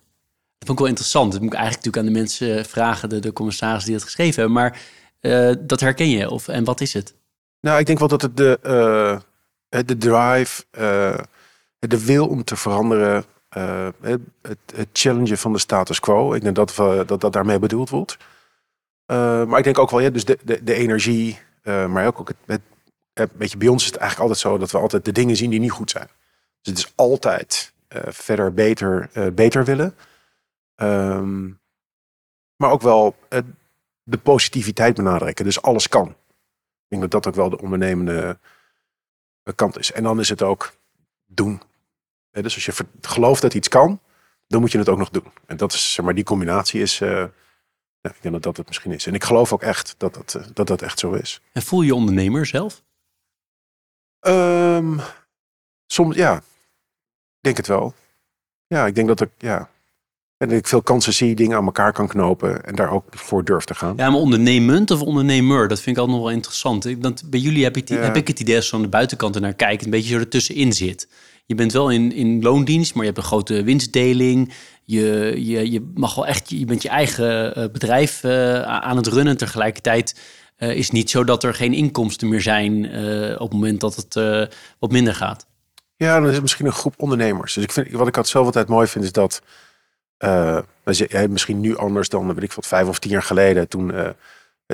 vond 0.66 0.70
ik 0.70 0.78
wel 0.78 0.86
interessant. 0.86 1.32
Dat 1.32 1.40
moet 1.40 1.52
ik 1.52 1.58
eigenlijk 1.58 1.84
natuurlijk 1.84 2.16
aan 2.16 2.24
de 2.24 2.38
mensen 2.38 2.64
vragen, 2.64 3.08
de, 3.08 3.18
de 3.18 3.32
commissaris 3.32 3.84
die 3.84 3.94
het 3.94 4.02
geschreven 4.02 4.42
hebben. 4.42 4.52
Maar 4.52 4.78
dat 5.66 5.80
herken 5.80 6.08
je. 6.08 6.30
Of, 6.30 6.48
en 6.48 6.64
wat 6.64 6.80
is 6.80 6.92
het? 6.92 7.14
Nou, 7.60 7.78
ik 7.78 7.86
denk 7.86 7.98
wel 7.98 8.08
dat 8.08 8.22
het 8.22 8.36
de 8.36 8.58
de 9.68 9.96
drive, 9.96 10.64
uh, 10.78 11.18
de 11.78 12.04
wil 12.04 12.28
om 12.28 12.44
te 12.44 12.56
veranderen, 12.56 13.24
uh, 13.56 13.88
het, 14.00 14.20
het 14.74 14.88
challengen 14.92 15.38
van 15.38 15.52
de 15.52 15.58
status 15.58 16.00
quo. 16.00 16.34
Ik 16.34 16.42
denk 16.42 16.56
dat 16.56 16.76
we, 16.76 17.02
dat, 17.06 17.20
dat 17.20 17.32
daarmee 17.32 17.58
bedoeld 17.58 17.90
wordt. 17.90 18.16
Maar 19.06 19.58
ik 19.58 19.64
denk 19.64 19.78
ook 19.78 19.90
wel, 19.90 20.00
ja, 20.00 20.10
dus 20.10 20.24
de, 20.24 20.38
de, 20.44 20.64
de 20.64 20.74
energie, 20.74 21.38
maar 21.62 22.06
ook, 22.06 22.20
ook 22.20 22.30
het, 22.46 23.32
beetje 23.32 23.56
bij 23.56 23.68
ons 23.68 23.82
is 23.82 23.90
het 23.90 24.00
eigenlijk 24.00 24.30
altijd 24.30 24.52
zo 24.52 24.58
dat 24.58 24.70
we 24.70 24.78
altijd 24.78 25.04
de 25.04 25.12
dingen 25.12 25.36
zien 25.36 25.50
die 25.50 25.60
niet 25.60 25.70
goed 25.70 25.90
zijn. 25.90 26.08
Dus 26.62 26.72
het 26.72 26.78
is 26.78 26.92
altijd 26.94 27.72
verder 28.08 28.54
beter, 28.54 29.10
beter 29.34 29.64
willen. 29.64 29.94
Um, 30.76 31.60
maar 32.56 32.70
ook 32.70 32.82
wel 32.82 33.16
de 34.02 34.18
positiviteit 34.18 34.94
benadrukken. 34.94 35.44
Dus 35.44 35.62
alles 35.62 35.88
kan. 35.88 36.08
Ik 36.08 36.16
denk 36.88 37.02
dat 37.02 37.10
dat 37.10 37.26
ook 37.26 37.34
wel 37.34 37.50
de 37.50 37.60
ondernemende 37.60 38.38
kant 39.54 39.78
is. 39.78 39.92
En 39.92 40.02
dan 40.02 40.20
is 40.20 40.28
het 40.28 40.42
ook 40.42 40.76
doen. 41.26 41.62
Dus 42.30 42.54
als 42.54 42.64
je 42.64 42.72
gelooft 43.00 43.42
dat 43.42 43.54
iets 43.54 43.68
kan, 43.68 44.00
dan 44.46 44.60
moet 44.60 44.72
je 44.72 44.78
het 44.78 44.88
ook 44.88 44.98
nog 44.98 45.10
doen. 45.10 45.32
En 45.46 45.56
dat 45.56 45.72
is, 45.72 45.92
zeg 45.92 46.04
maar, 46.04 46.14
die 46.14 46.24
combinatie 46.24 46.80
is, 46.80 47.00
uh, 47.00 47.08
ja, 48.00 48.10
ik 48.10 48.22
denk 48.22 48.34
dat 48.34 48.42
dat 48.42 48.56
het 48.56 48.66
misschien 48.66 48.92
is. 48.92 49.06
En 49.06 49.14
ik 49.14 49.24
geloof 49.24 49.52
ook 49.52 49.62
echt 49.62 49.94
dat 49.98 50.14
dat, 50.14 50.34
eh, 50.34 50.46
dat, 50.52 50.66
dat 50.66 50.82
echt 50.82 50.98
zo 50.98 51.12
is. 51.12 51.40
En 51.52 51.62
voel 51.62 51.82
je 51.82 51.94
ondernemer 51.94 52.46
zelf? 52.46 52.82
Um, 54.20 55.00
soms, 55.86 56.16
ja. 56.16 56.36
Ik 56.36 56.42
denk 57.40 57.56
het 57.56 57.66
wel. 57.66 57.94
Ja, 58.66 58.86
ik 58.86 58.94
denk 58.94 59.08
dat 59.08 59.20
ik, 59.20 59.30
ja. 59.38 59.70
En 60.38 60.50
ik 60.50 60.66
veel 60.66 60.82
kansen 60.82 61.12
zie, 61.12 61.34
dingen 61.34 61.56
aan 61.56 61.64
elkaar 61.64 61.92
kan 61.92 62.08
knopen 62.08 62.64
en 62.64 62.74
daar 62.74 62.90
ook 62.90 63.04
voor 63.10 63.44
durf 63.44 63.64
te 63.64 63.74
gaan. 63.74 63.94
Ja, 63.96 64.10
maar 64.10 64.20
ondernemend 64.20 64.90
of 64.90 65.02
ondernemer, 65.02 65.68
dat 65.68 65.80
vind 65.80 65.96
ik 65.96 66.02
altijd 66.02 66.18
nog 66.18 66.26
wel 66.26 66.36
interessant. 66.36 67.02
Dat, 67.02 67.22
bij 67.26 67.40
jullie 67.40 67.64
heb 67.64 67.76
ik, 67.76 67.86
die, 67.86 67.98
heb 67.98 68.16
ik 68.16 68.28
het 68.28 68.40
idee 68.40 68.56
als 68.56 68.68
zo 68.68 68.76
aan 68.76 68.82
de 68.82 68.88
buitenkant 68.88 69.34
er 69.34 69.40
naar 69.40 69.54
kijkt, 69.54 69.84
een 69.84 69.90
beetje 69.90 70.12
zo 70.12 70.18
ertussenin 70.18 70.72
zit. 70.72 71.08
Je 71.46 71.54
bent 71.54 71.72
wel 71.72 71.90
in, 71.90 72.12
in 72.12 72.42
loondienst, 72.42 72.94
maar 72.94 73.04
je 73.04 73.10
hebt 73.10 73.22
een 73.22 73.28
grote 73.28 73.62
winstdeling. 73.62 74.52
Je, 74.84 75.34
je, 75.36 75.70
je 75.70 75.90
mag 75.94 76.14
wel 76.14 76.26
echt, 76.26 76.50
je 76.50 76.64
bent 76.64 76.82
je 76.82 76.88
eigen 76.88 77.54
eh, 77.54 77.70
bedrijf 77.72 78.22
uh, 78.22 78.62
aan 78.62 78.96
het 78.96 79.06
runnen. 79.06 79.36
Tegelijkertijd 79.36 80.20
uh, 80.58 80.76
is 80.76 80.84
het 80.84 80.92
niet 80.92 81.10
zo 81.10 81.24
dat 81.24 81.44
er 81.44 81.54
geen 81.54 81.72
inkomsten 81.74 82.28
meer 82.28 82.40
zijn 82.40 82.84
op 83.34 83.50
het 83.50 83.52
moment 83.52 83.80
dat 83.80 83.96
het 83.96 84.14
wat 84.78 84.90
minder 84.90 85.14
gaat. 85.14 85.46
Ja, 85.96 86.18
dan 86.18 86.26
is 86.26 86.32
het 86.32 86.42
misschien 86.42 86.66
een 86.66 86.72
groep 86.72 86.94
ondernemers. 86.96 87.54
Dus 87.54 87.64
ik 87.64 87.72
vind, 87.72 87.90
wat 87.90 88.00
ik 88.00 88.06
altijd 88.06 88.28
zelf 88.28 88.46
altijd 88.46 88.68
mooi 88.68 88.86
vind, 88.86 89.04
is 89.04 89.12
dat 89.12 89.42
uh, 90.18 90.58
misschien 91.28 91.60
nu 91.60 91.76
anders 91.76 92.08
dan, 92.08 92.34
weet 92.34 92.42
ik 92.42 92.52
wat, 92.52 92.66
vijf 92.66 92.88
of 92.88 92.98
tien 92.98 93.10
jaar 93.10 93.22
geleden. 93.22 93.68
Toen, 93.68 93.94
uh, 93.94 94.08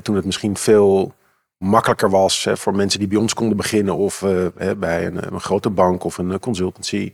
toen 0.02 0.16
het 0.16 0.24
misschien 0.24 0.56
veel 0.56 1.14
makkelijker 1.58 2.10
was 2.10 2.44
hè, 2.44 2.56
voor 2.56 2.74
mensen 2.74 2.98
die 2.98 3.08
bij 3.08 3.18
ons 3.18 3.34
konden 3.34 3.56
beginnen. 3.56 3.96
Of 3.96 4.20
bij 4.76 5.06
een, 5.06 5.32
een, 5.32 5.40
grote 5.40 5.70
bank 5.70 6.04
of 6.04 6.18
een 6.18 6.38
consultancy. 6.38 7.12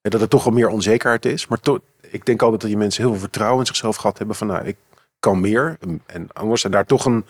dat 0.00 0.20
er 0.20 0.28
toch 0.28 0.44
wel 0.44 0.52
meer 0.52 0.68
onzekerheid 0.68 1.24
is. 1.24 1.46
Maar 1.46 1.58
ik 2.00 2.26
denk 2.26 2.42
altijd 2.42 2.60
dat 2.60 2.70
die 2.70 2.78
mensen 2.78 3.02
heel 3.02 3.12
veel 3.12 3.20
vertrouwen 3.20 3.60
in 3.60 3.66
zichzelf 3.66 3.96
gehad 3.96 4.18
hebben. 4.18 4.36
Van 4.36 4.46
nou, 4.46 4.64
ik 4.64 4.76
kan 5.18 5.40
meer 5.40 5.78
en 6.06 6.32
anders. 6.32 6.64
En 6.64 6.70
daar 6.70 6.86
toch 6.86 7.04
een... 7.04 7.24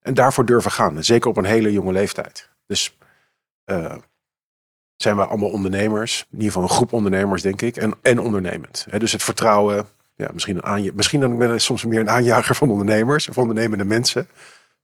en 0.00 0.14
daarvoor 0.14 0.44
durven 0.44 0.70
gaan. 0.70 1.04
Zeker 1.04 1.30
op 1.30 1.36
een 1.36 1.44
hele 1.44 1.72
jonge 1.72 1.92
leeftijd. 1.92 2.50
Dus 2.66 2.96
zijn 4.96 5.16
we 5.16 5.26
allemaal 5.26 5.50
ondernemers. 5.50 6.20
In 6.20 6.26
ieder 6.38 6.46
geval 6.46 6.62
een 6.62 6.74
groep 6.74 6.92
ondernemers, 6.92 7.42
denk 7.42 7.62
ik. 7.62 7.76
En, 7.76 7.94
en 8.02 8.20
ondernemend. 8.20 8.86
dus 8.98 9.12
het 9.12 9.22
vertrouwen. 9.22 9.86
Ja, 10.16 10.30
misschien, 10.32 10.68
een 10.68 10.92
misschien 10.94 11.20
dan 11.20 11.38
ben 11.38 11.52
ik 11.52 11.60
soms 11.60 11.84
meer 11.84 12.00
een 12.00 12.10
aanjager 12.10 12.54
van 12.54 12.70
ondernemers. 12.70 13.28
Of 13.28 13.38
ondernemende 13.38 13.84
mensen. 13.84 14.28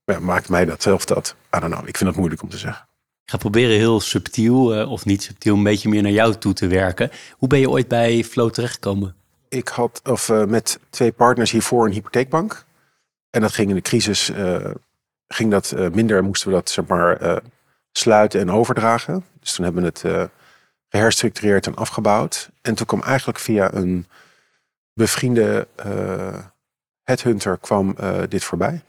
Maar 0.05 0.17
ja, 0.17 0.23
maakt 0.23 0.49
mij 0.49 0.65
dat 0.65 0.83
zelf 0.83 1.05
dat? 1.05 1.35
I 1.57 1.61
don't 1.61 1.73
know. 1.73 1.89
Ik 1.89 1.97
vind 1.97 2.11
dat 2.11 2.19
moeilijk 2.19 2.43
om 2.43 2.49
te 2.49 2.59
zeggen. 2.59 2.87
Ik 3.25 3.31
ga 3.31 3.37
proberen 3.37 3.77
heel 3.77 4.01
subtiel, 4.01 4.81
uh, 4.81 4.91
of 4.91 5.05
niet 5.05 5.23
subtiel, 5.23 5.55
een 5.55 5.63
beetje 5.63 5.89
meer 5.89 6.03
naar 6.03 6.13
jou 6.13 6.35
toe 6.35 6.53
te 6.53 6.67
werken. 6.67 7.11
Hoe 7.31 7.49
ben 7.49 7.59
je 7.59 7.71
ooit 7.71 7.89
bij 7.89 8.25
Flow 8.25 8.51
terechtgekomen? 8.51 9.15
Ik 9.49 9.69
had 9.69 10.01
of, 10.05 10.29
uh, 10.29 10.45
met 10.45 10.79
twee 10.91 11.13
partners 11.13 11.51
hiervoor 11.51 11.87
een 11.87 11.93
hypotheekbank. 11.93 12.65
En 13.31 13.41
dat 13.41 13.53
ging 13.53 13.69
in 13.69 13.75
de 13.75 13.81
crisis, 13.81 14.31
uh, 14.31 14.71
ging 15.29 15.51
dat 15.51 15.75
minder, 15.93 16.25
moesten 16.25 16.49
we 16.49 16.55
dat 16.55 16.71
zeg 16.71 16.87
maar 16.87 17.43
sluiten 17.93 18.41
en 18.41 18.51
overdragen. 18.51 19.25
Dus 19.41 19.53
toen 19.53 19.65
hebben 19.65 19.83
we 19.83 19.89
het 19.89 20.31
geherstructureerd 20.89 21.67
en 21.67 21.75
afgebouwd. 21.75 22.51
En 22.63 22.75
toen 22.75 22.87
kwam 22.87 23.03
eigenlijk 23.03 23.39
via 23.39 23.75
een 23.75 24.07
bevriende 24.93 25.69
headhunter 27.03 27.59
kwam 27.59 27.97
dit 28.29 28.45
voorbij. 28.45 28.83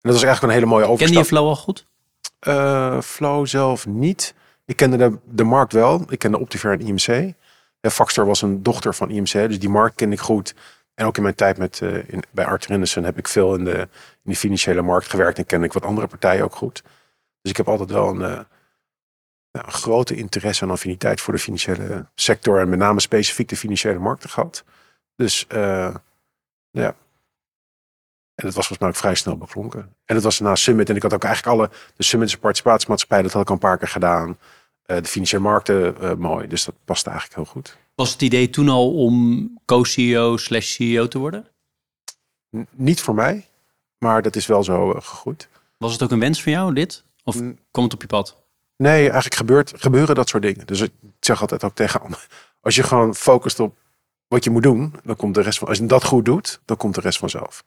En 0.00 0.10
dat 0.10 0.12
was 0.12 0.22
eigenlijk 0.22 0.42
een 0.42 0.58
hele 0.58 0.72
mooie 0.72 0.84
overstap. 0.84 1.12
Ken 1.12 1.22
je 1.22 1.28
Flow 1.28 1.46
al 1.46 1.56
goed? 1.56 1.84
Uh, 2.48 3.00
Flow 3.00 3.46
zelf 3.46 3.86
niet. 3.86 4.34
Ik 4.64 4.76
kende 4.76 4.96
de, 4.96 5.18
de 5.24 5.44
markt 5.44 5.72
wel. 5.72 6.04
Ik 6.08 6.18
kende 6.18 6.38
Optiver 6.38 6.72
en 6.72 6.80
IMC. 6.80 7.34
Faxter 7.80 8.26
was 8.26 8.42
een 8.42 8.62
dochter 8.62 8.94
van 8.94 9.10
IMC, 9.10 9.32
dus 9.32 9.58
die 9.58 9.68
markt 9.68 9.96
kende 9.96 10.14
ik 10.14 10.20
goed. 10.20 10.54
En 10.94 11.06
ook 11.06 11.16
in 11.16 11.22
mijn 11.22 11.34
tijd 11.34 11.58
met, 11.58 11.80
uh, 11.80 11.96
in, 11.96 12.22
bij 12.30 12.44
Arthur 12.44 12.72
Anderson 12.72 13.04
heb 13.04 13.18
ik 13.18 13.28
veel 13.28 13.54
in 13.54 13.64
de, 13.64 13.78
in 14.24 14.30
de 14.30 14.36
financiële 14.36 14.82
markt 14.82 15.08
gewerkt 15.08 15.38
en 15.38 15.46
ken 15.46 15.62
ik 15.62 15.72
wat 15.72 15.84
andere 15.84 16.06
partijen 16.06 16.44
ook 16.44 16.56
goed. 16.56 16.82
Dus 17.40 17.50
ik 17.50 17.56
heb 17.56 17.68
altijd 17.68 17.90
wel 17.90 18.08
een, 18.08 18.20
uh, 18.20 18.40
een 19.50 19.72
grote 19.72 20.14
interesse 20.16 20.64
en 20.64 20.70
affiniteit 20.70 21.20
voor 21.20 21.34
de 21.34 21.40
financiële 21.40 22.06
sector 22.14 22.60
en 22.60 22.68
met 22.68 22.78
name 22.78 23.00
specifiek 23.00 23.48
de 23.48 23.56
financiële 23.56 23.98
markten 23.98 24.30
gehad. 24.30 24.64
Dus 25.16 25.46
ja, 26.70 26.94
en 28.38 28.44
dat 28.46 28.54
was 28.54 28.66
volgens 28.66 28.78
mij 28.78 28.88
ook 28.88 28.96
vrij 28.96 29.14
snel 29.14 29.36
beklonken. 29.36 29.94
En 30.04 30.14
het 30.14 30.24
was 30.24 30.40
na 30.40 30.54
Summit. 30.54 30.88
En 30.88 30.96
ik 30.96 31.02
had 31.02 31.14
ook 31.14 31.24
eigenlijk 31.24 31.56
alle... 31.56 31.70
De 31.96 32.04
Summit 32.04 32.28
is 32.28 32.36
participatiemaatschappij. 32.36 33.22
Dat 33.22 33.32
had 33.32 33.42
ik 33.42 33.48
al 33.48 33.54
een 33.54 33.60
paar 33.60 33.78
keer 33.78 33.88
gedaan. 33.88 34.28
Uh, 34.28 34.96
de 34.96 35.04
financiële 35.04 35.42
markten 35.42 35.96
uh, 36.02 36.14
mooi. 36.14 36.46
Dus 36.46 36.64
dat 36.64 36.74
paste 36.84 37.10
eigenlijk 37.10 37.40
heel 37.40 37.52
goed. 37.52 37.76
Was 37.94 38.12
het 38.12 38.22
idee 38.22 38.50
toen 38.50 38.68
al 38.68 38.94
om 38.94 39.60
co-CEO 39.64 40.36
slash 40.36 40.66
CEO 40.66 41.08
te 41.08 41.18
worden? 41.18 41.46
N 42.56 42.68
niet 42.70 43.00
voor 43.00 43.14
mij. 43.14 43.48
Maar 43.98 44.22
dat 44.22 44.36
is 44.36 44.46
wel 44.46 44.64
zo 44.64 44.88
uh, 44.88 45.00
gegroeid. 45.00 45.48
Was 45.76 45.92
het 45.92 46.02
ook 46.02 46.10
een 46.10 46.20
wens 46.20 46.42
van 46.42 46.52
jou, 46.52 46.74
dit? 46.74 47.04
Of 47.28 47.36
komt 47.70 47.84
het 47.84 47.94
op 47.94 48.00
je 48.00 48.06
pad? 48.06 48.36
Nee, 48.76 49.02
eigenlijk 49.02 49.34
gebeurt, 49.34 49.72
gebeuren 49.76 50.14
dat 50.14 50.28
soort 50.28 50.42
dingen. 50.42 50.66
Dus 50.66 50.80
ik 50.80 50.92
zeg 51.20 51.40
altijd 51.40 51.64
ook 51.64 51.74
tegen 51.74 52.00
anderen. 52.00 52.24
Als 52.60 52.74
je 52.74 52.82
gewoon 52.82 53.14
focust 53.14 53.60
op 53.60 53.76
wat 54.28 54.44
je 54.44 54.50
moet 54.50 54.62
doen. 54.62 54.94
Dan 55.04 55.16
komt 55.16 55.34
de 55.34 55.40
rest 55.40 55.58
van... 55.58 55.68
Als 55.68 55.78
je 55.78 55.86
dat 55.86 56.04
goed 56.04 56.24
doet, 56.24 56.60
dan 56.64 56.76
komt 56.76 56.94
de 56.94 57.00
rest 57.00 57.18
vanzelf. 57.18 57.64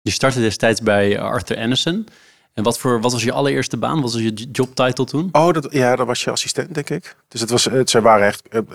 Je 0.00 0.10
startte 0.10 0.40
destijds 0.40 0.80
bij 0.80 1.20
Arthur 1.20 1.56
Anderson. 1.56 2.06
En 2.52 2.62
wat, 2.62 2.78
voor, 2.78 3.00
wat 3.00 3.12
was 3.12 3.22
je 3.22 3.32
allereerste 3.32 3.76
baan? 3.76 4.00
Wat 4.00 4.12
was 4.12 4.22
je 4.22 4.32
jobtitle 4.32 5.04
toen? 5.04 5.28
Oh, 5.32 5.52
dat, 5.52 5.72
ja, 5.72 5.96
dat 5.96 6.06
was 6.06 6.24
je 6.24 6.30
assistent, 6.30 6.74
denk 6.74 6.90
ik. 6.90 7.16
Dus 7.28 7.40
het 7.40 7.50
was, 7.50 7.64
het, 7.64 7.90
zij 7.90 8.00
waren 8.00 8.26
echt 8.26 8.42
een, 8.48 8.68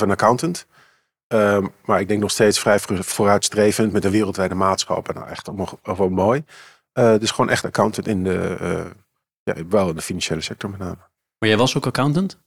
een 0.00 0.10
accountant. 0.10 0.66
Um, 1.28 1.72
maar 1.84 2.00
ik 2.00 2.08
denk 2.08 2.20
nog 2.20 2.30
steeds 2.30 2.58
vrij 2.58 2.78
vooruitstrevend 2.88 3.92
met 3.92 4.04
een 4.04 4.10
wereldwijde 4.10 4.54
maatschappij. 4.54 5.14
Nou, 5.14 5.28
echt 5.28 5.48
allemaal, 5.48 5.78
wel 5.82 6.08
mooi. 6.08 6.44
Uh, 6.94 7.18
dus 7.18 7.30
gewoon 7.30 7.50
echt 7.50 7.64
accountant 7.64 8.06
in 8.06 8.24
de, 8.24 8.56
uh, 8.60 8.90
ja, 9.42 9.54
wel 9.68 9.88
in 9.88 9.94
de 9.94 10.02
financiële 10.02 10.40
sector 10.40 10.70
met 10.70 10.78
name. 10.78 10.98
Maar 11.38 11.48
jij 11.48 11.58
was 11.58 11.76
ook 11.76 11.86
accountant? 11.86 12.38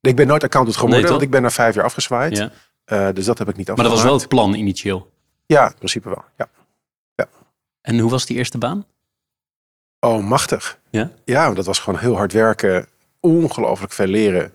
Ik 0.00 0.16
ben 0.16 0.26
nooit 0.26 0.44
accountant 0.44 0.76
geworden, 0.76 1.00
nee, 1.00 1.10
want 1.10 1.22
ik 1.22 1.30
ben 1.30 1.42
na 1.42 1.50
vijf 1.50 1.74
jaar 1.74 1.84
afgezwaaid. 1.84 2.36
Ja. 2.36 2.50
Uh, 2.86 3.08
dus 3.14 3.24
dat 3.24 3.38
heb 3.38 3.48
ik 3.48 3.56
niet 3.56 3.70
afgemaakt. 3.70 3.76
Maar 3.76 3.84
dat 3.84 3.92
was 3.92 4.02
wel 4.02 4.14
het 4.14 4.28
plan 4.28 4.54
initieel? 4.54 5.10
Ja, 5.46 5.68
in 5.68 5.76
principe 5.76 6.08
wel, 6.08 6.24
ja. 6.36 6.48
En 7.82 7.98
hoe 7.98 8.10
was 8.10 8.26
die 8.26 8.36
eerste 8.36 8.58
baan? 8.58 8.86
Oh, 10.00 10.24
machtig. 10.24 10.78
Ja? 10.90 11.10
Ja, 11.24 11.52
dat 11.52 11.66
was 11.66 11.78
gewoon 11.78 12.00
heel 12.00 12.16
hard 12.16 12.32
werken. 12.32 12.86
Ongelooflijk 13.20 13.92
veel 13.92 14.06
leren. 14.06 14.52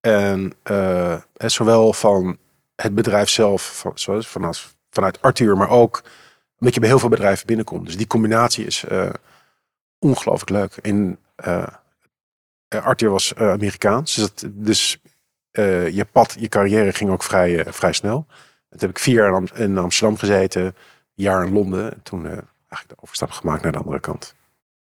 En 0.00 0.52
uh, 0.70 1.20
zowel 1.36 1.92
van 1.92 2.38
het 2.74 2.94
bedrijf 2.94 3.28
zelf, 3.28 3.78
van, 3.78 3.92
zoals 3.94 4.28
vanuit, 4.28 4.74
vanuit 4.90 5.22
Arthur, 5.22 5.56
maar 5.56 5.68
ook 5.68 6.02
omdat 6.58 6.74
je 6.74 6.80
bij 6.80 6.88
heel 6.88 6.98
veel 6.98 7.08
bedrijven 7.08 7.46
binnenkomt. 7.46 7.86
Dus 7.86 7.96
die 7.96 8.06
combinatie 8.06 8.64
is 8.66 8.84
uh, 8.84 9.10
ongelooflijk 9.98 10.50
leuk. 10.50 10.76
In, 10.80 10.96
uh, 11.06 11.16
Arthur 12.68 13.10
was 13.10 13.36
Amerikaans, 13.36 14.14
dus, 14.14 14.34
dat, 14.34 14.50
dus 14.52 14.98
je 15.92 16.06
pad, 16.12 16.36
je 16.38 16.48
carrière 16.48 16.92
ging 16.92 17.10
ook 17.10 17.22
vrij, 17.22 17.64
vrij 17.68 17.92
snel. 17.92 18.26
Toen 18.68 18.80
heb 18.80 18.90
ik 18.90 18.98
vier 18.98 19.14
jaar 19.14 19.42
in 19.54 19.78
Amsterdam 19.78 20.18
gezeten, 20.18 20.64
een 20.64 20.74
jaar 21.14 21.46
in 21.46 21.52
Londen. 21.52 21.92
En 21.92 22.02
toen 22.02 22.26
eigenlijk 22.26 22.88
de 22.88 22.96
overstap 23.00 23.30
gemaakt 23.30 23.62
naar 23.62 23.72
de 23.72 23.78
andere 23.78 24.00
kant. 24.00 24.34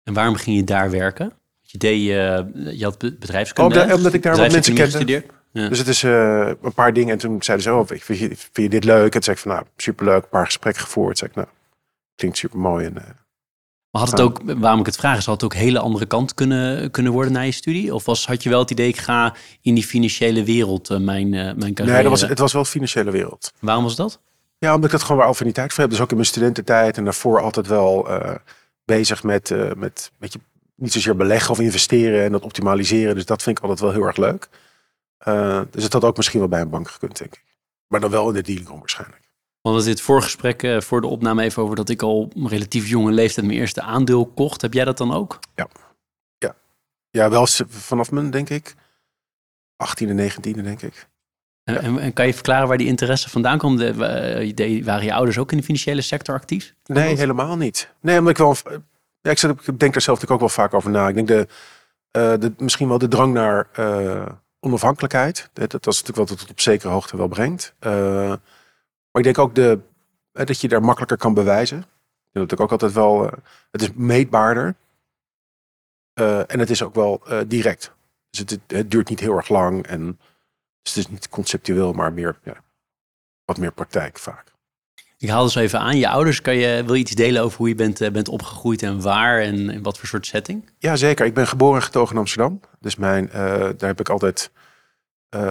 En 0.04 0.14
waarom 0.14 0.36
ging 0.36 0.56
je 0.58 0.64
daar 0.64 0.90
werken? 0.90 1.34
Je 1.62 1.78
deed, 1.78 2.00
uh, 2.00 2.78
je 2.78 2.84
had 2.84 2.98
bedrijfskunde. 2.98 3.84
Oh, 3.84 3.94
omdat 3.94 4.14
ik 4.14 4.24
daar 4.24 4.38
wat 4.38 4.52
mensen 4.52 4.74
kende. 4.74 5.26
Ja. 5.52 5.68
Dus 5.70 5.78
het 5.78 5.88
is 5.88 6.04
uh, 6.04 6.52
een 6.62 6.74
paar 6.74 6.94
dingen. 6.94 7.12
En 7.12 7.18
toen 7.18 7.44
zeiden 7.44 7.66
ze, 7.66 7.74
oh, 7.74 7.88
vind 7.88 8.20
je, 8.20 8.28
vind 8.28 8.54
je 8.54 8.70
dit 8.70 8.84
leuk? 8.84 9.04
En 9.04 9.12
toen 9.12 9.24
zei 9.24 9.36
ik 9.36 9.42
van, 9.42 9.52
nou, 9.52 9.66
superleuk. 9.78 10.24
Een 10.24 10.30
paar 10.30 10.46
gesprekken 10.46 10.84
gevoerd. 10.84 11.18
Zeg 11.18 11.30
ik, 11.30 11.36
nou, 11.36 11.48
klinkt 12.16 12.38
super 12.38 12.60
mooi. 12.60 12.86
En, 12.86 12.96
uh, 12.98 13.04
maar 13.92 14.02
had 14.02 14.12
het 14.12 14.22
ook, 14.22 14.42
waarom 14.46 14.80
ik 14.80 14.86
het 14.86 14.96
vraag, 14.96 15.18
is, 15.18 15.26
had 15.26 15.42
het 15.42 15.44
ook 15.44 15.54
een 15.54 15.66
hele 15.66 15.80
andere 15.80 16.06
kant 16.06 16.34
kunnen, 16.34 16.92
kunnen 16.92 17.12
worden 17.12 17.34
na 17.34 17.42
je 17.42 17.52
studie? 17.52 17.96
Of 17.96 18.06
was, 18.06 18.28
had 18.28 18.44
je 18.44 18.50
wel 18.50 18.60
het 18.60 18.72
idee, 18.72 18.88
ik 18.88 18.98
ga 18.98 19.36
in 19.62 19.74
die 19.74 19.86
financiële 19.86 20.44
wereld 20.44 20.90
uh, 20.90 20.98
mijn, 20.98 21.30
mijn 21.30 21.74
carrière? 21.74 21.92
Nee, 21.92 22.02
dat 22.02 22.12
was, 22.12 22.22
het 22.22 22.40
was 22.40 22.54
wel 22.54 22.66
financiële 22.66 23.12
wereld. 23.12 23.54
Waarom 23.60 23.84
was 23.84 23.96
dat? 23.96 24.20
Ja, 24.58 24.70
omdat 24.70 24.86
ik 24.86 24.92
dat 24.92 25.02
gewoon 25.02 25.22
wel 25.22 25.30
affiniteit 25.30 25.74
voor 25.74 25.82
heb. 25.82 25.92
Dus 25.92 26.02
ook 26.02 26.10
in 26.10 26.16
mijn 26.16 26.28
studententijd 26.28 26.98
en 26.98 27.04
daarvoor 27.04 27.42
altijd 27.42 27.68
wel 27.68 28.10
uh, 28.10 28.36
bezig 28.86 29.24
met, 29.24 29.50
uh, 29.50 29.72
met 29.78 30.12
beetje, 30.18 30.40
niet 30.76 30.92
zozeer 30.92 31.16
beleggen 31.16 31.52
of 31.52 31.60
investeren 31.60 32.24
en 32.24 32.32
dat 32.32 32.44
optimaliseren. 32.44 33.16
Dus 33.16 33.26
dat 33.26 33.44
vind 33.44 33.58
ik 33.58 33.64
altijd 33.64 33.82
wel 33.82 33.92
heel 33.92 34.08
erg 34.08 34.18
leuk. 34.18 34.50
Uh, 35.28 35.62
dus 35.72 35.84
het 35.84 35.94
had 35.94 36.04
ook 36.04 36.18
misschien 36.18 36.40
wel 36.40 36.50
bij 36.50 36.62
een 36.62 36.70
bank 36.70 36.90
gekund, 36.90 37.18
denk 37.18 37.34
ik. 37.34 37.44
Maar 37.88 38.00
dan 38.00 38.10
wel 38.10 38.28
in 38.28 38.34
de 38.34 38.42
dealing 38.42 38.80
waarschijnlijk. 38.80 39.31
Want 39.62 39.78
we 39.78 39.84
dit 39.84 40.02
voorgesprek 40.02 40.84
voor 40.84 41.02
de 41.02 41.08
opname 41.08 41.44
even 41.44 41.64
over 41.64 41.76
dat 41.76 41.90
ik 41.90 42.02
al 42.02 42.32
relatief 42.36 42.88
jonge 42.88 43.12
leeftijd 43.12 43.46
mijn 43.46 43.60
eerste 43.60 43.82
aandeel 43.82 44.26
kocht. 44.26 44.62
Heb 44.62 44.74
jij 44.74 44.86
dat 44.86 44.98
dan 44.98 45.14
ook? 45.14 45.40
Ja, 45.56 45.68
ja. 46.38 46.56
ja 47.10 47.30
wel 47.30 47.48
vanaf 47.68 48.12
mijn, 48.12 48.32
denk 48.32 48.50
ik, 48.50 48.76
18e, 49.84 50.08
19e, 50.08 50.62
denk 50.62 50.82
ik. 50.82 51.10
En, 51.64 52.00
en, 52.00 52.14
kan 52.14 52.28
je 52.28 52.34
verklaren 52.34 52.68
waar 52.68 52.78
die 52.78 52.88
interesse 52.88 53.30
vandaan 53.30 53.58
komt? 53.58 53.80
De, 53.80 54.82
waren 54.84 55.04
je 55.04 55.14
ouders 55.14 55.38
ook 55.38 55.52
in 55.52 55.58
de 55.58 55.64
financiële 55.64 56.02
sector 56.02 56.36
actief? 56.36 56.74
Nee, 56.86 57.18
helemaal 57.18 57.58
niet. 57.58 57.90
Nee, 58.00 58.18
omdat 58.18 58.32
ik 58.32 58.38
wel. 58.38 58.56
Ja, 59.22 59.32
ik, 59.32 59.38
zit, 59.38 59.68
ik 59.68 59.80
denk 59.80 59.96
er 59.96 60.02
zelf 60.02 60.20
natuurlijk 60.20 60.32
ook 60.32 60.40
wel 60.40 60.66
vaak 60.66 60.74
over 60.74 60.92
na. 60.92 61.08
Ik 61.08 61.16
denk 61.16 61.28
de, 61.28 61.48
uh, 62.18 62.34
de 62.40 62.54
misschien 62.58 62.88
wel 62.88 62.98
de 62.98 63.08
drang 63.08 63.34
naar 63.34 63.68
uh, 63.80 64.26
onafhankelijkheid. 64.60 65.50
Dat, 65.54 65.72
dat 65.72 65.88
is 65.88 66.02
natuurlijk 66.02 66.30
wat 66.30 66.40
het 66.40 66.50
op 66.50 66.60
zekere 66.60 66.92
hoogte 66.92 67.18
wel 67.18 67.28
brengt. 67.28 67.74
Uh, 67.80 68.34
maar 69.12 69.22
ik 69.22 69.24
denk 69.24 69.38
ook 69.38 69.56
de, 69.56 69.80
dat 70.32 70.62
je 70.62 70.68
daar 70.68 70.84
makkelijker 70.84 71.18
kan 71.18 71.34
bewijzen. 71.34 71.86
Dat 72.32 72.52
ik 72.52 72.60
ook 72.60 72.72
altijd 72.72 72.94
wel. 72.94 73.32
het 73.72 73.82
is 73.82 73.92
meetbaarder. 73.94 74.76
en 76.14 76.60
het 76.60 76.70
is 76.70 76.84
ook 76.84 76.96
wel 76.96 77.24
direct. 77.48 77.92
Dus 78.30 78.40
het, 78.40 78.60
het 78.68 78.92
duurt 78.92 79.10
niet 79.10 79.20
heel 79.20 79.36
erg 79.36 79.50
lang. 79.50 79.88
En 79.88 80.20
dus 80.82 80.94
het 80.96 81.06
is 81.06 81.12
niet 81.12 81.30
conceptueel, 81.30 81.94
maar 81.94 82.14
meer, 82.14 82.40
ja, 82.44 82.56
wat 83.46 83.58
meer 83.58 83.72
praktijk 83.72 84.20
vaak. 84.20 84.52
Ik 85.18 85.30
haal 85.30 85.44
dus 85.44 85.56
even 85.56 85.80
aan, 85.80 85.98
je 85.98 86.10
ouders, 86.10 86.42
kan 86.42 86.56
je, 86.56 86.84
wil 86.86 86.94
je 86.94 87.02
iets 87.02 87.16
delen 87.16 87.44
over 87.44 87.58
hoe 87.58 87.68
je 87.68 87.76
bent, 87.76 88.02
eh, 88.02 88.12
bent 88.12 88.28
opgegroeid 88.28 88.84
en 88.84 89.02
waar 89.02 89.42
en 89.42 89.70
in 89.70 89.84
wat 89.84 89.98
voor 89.98 90.08
soort 90.08 90.26
setting? 90.26 90.70
Ja, 90.78 90.96
zeker. 90.96 91.26
Ik 91.26 91.34
ben 91.34 91.48
geboren 91.48 91.76
en 91.76 91.84
getogen 91.84 92.14
in 92.14 92.20
Amsterdam. 92.20 92.60
Dus 92.80 92.96
mijn, 92.96 93.30
daar 93.32 93.76
heb 93.78 94.00
ik 94.00 94.10
altijd 94.10 94.52
uh, 95.36 95.42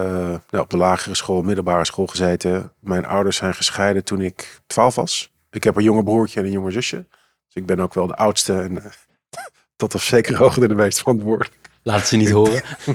nou, 0.51 0.63
op 0.65 0.71
de 0.71 0.77
lagere 0.77 1.15
school, 1.15 1.43
middelbare 1.43 1.85
school 1.85 2.07
gezeten. 2.07 2.73
Mijn 2.81 3.07
ouders 3.07 3.37
zijn 3.37 3.55
gescheiden 3.55 4.05
toen 4.05 4.21
ik 4.21 4.61
twaalf 4.67 4.95
was. 4.95 5.33
Ik 5.51 5.65
heb 5.65 5.77
een 5.77 5.83
jonge 5.83 6.03
broertje 6.03 6.41
en 6.41 6.47
een 6.47 6.53
jonge 6.53 6.71
zusje. 6.71 7.07
Dus 7.47 7.55
ik 7.55 7.67
ben 7.67 7.81
ook 7.81 7.95
wel 7.95 8.07
de 8.07 8.17
oudste 8.17 8.61
en 8.61 8.83
tot 9.77 9.95
op 9.95 10.01
zekere 10.01 10.37
hoogte 10.37 10.69
de 10.69 10.75
meest 10.75 10.99
verantwoordelijk. 10.99 11.59
Laat 11.83 12.07
ze 12.07 12.17
niet 12.17 12.31
horen. 12.31 12.63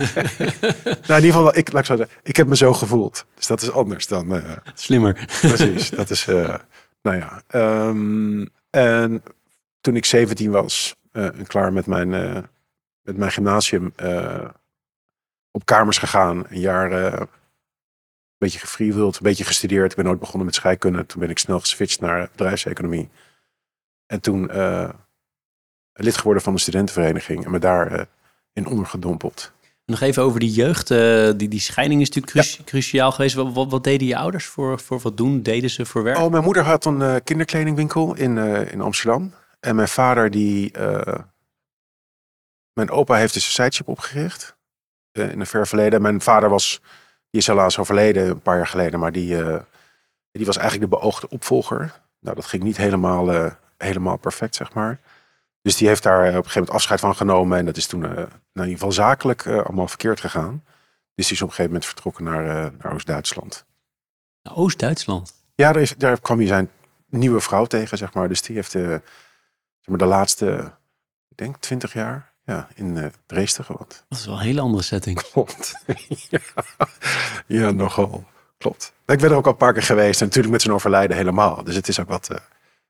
nou, 1.08 1.20
in 1.20 1.26
ieder 1.26 1.32
geval, 1.32 1.58
ik, 1.58 1.72
laat 1.72 1.82
ik, 1.82 1.86
zo 1.86 1.96
zeggen, 1.96 2.16
ik 2.24 2.36
heb 2.36 2.48
me 2.48 2.56
zo 2.56 2.74
gevoeld. 2.74 3.26
Dus 3.36 3.48
dat 3.48 3.62
is 3.62 3.72
anders 3.72 4.08
dan... 4.08 4.36
Uh, 4.36 4.52
Slimmer. 4.74 5.28
precies, 5.42 5.90
dat 5.90 6.10
is... 6.10 6.26
Nou 7.02 7.18
ja. 7.18 7.42
Um, 7.88 8.50
en 8.70 9.24
toen 9.82 9.96
ik 9.96 10.06
17 10.06 10.52
was 10.52 10.96
en 11.12 11.48
klaar 11.48 11.74
met 11.74 11.86
mijn, 11.86 12.10
met 13.02 13.18
mijn 13.18 13.32
gymnasium... 13.32 13.94
op 15.56 15.66
kamers 15.66 15.98
gegaan, 15.98 16.46
een 16.50 16.60
jaar... 16.60 16.92
een 16.92 17.28
beetje 18.38 18.60
gefreewheeld, 18.60 19.16
een 19.16 19.24
beetje 19.24 19.44
gestudeerd. 19.44 19.92
Ik 19.92 19.98
ben 19.98 20.06
nooit 20.06 20.20
begonnen 20.20 20.46
met 20.46 20.56
scheikunde. 20.56 21.06
Toen 21.06 21.20
ben 21.20 21.30
ik 21.30 21.40
snel 21.40 21.60
geswitcht 21.60 22.00
naar 22.00 22.30
bedrijfseconomie. 22.32 23.10
En 24.06 24.22
toen 24.22 24.52
lid 25.94 26.18
geworden 26.18 26.44
van 26.44 26.54
de 26.54 26.60
studentenvereniging. 26.60 27.46
En 27.46 27.52
me 27.52 27.60
daar 27.60 28.08
in 28.54 28.68
ondergedompeld. 28.68 29.52
Nog 29.86 30.02
even 30.02 30.24
over 30.24 30.40
die 30.40 30.52
jeugd. 30.52 30.90
Uh, 30.90 31.32
die, 31.36 31.48
die 31.48 31.60
scheiding 31.60 32.02
is 32.02 32.10
natuurlijk 32.10 32.62
cruciaal 32.66 33.12
geweest. 33.12 33.36
Wat, 33.36 33.54
wat, 33.54 33.72
wat, 33.72 33.84
deden 33.84 34.08
je 34.08 34.18
ouders 34.18 34.46
voor, 34.46 34.80
voor 34.80 35.00
wat 35.00 35.18
doen? 35.18 35.42
Deden 35.42 35.70
ze 35.70 35.86
voor 35.86 36.04
werk? 36.04 36.18
Oh, 36.18 36.32
mijn 36.32 36.44
moeder 36.44 36.64
had 36.64 36.86
een 36.86 37.00
uh, 37.00 37.16
kinderkledingwinkel 37.24 38.16
in, 38.16 38.38
uh, 38.38 38.72
in 38.72 38.82
Amsterdam. 38.82 39.34
En 39.60 39.76
mijn 39.76 39.88
vader 39.88 40.32
die 40.32 40.72
mijn 42.74 42.90
opa 42.90 43.16
heeft 43.16 43.34
dus 43.34 43.46
een 43.46 43.52
sideship 43.52 43.88
opgericht. 43.88 44.55
Eh, 45.16 45.32
in 45.32 45.40
een 45.40 45.46
ver 45.46 45.68
verleden. 45.68 46.02
Mijn 46.02 46.22
vader 46.22 46.50
was, 46.50 46.82
die 47.30 47.42
is 47.42 47.48
helaas 47.48 47.80
overleden 47.80 48.30
een 48.30 48.42
paar 48.42 48.58
jaar 48.58 48.68
geleden. 48.68 49.00
Maar 49.00 49.12
die, 49.12 49.44
eh, 49.44 49.60
die 50.32 50.46
was 50.46 50.58
eigenlijk 50.58 50.92
de 50.92 50.98
beoogde 50.98 51.30
opvolger. 51.30 52.02
Nou, 52.20 52.36
dat 52.36 52.46
ging 52.46 52.64
niet 52.64 52.78
helemaal, 52.78 53.32
eh, 53.32 53.52
helemaal 53.78 54.18
perfect, 54.18 54.56
zeg 54.56 54.74
maar. 54.74 55.00
Dus 55.62 55.78
die 55.78 55.88
heeft 55.88 56.04
daar 56.04 56.20
op 56.20 56.28
een 56.28 56.34
gegeven 56.34 56.60
moment 56.60 56.76
afscheid 56.76 57.00
van 57.00 57.16
genomen. 57.16 57.58
En 57.58 57.66
dat 57.66 57.78
is 57.78 57.88
toen 57.88 58.00
nou, 58.00 58.18
in 58.18 58.30
ieder 58.54 58.72
geval 58.72 58.92
zakelijk 58.92 59.48
allemaal 59.48 59.88
verkeerd 59.88 60.20
gegaan. 60.20 60.64
Dus 61.16 61.28
die 61.28 61.36
is 61.36 61.42
op 61.42 61.48
een 61.48 61.56
gegeven 61.56 61.72
moment 61.72 61.86
vertrokken 61.86 62.24
naar, 62.24 62.72
naar 62.78 62.94
Oost-Duitsland. 62.94 63.66
Nou, 64.42 64.58
Oost-Duitsland. 64.58 65.34
Ja, 65.56 65.72
daar, 65.72 65.82
is, 65.82 65.96
daar 65.98 66.20
kwam 66.22 66.38
hij 66.38 66.48
zijn 66.48 66.70
nieuwe 67.10 67.40
vrouw 67.40 67.66
tegen, 67.66 67.98
zeg 67.98 68.14
maar. 68.14 68.28
Dus 68.28 68.42
die 68.42 68.56
heeft 68.56 68.72
zeg 68.72 69.02
maar 69.86 69.98
de 69.98 70.06
laatste, 70.06 70.74
ik 71.30 71.38
denk, 71.38 71.58
twintig 71.58 71.94
jaar 71.94 72.35
ja, 72.46 72.68
in 72.76 72.98
eh 72.98 73.06
Dresden 73.26 73.66
gewoond. 73.66 74.06
Dat 74.10 74.20
is 74.20 74.26
wel 74.26 74.36
een 74.36 74.42
hele 74.42 74.62
andere 74.62 74.84
setting. 74.84 75.22
Klopt. 75.32 75.84
ja. 76.30 76.40
ja, 77.48 77.72
nogal. 77.72 78.24
Klopt. 78.58 78.94
Ik 79.06 79.20
ben 79.20 79.32
er 79.32 79.36
ook 79.36 79.46
al 79.46 79.52
een 79.52 79.58
paar 79.58 79.74
keer 79.74 79.84
geweest. 79.84 80.20
En 80.20 80.26
natuurlijk 80.26 80.54
met 80.54 80.62
zijn 80.62 80.74
overlijden 80.74 81.18
helemaal. 81.18 81.64
Dus 81.64 81.76
het 81.76 81.88
is 81.88 82.00
ook 82.00 82.08
wat, 82.10 82.30
eh, 82.30 82.38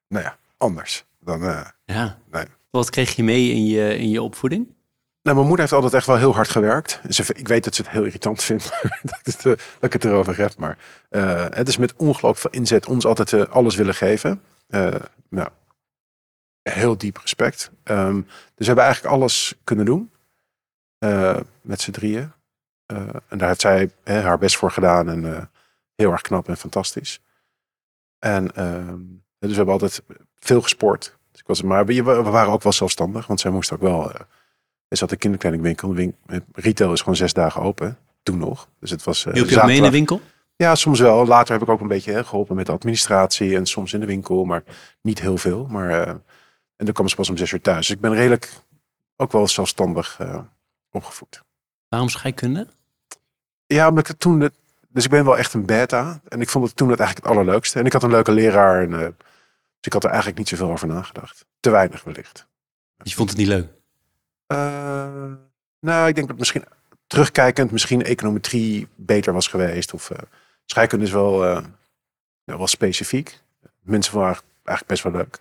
nou 0.08 0.24
ja, 0.24 0.38
anders. 0.58 1.06
Dan, 1.20 1.43
eh, 1.43 1.62
Ja. 1.86 2.18
Nee. 2.32 2.45
Wat 2.70 2.89
kreeg 2.89 3.16
je 3.16 3.24
mee 3.24 3.51
in 3.51 3.66
je, 3.66 3.97
in 3.97 4.10
je 4.10 4.22
opvoeding? 4.22 4.74
Nou, 5.22 5.36
mijn 5.38 5.47
moeder 5.47 5.60
heeft 5.60 5.74
altijd 5.74 5.93
echt 5.93 6.06
wel 6.06 6.18
heel 6.18 6.36
hard 6.36 6.49
gewerkt. 6.49 7.01
Ze, 7.10 7.24
ik 7.36 7.47
weet 7.47 7.64
dat 7.64 7.76
ze 7.76 7.82
het 7.82 7.91
heel 7.91 8.03
irritant 8.03 8.43
vindt 8.43 8.64
dat, 9.03 9.20
ik 9.24 9.26
het, 9.26 9.41
dat 9.43 9.60
ik 9.80 9.93
het 9.93 10.06
erover 10.06 10.38
heb. 10.38 10.58
Maar 10.58 10.78
het 11.49 11.68
is 11.68 11.78
met 11.78 11.93
ongelooflijk 11.95 12.38
veel 12.38 12.62
inzet 12.62 12.88
ons 12.88 13.06
altijd 13.06 13.49
alles 13.49 13.76
willen 13.76 13.95
geven. 13.95 14.41
Nou, 15.30 15.49
heel 16.74 16.97
diep 16.97 17.18
respect. 17.18 17.72
Ehm, 17.84 18.16
dus 18.26 18.28
we 18.55 18.66
hebben 18.66 18.84
eigenlijk 18.84 19.16
alles 19.16 19.55
kunnen 19.63 19.86
doen. 19.86 20.09
eh, 20.97 21.39
met 21.61 21.82
z'n 21.82 21.91
drieën. 21.91 22.32
Eh, 22.86 22.97
en 23.28 23.38
daar 23.38 23.47
heeft 23.47 23.61
zij 23.61 23.89
hè, 24.03 24.22
haar 24.22 24.38
best 24.38 24.57
voor 24.57 24.72
gedaan. 24.72 25.09
En 25.09 25.36
eh, 25.36 25.43
heel 25.95 26.11
erg 26.11 26.22
knap 26.22 26.47
en 26.47 26.57
fantastisch. 26.57 27.20
En 28.20 28.55
ehm, 28.55 28.97
dus 29.39 29.49
we 29.49 29.55
hebben 29.55 29.74
altijd 29.74 30.01
veel 30.39 30.61
gesport. 30.61 31.18
Dus 31.32 31.39
ik 31.41 31.47
was, 31.47 31.61
maar 31.61 31.86
we, 31.86 32.03
we 32.03 32.13
waren 32.22 32.51
ook 32.53 32.63
wel 32.63 32.72
zelfstandig. 32.72 33.28
Want 33.28 33.39
zij 33.39 33.51
moest 33.51 33.72
ook 33.74 33.82
wel... 33.82 34.11
eh, 34.13 34.20
er 34.88 34.97
zat 34.97 35.11
een 35.11 35.18
kinderkledingwinkel. 35.18 35.88
De 35.89 35.95
win- 35.95 36.45
Retail 36.53 36.91
is 36.93 36.99
gewoon 36.99 37.16
zes 37.16 37.34
dagen 37.34 37.61
open. 37.61 37.97
Toen 38.24 38.38
nog. 38.38 38.70
Dus 38.80 38.89
het 38.89 39.03
was. 39.03 39.24
Hielp 39.24 39.49
je 39.49 39.57
ook 39.59 39.66
mee 39.66 39.78
in 39.78 39.84
de 39.84 39.91
winkel? 39.91 40.22
Ja, 40.55 40.76
soms 40.76 40.99
wel. 40.99 41.26
Later 41.26 41.53
heb 41.53 41.61
ik 41.61 41.70
ook 41.70 41.82
een 41.82 41.88
beetje 41.88 42.11
hè, 42.11 42.24
geholpen 42.24 42.55
met 42.55 42.66
de 42.66 42.72
administratie. 42.72 43.55
En 43.55 43.66
soms 43.66 43.93
in 43.93 43.99
de 43.99 44.05
winkel. 44.05 44.45
Maar 44.45 44.63
niet 45.01 45.22
heel 45.22 45.38
veel. 45.38 45.66
Maar, 45.70 46.20
en 46.76 46.86
dan 46.86 46.93
kwam 46.93 47.07
ze 47.07 47.15
pas 47.15 47.30
om 47.30 47.38
zes 47.38 47.51
uur 47.51 47.61
thuis. 47.61 47.88
Dus 47.88 47.95
ik 47.95 48.01
ben 48.01 48.13
redelijk 48.13 48.49
ook 49.15 49.32
wel 49.32 49.47
zelfstandig 49.47 50.19
eh, 50.19 50.39
opgevoed. 50.91 51.43
Waarom 51.88 52.09
scheikunde? 52.09 52.67
Ja, 53.65 53.88
omdat 53.88 54.09
ik 54.09 54.17
toen. 54.17 54.51
Dus 54.89 55.03
ik 55.03 55.09
ben 55.09 55.26
wel 55.26 55.38
echt 55.38 55.53
een 55.53 55.65
beta. 55.65 56.21
En 56.28 56.41
ik 56.41 56.49
vond 56.49 56.65
het 56.65 56.76
toen 56.76 56.89
het 56.89 56.99
eigenlijk 56.99 57.28
het 57.28 57.38
allerleukste. 57.38 57.80
En 57.80 57.86
ik 57.86 57.93
had 57.93 58.03
een 58.03 58.09
leuke 58.09 58.32
leraar. 58.32 58.82
En, 58.82 58.93
eh, 58.93 58.99
dus 58.99 59.82
ik 59.82 59.93
had 59.93 60.03
er 60.03 60.09
eigenlijk 60.09 60.38
niet 60.39 60.47
zoveel 60.47 60.71
over 60.71 60.88
nagedacht. 60.88 61.45
Te 61.59 61.69
weinig 61.69 62.03
wellicht. 62.03 62.47
Je 63.03 63.15
vond 63.15 63.30
het 63.30 63.38
niet 63.38 63.47
leuk. 63.47 63.67
Eh, 64.47 65.32
nou, 65.80 66.07
ik 66.07 66.15
denk 66.15 66.28
dat 66.28 66.38
misschien 66.38 66.63
terugkijkend 67.07 67.71
misschien 67.71 68.03
econometrie 68.03 68.88
beter 68.95 69.34
was 69.34 69.47
geweest. 69.47 69.93
Of 69.93 70.11
scheikunde 70.65 71.05
is 71.05 71.11
wel, 71.11 71.45
ja, 71.45 72.57
wel 72.57 72.67
specifiek. 72.67 73.39
Mensen 73.82 74.19
het 74.19 74.43
eigenlijk 74.63 74.88
best 74.88 75.03
wel 75.03 75.11
leuk. 75.11 75.39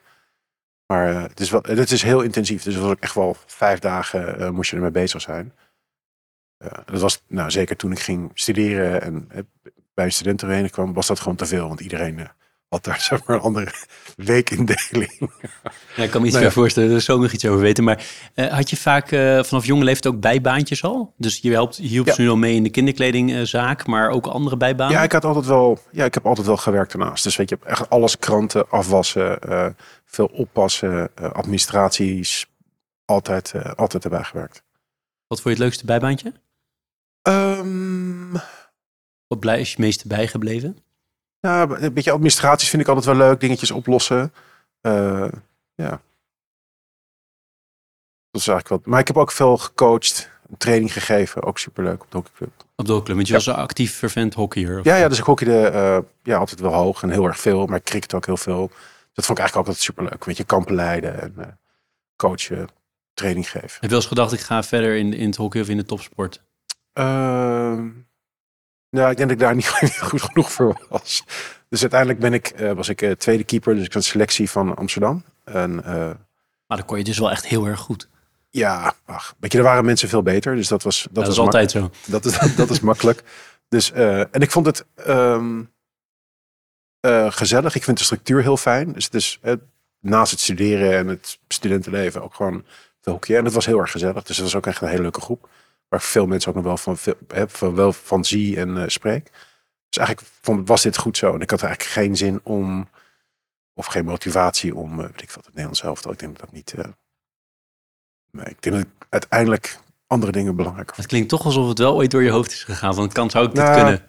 Maar 0.87 1.11
eh, 1.11 1.23
het, 1.23 1.41
is 1.41 1.51
wel, 1.51 1.63
het 1.63 1.91
is 1.91 2.03
heel 2.03 2.21
intensief. 2.23 2.63
Dus 2.63 2.75
het 2.75 2.83
was 2.83 2.93
ook 2.93 3.01
echt 3.01 3.15
wel 3.15 3.37
vijf 3.47 3.79
dagen 3.79 4.39
eh, 4.39 4.51
moest 4.51 4.71
je 4.71 4.77
ermee 4.77 4.91
bezig 4.91 5.21
zijn. 5.21 5.53
Dat 6.85 7.01
was 7.01 7.23
nou, 7.27 7.51
zeker 7.51 7.77
toen 7.77 7.93
ik 7.93 7.99
ging 7.99 8.31
studeren 8.35 9.03
en 9.03 9.27
eh, 9.29 9.39
bij 9.95 10.05
een 10.05 10.13
studentenvereniging 10.13 10.75
kwam, 10.75 10.93
was 10.93 11.07
dat 11.07 11.21
gewoon 11.21 11.37
te 11.37 11.47
veel. 11.47 11.69
Want 11.69 11.81
iedereen 11.81 12.29
had 12.75 12.85
daar 12.85 13.01
zeg 13.01 13.25
maar 13.25 13.37
een 13.37 13.43
andere 13.43 13.73
weekindeling. 14.17 15.31
Ja, 15.97 16.03
ik 16.03 16.11
kan 16.11 16.21
me 16.21 16.27
iets 16.27 16.35
Nou 16.37 16.47
ja. 16.47 16.53
voorstellen, 16.53 16.95
er 16.95 17.01
zo 17.01 17.19
nog 17.19 17.33
iets 17.33 17.47
over 17.47 17.61
weten. 17.61 17.85
Maar 17.85 18.07
eh, 18.35 18.47
had 18.53 18.71
je 18.71 18.77
vaak 18.77 19.13
eh, 19.13 19.43
vanaf 19.43 19.65
jonge 19.67 19.85
leeftijd 19.85 20.15
ook 20.15 20.21
bijbaantjes 20.21 20.83
al? 20.83 21.15
Dus 21.17 21.39
je 21.39 21.51
helpt, 21.51 21.77
je 21.77 21.83
hielp 21.83 22.07
Ja. 22.07 22.13
ze 22.15 22.21
nu 22.23 22.29
al 22.29 22.37
mee 22.37 22.55
in 22.55 22.63
de 22.63 22.71
kinderkledingzaak, 22.71 23.87
maar 23.87 24.09
ook 24.11 24.27
andere 24.27 24.57
bijbanen? 24.57 24.97
Ja, 24.97 25.03
ik 25.03 25.13
had 25.13 25.25
altijd 25.25 25.47
wel, 25.47 25.79
ja, 25.91 26.05
ik 26.05 26.15
heb 26.15 26.27
altijd 26.27 26.47
wel 26.47 26.57
gewerkt 26.57 26.93
daarnaast. 26.93 27.25
Dus 27.25 27.37
weet 27.37 27.49
je, 27.49 27.59
echt 27.65 27.91
alles 27.91 28.19
kranten, 28.19 28.71
afwassen, 28.71 29.39
eh, 29.41 29.67
veel 30.05 30.27
oppassen, 30.27 31.11
eh, 31.15 31.31
administraties, 31.33 32.47
altijd, 33.05 33.53
eh, 33.55 33.73
altijd 33.75 34.05
erbij 34.05 34.25
gewerkt. 34.25 34.63
Wat 35.27 35.41
vond 35.41 35.43
je 35.43 35.51
het 35.51 35.59
leukste 35.59 35.85
bijbaantje? 35.87 36.33
Ehm, 37.23 38.33
Wat 39.27 39.41
blij 39.41 39.61
is 39.61 39.71
je 39.73 39.77
meeste 39.81 40.09
bijgebleven? 40.09 40.79
Nou, 41.45 41.79
een 41.81 41.93
beetje 41.93 42.11
administraties 42.11 42.69
vind 42.69 42.83
ik 42.83 42.89
altijd 42.89 43.07
wel 43.07 43.17
leuk, 43.17 43.41
dingetjes 43.41 43.71
oplossen. 43.71 44.33
Eh, 44.81 45.29
ja. 45.75 46.01
Dat 48.31 48.41
is 48.41 48.49
eigenlijk 48.49 48.69
wat. 48.69 48.87
Maar 48.87 49.01
ik 49.01 49.07
heb 49.07 49.17
ook 49.17 49.31
veel 49.31 49.57
gecoacht, 49.57 50.31
training 50.59 50.93
gegeven, 50.93 51.43
ook 51.43 51.59
superleuk 51.59 52.03
op 52.03 52.11
de 52.11 52.17
hockeyclub. 52.17 52.51
Op 52.77 52.87
de 52.87 52.93
hockeyclub, 52.93 53.17
want 53.17 53.27
je 53.29 53.33
Ja. 53.33 53.39
was 53.39 53.47
een 53.47 53.55
actief 53.63 53.95
vervent 53.99 54.35
hockeyer. 54.35 54.81
Ja, 54.83 54.97
ja, 54.97 55.09
dus 55.09 55.19
ik 55.19 55.25
hockeyde 55.25 55.67
eh, 55.69 55.99
ja, 56.23 56.37
altijd 56.39 56.61
wel 56.61 56.73
hoog 56.73 57.03
en 57.03 57.11
heel 57.11 57.25
erg 57.27 57.39
veel, 57.41 57.67
maar 57.67 57.79
ik 57.79 57.85
cricket 57.85 58.15
ook 58.15 58.27
heel 58.27 58.37
veel. 58.37 58.69
Dat 59.13 59.25
vond 59.25 59.39
ik 59.39 59.45
eigenlijk 59.45 59.57
altijd 59.57 59.79
superleuk. 59.79 60.25
Weet 60.25 60.37
je, 60.37 60.45
kampen 60.45 60.75
leiden 60.75 61.21
en 61.21 61.35
eh, 61.37 61.47
coachen, 62.17 62.69
training 63.15 63.51
geven. 63.51 63.71
Heb 63.73 63.81
je 63.81 63.89
wel 63.89 63.99
eens 63.99 64.07
gedacht, 64.07 64.33
ik 64.33 64.41
ga 64.41 64.63
verder 64.63 64.97
in, 64.97 65.13
in 65.13 65.27
het 65.27 65.37
hockey 65.37 65.61
of 65.61 65.69
in 65.69 65.77
de 65.77 65.85
topsport? 65.85 66.43
Nou, 68.95 69.11
ik 69.11 69.17
denk 69.17 69.29
dat 69.29 69.39
ik 69.39 69.45
daar 69.45 69.55
niet, 69.55 69.69
goed 70.11 70.23
genoeg 70.23 70.53
voor 70.53 70.87
was. 70.89 71.25
Dus 71.69 71.81
uiteindelijk 71.81 72.21
ben 72.21 72.33
ik, 72.33 72.49
eh, 72.49 72.73
was 72.73 72.89
ik 72.89 73.03
eh, 73.03 73.11
tweede 73.11 73.45
keeper, 73.45 73.75
dus 73.75 73.85
ik 73.85 73.93
had 73.93 74.03
een 74.03 74.09
selectie 74.09 74.51
van 74.51 74.77
Amsterdam. 74.77 75.25
En 75.45 75.85
eh, 75.85 75.95
Maar 76.67 76.77
dan 76.77 76.85
kon 76.85 76.99
je 76.99 77.05
dus 77.05 77.19
wel 77.19 77.31
echt 77.31 77.47
heel 77.47 77.67
erg 77.67 77.81
goed. 77.81 78.09
ja, 78.51 78.95
ach, 79.05 79.35
weet 79.39 79.53
je, 79.53 79.59
er 79.59 79.65
waren 79.65 79.85
mensen 79.85 80.09
veel 80.09 80.23
beter, 80.23 80.57
dus 80.57 80.69
dat 80.69 80.83
was 80.83 81.03
dat, 81.03 81.15
Dat, 81.15 81.25
was 81.25 81.35
is 81.35 81.41
altijd 81.41 81.71
zo. 81.71 81.91
Dat 82.07 82.25
is, 82.25 82.39
dat, 82.39 82.57
dat 82.67 82.71
is 82.71 82.81
makkelijk. 82.81 83.23
Dus, 83.69 83.93
en 83.93 84.41
ik 84.41 84.51
vond 84.51 84.67
het 84.67 84.85
ehm, 84.95 85.63
eh, 87.01 87.33
gezellig. 87.33 87.75
Ik 87.75 87.85
vind 87.85 87.99
de 87.99 88.05
structuur 88.05 88.43
heel 88.43 88.57
fijn. 88.57 88.93
Dus 88.93 89.05
het 89.05 89.15
is 89.15 89.41
naast 90.01 90.31
het 90.31 90.41
studeren 90.41 90.97
en 90.97 91.07
het 91.07 91.39
studentenleven 91.49 92.23
ook 92.23 92.35
gewoon 92.35 92.65
veel 93.01 93.13
hockey. 93.13 93.37
En 93.37 93.45
het 93.45 93.55
was 93.55 93.67
heel 93.67 93.79
erg 93.79 93.91
gezellig. 93.91 94.23
Dus 94.23 94.37
het 94.37 94.45
was 94.45 94.55
ook 94.55 94.67
echt 94.67 94.83
een 94.83 94.89
hele 94.89 95.03
leuke 95.03 95.21
groep. 95.21 95.49
Waar 95.95 96.03
veel 96.03 96.27
mensen 96.27 96.49
ook 96.49 96.55
nog 96.57 96.65
wel 96.65 96.77
van, 96.77 96.97
hè, 97.29 97.49
van, 97.49 97.75
wel 97.75 97.93
van 97.93 98.25
zie 98.25 98.57
en 98.57 98.83
eh, 98.83 98.89
spreek. 98.89 99.31
Dus 99.89 99.99
eigenlijk 99.99 100.37
vond, 100.41 100.69
was 100.69 100.83
dit 100.83 100.97
goed 100.97 101.17
zo. 101.17 101.35
En 101.35 101.41
ik 101.41 101.51
had 101.51 101.63
eigenlijk 101.63 101.93
geen 101.93 102.17
zin 102.17 102.41
om, 102.43 102.89
of 103.75 103.87
geen 103.87 104.05
motivatie 104.05 104.75
om, 104.75 105.01
eh, 105.01 105.07
weet 105.07 105.23
ik 105.23 105.31
wat, 105.31 105.45
het 105.45 105.47
Nederlands 105.47 105.81
zelf. 105.81 106.07
Ik 106.07 106.19
denk 106.19 106.33
dat 106.33 106.41
dat 106.41 106.53
niet... 106.53 106.75
eh, 106.77 106.85
nee, 108.31 108.47
ik 108.47 108.63
denk 108.63 108.77
dat 108.77 108.85
ik 108.85 109.07
uiteindelijk 109.09 109.79
andere 110.07 110.33
dingen 110.33 110.57
belangrijker 110.57 110.97
Het 110.97 111.07
klinkt 111.07 111.29
toch 111.29 111.45
alsof 111.45 111.69
het 111.69 111.79
wel 111.79 111.95
ooit 111.95 112.11
door 112.11 112.23
je 112.23 112.31
hoofd 112.31 112.53
is 112.53 112.65
gegaan. 112.65 112.95
Van, 112.95 113.13
kan, 113.13 113.31
zou 113.31 113.47
ik 113.47 113.55
dit 113.55 113.65
Nou, 113.65 113.75
kunnen? 113.75 114.03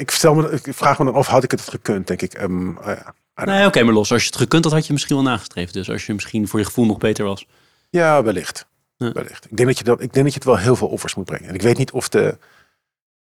Ik, 0.00 0.10
stel 0.10 0.34
me, 0.34 0.60
ik 0.62 0.74
vraag 0.74 0.98
me 0.98 1.04
dan 1.04 1.14
af, 1.14 1.26
had 1.26 1.44
ik 1.44 1.50
het 1.50 1.68
gekund, 1.68 2.06
denk 2.06 2.22
ik. 2.22 2.34
Ehm, 2.34 2.68
ja. 2.68 3.14
Don't 3.34 3.48
Nee, 3.48 3.66
oké, 3.66 3.82
maar 3.82 3.94
los. 3.94 4.12
Als 4.12 4.22
je 4.22 4.28
het 4.28 4.36
gekund 4.36 4.64
had, 4.64 4.72
had 4.72 4.86
je 4.86 4.92
misschien 4.92 5.16
wel 5.16 5.24
nagestreefd. 5.24 5.72
Dus 5.72 5.90
als 5.90 6.06
je 6.06 6.14
misschien 6.14 6.48
voor 6.48 6.58
je 6.58 6.64
gevoel 6.64 6.86
nog 6.86 6.98
beter 6.98 7.24
was. 7.24 7.46
Ja, 7.90 8.22
wellicht. 8.22 8.67
Ja. 8.98 9.12
wellicht. 9.12 9.44
Ik, 9.44 9.56
denk 9.56 9.68
dat 9.68 9.78
je 9.78 9.84
dat, 9.84 10.00
ik 10.02 10.12
denk 10.12 10.24
dat 10.24 10.34
je 10.34 10.40
het 10.40 10.48
wel 10.48 10.58
heel 10.58 10.76
veel 10.76 10.88
offers 10.88 11.14
moet 11.14 11.24
brengen. 11.24 11.48
En 11.48 11.54
ik 11.54 11.62
weet 11.62 11.78
niet 11.78 11.90
of 11.90 12.08
de 12.08 12.38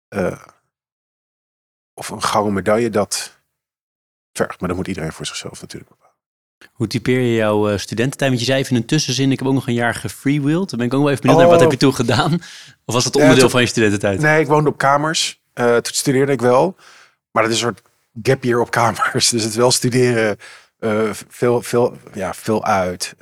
eh, 0.08 0.42
of 1.94 2.08
een 2.08 2.22
gouden 2.22 2.52
medaille 2.52 2.90
dat 2.90 3.38
vergt. 4.32 4.60
Maar 4.60 4.68
dat 4.68 4.78
moet 4.78 4.86
iedereen 4.88 5.12
voor 5.12 5.26
zichzelf 5.26 5.60
natuurlijk 5.60 5.90
bepalen. 5.90 6.10
Hoe 6.72 6.86
typeer 6.86 7.20
je 7.20 7.34
jouw 7.34 7.68
eh, 7.70 7.78
studententijd? 7.78 8.30
Want 8.30 8.40
je 8.42 8.46
zei 8.46 8.60
even 8.60 8.74
in 8.76 8.80
een 8.82 8.86
tussenzin, 8.88 9.32
ik 9.32 9.38
heb 9.38 9.48
ook 9.48 9.54
nog 9.54 9.66
een 9.66 9.74
jaar 9.74 9.94
gefreewheeled. 9.94 10.68
Dan 10.70 10.78
ben 10.78 10.88
ik 10.88 10.94
ook 10.94 11.00
wel 11.02 11.10
even 11.10 11.22
benieuwd 11.22 11.40
naar, 11.40 11.48
wat 11.50 11.56
Oh. 11.56 11.62
heb 11.62 11.72
je 11.72 11.78
toen 11.86 11.94
gedaan? 11.94 12.32
Of 12.84 12.94
was 12.94 13.04
dat 13.04 13.14
Ja, 13.14 13.20
onderdeel 13.20 13.42
toen- 13.42 13.50
van 13.50 13.60
je 13.60 13.66
studententijd? 13.66 14.20
Nee, 14.20 14.40
ik 14.40 14.46
woonde 14.46 14.70
op 14.70 14.78
kamers. 14.78 15.42
Eh, 15.52 15.76
toen 15.76 15.94
studeerde 15.94 16.32
ik 16.32 16.40
wel. 16.40 16.76
Maar 17.30 17.42
het 17.42 17.52
is 17.52 17.62
een 17.62 17.66
soort 17.74 17.82
gap 18.22 18.44
year 18.44 18.60
op 18.60 18.70
kamers. 18.70 19.28
Dus 19.30 19.42
het 19.42 19.54
wel 19.54 19.70
studeren. 19.70 20.36
veel, 21.28 21.62
veel, 21.62 21.96
ja, 22.14 22.34
veel 22.34 22.64
uit. 22.64 23.14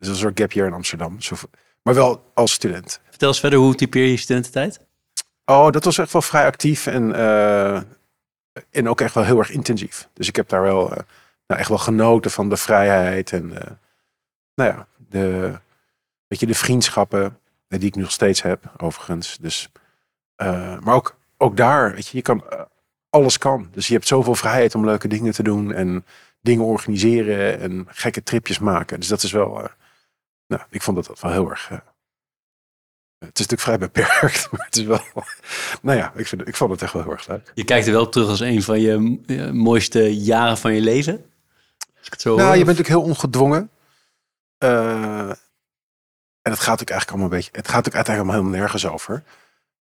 Dus 0.00 0.08
een 0.08 0.16
soort 0.16 0.38
gap 0.38 0.52
year 0.52 0.66
in 0.66 0.74
Amsterdam. 0.74 1.20
Zo, 1.20 1.36
maar 1.82 1.94
wel 1.94 2.30
als 2.34 2.52
student. 2.52 3.00
Vertel 3.08 3.28
eens 3.28 3.40
verder, 3.40 3.58
hoe 3.58 3.74
typeer 3.74 4.06
je 4.06 4.16
studententijd? 4.16 4.80
Oh, 5.44 5.70
dat 5.70 5.84
was 5.84 5.98
echt 5.98 6.12
wel 6.12 6.22
vrij 6.22 6.46
actief 6.46 6.86
en, 6.86 7.14
eh, 7.14 7.80
en 8.70 8.88
ook 8.88 9.00
echt 9.00 9.14
wel 9.14 9.24
heel 9.24 9.38
erg 9.38 9.50
intensief. 9.50 10.08
Dus 10.12 10.28
ik 10.28 10.36
heb 10.36 10.48
daar 10.48 10.62
wel 10.62 10.90
eh, 10.90 11.02
nou, 11.46 11.60
echt 11.60 11.68
wel 11.68 11.78
genoten 11.78 12.30
van 12.30 12.48
de 12.48 12.56
vrijheid 12.56 13.32
en 13.32 13.62
eh, 13.62 13.70
nou 14.54 14.70
ja, 14.70 14.86
de, 15.08 15.58
weet 16.26 16.40
je, 16.40 16.46
de 16.46 16.54
vriendschappen 16.54 17.38
die 17.68 17.88
ik 17.88 17.96
nog 17.96 18.10
steeds 18.10 18.42
heb, 18.42 18.72
overigens. 18.76 19.38
Dus, 19.40 19.68
maar 20.80 20.94
ook, 20.94 21.16
ook 21.36 21.56
daar, 21.56 21.94
weet 21.94 22.06
je, 22.06 22.16
je 22.16 22.22
kan, 22.22 22.44
alles 23.10 23.38
kan. 23.38 23.68
Dus 23.72 23.86
je 23.86 23.94
hebt 23.94 24.06
zoveel 24.06 24.34
vrijheid 24.34 24.74
om 24.74 24.84
leuke 24.84 25.08
dingen 25.08 25.32
te 25.32 25.42
doen 25.42 25.72
en 25.72 26.04
dingen 26.40 26.64
organiseren 26.64 27.60
en 27.60 27.86
gekke 27.88 28.22
tripjes 28.22 28.58
maken. 28.58 28.98
Dus 28.98 29.08
dat 29.08 29.22
is 29.22 29.32
wel, 29.32 29.70
nou, 30.50 30.62
ik 30.70 30.82
vond 30.82 30.96
dat, 30.96 31.06
dat 31.06 31.20
wel 31.20 31.32
heel 31.32 31.50
erg, 31.50 31.70
eh, 31.70 31.78
Het 33.18 33.38
is 33.38 33.46
natuurlijk 33.46 33.60
vrij 33.60 33.78
beperkt, 33.78 34.48
maar 34.52 34.64
het 34.64 34.76
is 34.76 34.84
wel... 34.84 35.02
Nou 35.82 35.98
ja, 35.98 36.12
ik, 36.14 36.26
vind, 36.26 36.48
ik 36.48 36.56
vond 36.56 36.70
het 36.70 36.82
echt 36.82 36.92
wel 36.92 37.02
heel 37.02 37.12
erg 37.12 37.26
leuk. 37.28 37.50
Je 37.54 37.64
kijkt 37.64 37.86
er 37.86 37.92
wel 37.92 38.08
terug 38.08 38.28
als 38.28 38.40
een 38.40 38.62
van 38.62 38.80
je 38.80 39.20
eh, 39.26 39.50
mooiste 39.50 40.16
jaren 40.16 40.58
van 40.58 40.74
je 40.74 40.80
leven. 40.80 41.14
Als 41.98 42.06
ik 42.06 42.12
het 42.12 42.20
zo 42.20 42.34
Nou, 42.36 42.48
hoor. 42.48 42.56
je 42.56 42.64
bent 42.64 42.78
natuurlijk 42.78 43.04
heel 43.04 43.10
ongedwongen. 43.14 43.70
Eh, 44.58 45.28
en 46.42 46.50
het 46.50 46.58
gaat 46.60 46.80
ook 46.82 46.90
eigenlijk 46.90 47.08
allemaal 47.10 47.24
een 47.30 47.36
beetje... 47.36 47.50
Het 47.52 47.68
gaat 47.68 47.88
ook 47.88 47.94
uiteindelijk 47.94 48.18
allemaal 48.18 48.34
helemaal 48.34 48.58
nergens 48.60 48.86
over. 48.86 49.22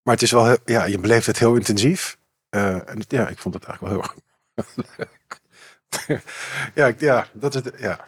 Maar 0.03 0.13
het 0.13 0.23
is 0.23 0.31
wel... 0.31 0.45
Heel, 0.45 0.57
ja, 0.65 0.83
je 0.85 0.99
beleeft 0.99 1.25
het 1.25 1.39
heel 1.39 1.55
intensief. 1.55 2.17
En 2.49 3.03
ja, 3.07 3.27
ik 3.27 3.37
vond 3.39 3.53
het 3.53 3.63
eigenlijk 3.63 3.81
wel 3.81 3.89
heel 3.91 4.01
erg 4.01 4.15
leuk. 4.97 5.39
ja, 6.75 6.93
ja, 6.97 7.27
dat 7.33 7.55
is... 7.55 7.63
het- 7.63 7.79
Ja. 7.79 8.07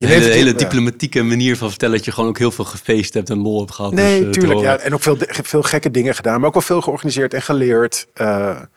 Je 0.00 0.06
hele, 0.06 0.24
het- 0.24 0.34
hele 0.34 0.50
ja. 0.50 0.56
diplomatieke 0.56 1.22
manier 1.22 1.56
van 1.56 1.68
vertellen 1.68 1.96
dat 1.96 2.04
je 2.04 2.12
gewoon 2.12 2.28
ook 2.28 2.38
heel 2.38 2.50
veel 2.50 2.64
gefeest 2.64 3.14
hebt 3.14 3.30
en 3.30 3.38
lol 3.38 3.58
hebt 3.58 3.72
gehad. 3.72 3.92
Nee, 3.92 4.18
Dus, 4.18 4.26
eh, 4.36 4.42
tuurlijk. 4.42 4.60
Ja, 4.60 4.78
en 4.78 4.94
ook 4.94 5.02
veel, 5.02 5.16
veel 5.28 5.62
gekke 5.62 5.90
dingen 5.90 6.14
gedaan. 6.14 6.38
Maar 6.38 6.48
ook 6.48 6.54
wel 6.54 6.62
veel 6.62 6.80
georganiseerd 6.80 7.34
en 7.34 7.42
geleerd. 7.42 8.06
En 8.14 8.68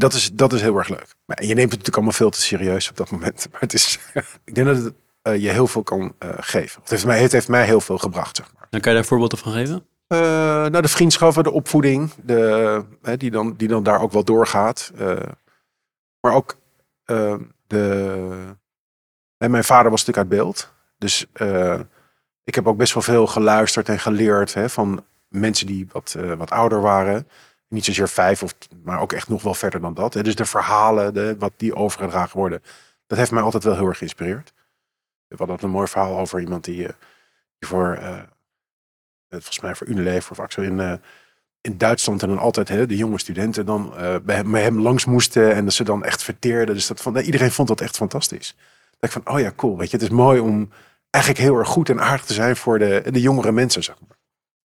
dat, 0.00 0.12
is, 0.12 0.30
dat 0.32 0.52
is 0.52 0.60
heel 0.60 0.76
erg 0.76 0.88
leuk. 0.88 1.14
Maar 1.24 1.40
je 1.40 1.46
neemt 1.46 1.58
het 1.58 1.70
natuurlijk 1.70 1.94
allemaal 1.96 2.12
veel 2.12 2.30
te 2.30 2.40
serieus 2.40 2.88
op 2.90 2.96
dat 2.96 3.10
moment. 3.10 3.46
Maar 3.52 3.60
het 3.60 3.74
is, 3.74 3.98
ik 4.44 4.54
denk 4.54 4.66
dat 4.66 4.76
het 4.76 4.92
eh, 5.22 5.42
je 5.42 5.48
heel 5.50 5.66
veel 5.66 5.82
kan 5.82 6.14
geven. 6.20 6.80
Het 6.80 6.90
heeft, 6.90 7.04
mij, 7.06 7.22
het 7.22 7.32
heeft 7.32 7.48
mij 7.48 7.64
heel 7.64 7.80
veel 7.80 7.98
gebracht, 7.98 8.36
zeg 8.36 8.46
maar. 8.54 8.66
Dan 8.70 8.80
kan 8.80 8.92
je 8.92 8.98
daar 8.98 9.06
voorbeelden 9.08 9.38
van 9.38 9.52
geven? 9.52 9.86
Nou, 10.08 10.80
de 10.82 10.88
vriendschappen, 10.88 11.42
de 11.42 11.50
opvoeding, 11.50 12.10
de, 12.22 12.84
die, 13.16 13.30
dan, 13.30 13.54
die 13.56 13.68
dan 13.68 13.82
daar 13.82 14.00
ook 14.00 14.12
wel 14.12 14.24
doorgaat. 14.24 14.92
Maar 16.20 16.34
ook 16.34 16.56
de. 17.66 18.28
Hè, 19.42 19.48
mijn 19.48 19.64
vader 19.64 19.90
was 19.90 20.04
natuurlijk 20.04 20.32
uit 20.32 20.40
beeld. 20.40 20.72
Dus 20.98 21.26
eh, 21.32 21.80
ik 22.44 22.54
heb 22.54 22.66
ook 22.66 22.76
best 22.76 22.94
wel 22.94 23.02
veel 23.02 23.26
geluisterd 23.26 23.88
en 23.88 23.98
geleerd 23.98 24.54
hè, 24.54 24.68
van 24.68 25.04
mensen 25.28 25.66
die 25.66 25.88
wat, 25.92 26.14
eh, 26.18 26.32
wat 26.32 26.50
ouder 26.50 26.80
waren. 26.80 27.28
Niet 27.68 27.84
zozeer 27.84 28.08
vijf, 28.08 28.42
of, 28.42 28.54
maar 28.82 29.00
ook 29.00 29.12
echt 29.12 29.28
nog 29.28 29.42
wel 29.42 29.54
verder 29.54 29.80
dan 29.80 29.94
dat. 29.94 30.12
Dus 30.12 30.34
de 30.34 30.44
verhalen, 30.44 31.14
de, 31.14 31.36
wat 31.38 31.52
die 31.56 31.74
overgedragen 31.74 32.38
worden, 32.38 32.62
dat 33.06 33.18
heeft 33.18 33.30
mij 33.30 33.42
altijd 33.42 33.64
wel 33.64 33.74
heel 33.74 33.86
erg 33.86 33.98
geïnspireerd. 33.98 34.52
We 35.28 35.36
hadden 35.36 35.58
een 35.62 35.70
mooi 35.70 35.86
verhaal 35.86 36.18
over 36.18 36.40
iemand 36.40 36.64
die, 36.64 36.86
eh, 36.86 36.94
voor. 37.60 37.92
eh, 37.94 38.20
volgens 39.28 39.60
mij 39.60 39.74
voor 39.74 39.86
Unilever 39.86 40.30
of 40.30 40.40
Axel 40.40 40.62
in, 40.62 41.00
in 41.60 41.78
Duitsland 41.78 42.22
en 42.22 42.28
dan 42.28 42.38
altijd 42.38 42.68
hè, 42.68 42.86
de 42.86 42.96
jonge 42.96 43.18
studenten 43.18 43.66
dan 43.66 43.94
bij, 44.24 44.36
hem, 44.36 44.54
hem 44.54 44.80
langs 44.80 45.04
moesten 45.04 45.54
en 45.54 45.64
dat 45.64 45.74
ze 45.74 45.84
dan 45.84 46.04
echt 46.04 46.22
verteerden. 46.22 46.74
Dus 46.74 46.86
dat 46.86 47.00
van, 47.00 47.16
iedereen 47.16 47.50
vond 47.50 47.68
dat 47.68 47.80
echt 47.80 47.96
fantastisch. 47.96 48.56
Dat 49.02 49.14
ik 49.14 49.22
van, 49.22 49.34
oh 49.34 49.40
ja, 49.40 49.52
cool. 49.56 49.78
Weet 49.78 49.90
je, 49.90 49.96
het 49.96 50.04
is 50.04 50.12
mooi 50.12 50.40
om 50.40 50.70
eigenlijk 51.10 51.44
heel 51.44 51.58
erg 51.58 51.68
goed 51.68 51.88
en 51.88 52.00
aardig 52.00 52.24
te 52.24 52.32
zijn 52.32 52.56
voor 52.56 52.78
de, 52.78 53.02
de 53.10 53.20
jongere 53.20 53.52
mensen, 53.52 53.82
zeg 53.82 53.96
maar. 54.08 54.16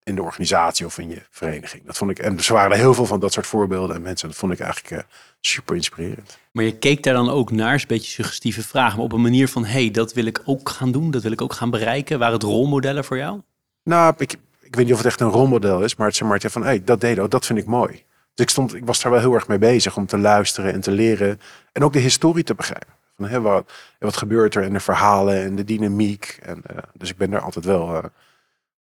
In 0.04 0.16
de 0.16 0.22
organisatie 0.22 0.86
of 0.86 0.98
in 0.98 1.10
je 1.10 1.22
vereniging. 1.30 1.86
Dat 1.86 1.98
vond 1.98 2.12
ik, 2.12 2.20
en 2.20 2.38
er 2.38 2.54
waren 2.54 2.72
er 2.72 2.78
heel 2.78 2.94
veel 2.94 3.06
van 3.06 3.20
dat 3.20 3.34
soort 3.34 3.48
voorbeelden 3.48 3.96
en 3.96 4.02
mensen. 4.02 4.28
Dat 4.28 4.38
vond 4.38 4.54
ik 4.54 4.60
eigenlijk 4.60 4.92
eh, 4.92 5.10
super 5.42 5.76
inspirerend. 5.76 6.38
Maar 6.52 6.64
je 6.64 6.78
keek 6.78 7.04
daar 7.04 7.14
dan 7.14 7.30
ook 7.30 7.52
naar, 7.52 7.74
is 7.74 7.82
een 7.82 7.88
beetje 7.88 8.12
suggestieve 8.12 8.64
vraag, 8.64 8.96
maar 8.96 9.04
op 9.04 9.12
een 9.12 9.22
manier 9.22 9.48
van, 9.48 9.66
hey, 9.66 9.92
dat 9.92 10.14
wil 10.14 10.26
ik 10.26 10.42
ook 10.46 10.70
gaan 10.70 10.92
doen, 10.92 11.12
dat 11.12 11.24
wil 11.24 11.32
ik 11.32 11.42
ook 11.42 11.54
gaan 11.54 11.70
bereiken. 11.70 12.20
Waren 12.20 12.34
het 12.34 12.44
rolmodellen 12.44 13.04
voor 13.04 13.18
jou? 13.18 13.42
Nou, 13.84 14.14
ik, 14.18 14.32
ik 14.62 14.76
weet 14.76 14.86
niet 14.86 14.94
of 14.94 14.98
het 14.98 15.08
echt 15.08 15.20
een 15.20 15.30
rolmodel 15.30 15.84
is, 15.84 15.96
maar 15.96 16.08
het 16.08 16.16
zeg 16.16 16.28
maar, 16.28 16.40
van, 16.40 16.64
hey, 16.64 16.84
dat 16.84 17.02
deed 17.02 17.20
ook, 17.20 17.32
dat 17.32 17.46
vind 17.46 17.60
ik 17.60 17.66
mooi. 17.66 17.92
Dus 18.34 18.46
ik, 18.46 18.50
stond, 18.50 18.76
ik 18.76 18.86
was 18.86 19.02
daar 19.02 19.12
wel 19.12 19.22
heel 19.22 19.34
erg 19.34 19.48
mee 19.48 19.58
bezig 19.58 19.98
om 19.98 20.06
te 20.06 20.18
luisteren 20.18 20.74
en 20.74 20.82
te 20.82 20.92
leren. 20.92 21.40
En 21.72 21.84
ook 21.84 21.94
de 21.94 22.00
historie 22.00 22.44
te 22.44 22.56
begrijpen. 22.56 22.97
Van, 23.18 23.42
wat, 23.42 23.72
wat 24.00 24.18
gebeurt 24.18 24.56
er 24.56 24.64
en 24.64 24.74
de 24.74 24.80
verhalen 24.80 25.44
en 25.44 25.56
de 25.56 25.64
dynamiek. 25.64 26.40
En, 26.42 26.62
eh, 26.64 26.78
dus 26.94 27.10
ik 27.10 27.18
ben 27.18 27.30
daar 27.30 27.42
altijd 27.42 27.66
wel 27.66 27.96
eh, 27.96 28.04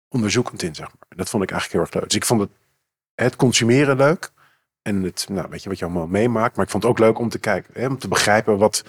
onderzoekend 0.07 0.63
in, 0.63 0.75
zeg 0.75 0.87
maar. 0.87 1.17
Dat 1.17 1.29
vond 1.29 1.43
ik 1.43 1.51
eigenlijk 1.51 1.71
heel 1.71 1.81
erg 1.81 1.93
leuk. 1.93 2.11
Dus 2.11 2.19
ik 2.21 2.25
vond 2.25 2.41
het, 2.41 2.49
het 3.15 3.35
consumeren 3.35 3.97
leuk. 3.97 4.31
En 4.81 5.03
het, 5.03 5.25
nou, 5.29 5.49
weet 5.49 5.63
je 5.63 5.69
wat 5.69 5.79
je 5.79 5.85
allemaal 5.85 6.07
meemaakt. 6.07 6.55
Maar 6.55 6.65
ik 6.65 6.71
vond 6.71 6.83
het 6.83 6.91
ook 6.91 6.99
leuk 6.99 7.19
om 7.19 7.29
te 7.29 7.39
kijken, 7.39 7.73
hè, 7.73 7.87
om 7.87 7.97
te 7.97 8.07
begrijpen 8.07 8.57
wat, 8.57 8.83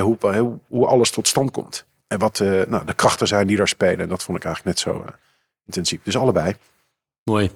hoe, 0.00 0.86
alles 0.86 1.10
tot 1.10 1.28
stand 1.28 1.50
komt. 1.50 1.86
En 2.06 2.18
wat 2.18 2.40
eh, 2.40 2.62
nou, 2.66 2.84
de 2.84 2.94
krachten 2.94 3.26
zijn 3.28 3.46
die 3.46 3.56
daar 3.56 3.68
spelen. 3.68 4.00
En 4.00 4.08
dat 4.08 4.22
vond 4.22 4.38
ik 4.38 4.44
eigenlijk 4.44 4.76
net 4.76 4.94
zo 4.94 5.04
intensief. 5.66 6.02
Dus 6.02 6.16
allebei. 6.16 6.56
Mooi. 7.24 7.50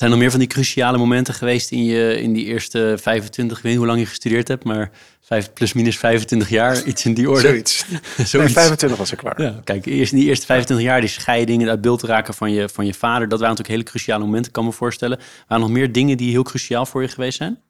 Zijn 0.00 0.12
er 0.12 0.18
nog 0.18 0.26
meer 0.26 0.36
van 0.38 0.46
die 0.46 0.56
cruciale 0.56 0.98
momenten 0.98 1.34
geweest 1.34 1.70
in, 1.70 1.84
je, 1.84 2.20
in 2.20 2.32
die 2.32 2.44
eerste 2.44 2.96
25, 3.00 3.56
ik 3.56 3.62
weet 3.62 3.72
niet 3.72 3.80
hoe 3.80 3.90
lang 3.90 4.00
je 4.00 4.06
gestudeerd 4.06 4.48
hebt, 4.48 4.64
maar 4.64 4.90
vijf, 5.20 5.52
plus 5.52 5.72
minus 5.72 5.98
25 5.98 6.48
jaar, 6.48 6.82
iets 6.84 7.04
in 7.04 7.14
die 7.14 7.30
orde. 7.30 7.40
Zoiets. 7.40 7.84
Nee, 8.16 8.26
Zoiets. 8.26 8.52
25 8.52 8.98
was 8.98 9.12
ik 9.12 9.18
klaar. 9.18 9.42
Ja, 9.42 9.60
kijk, 9.64 9.86
eerst 9.86 10.12
in 10.12 10.18
die 10.18 10.28
eerste 10.28 10.46
25 10.46 10.86
jaar, 10.86 11.00
die 11.00 11.08
scheiding, 11.08 11.60
het 11.60 11.70
uit 11.70 11.80
beeld 11.80 12.02
raken 12.02 12.34
van 12.34 12.52
je, 12.52 12.68
van 12.68 12.86
je 12.86 12.94
vader, 12.94 13.28
dat 13.28 13.40
waren 13.40 13.56
natuurlijk 13.56 13.68
hele 13.68 13.82
cruciale 13.82 14.24
momenten, 14.24 14.52
kan 14.52 14.64
me 14.64 14.72
voorstellen. 14.72 15.18
Waren 15.18 15.46
er 15.48 15.58
nog 15.58 15.70
meer 15.70 15.92
dingen 15.92 16.16
die 16.16 16.30
heel 16.30 16.42
cruciaal 16.42 16.86
voor 16.86 17.02
je 17.02 17.08
geweest 17.08 17.36
zijn? 17.36 17.60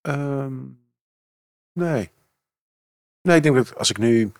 Ehm, 0.00 0.54
nee. 1.72 2.10
Nee, 3.22 3.36
ik 3.36 3.42
denk 3.42 3.54
dat 3.54 3.76
als 3.76 3.90
ik 3.90 3.98
nu... 3.98 4.32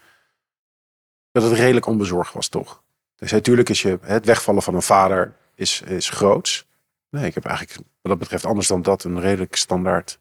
Dat 1.32 1.42
het 1.42 1.52
redelijk 1.52 1.86
onbezorgd 1.86 2.34
was, 2.34 2.48
toch? 2.48 2.82
Dus 3.16 3.32
natuurlijk 3.32 3.68
is 3.68 3.82
je, 3.82 3.98
het 4.02 4.24
wegvallen 4.24 4.62
van 4.62 4.74
een 4.74 4.82
vader 4.82 5.34
is, 5.54 5.82
is 5.86 6.08
groots. 6.08 6.70
Nee, 7.12 7.26
ik 7.26 7.34
heb 7.34 7.44
eigenlijk 7.44 7.76
wat 7.76 7.86
dat 8.02 8.18
betreft 8.18 8.44
anders 8.44 8.66
dan 8.66 8.82
dat 8.82 9.04
een 9.04 9.20
redelijk 9.20 9.56
standaard 9.56 10.18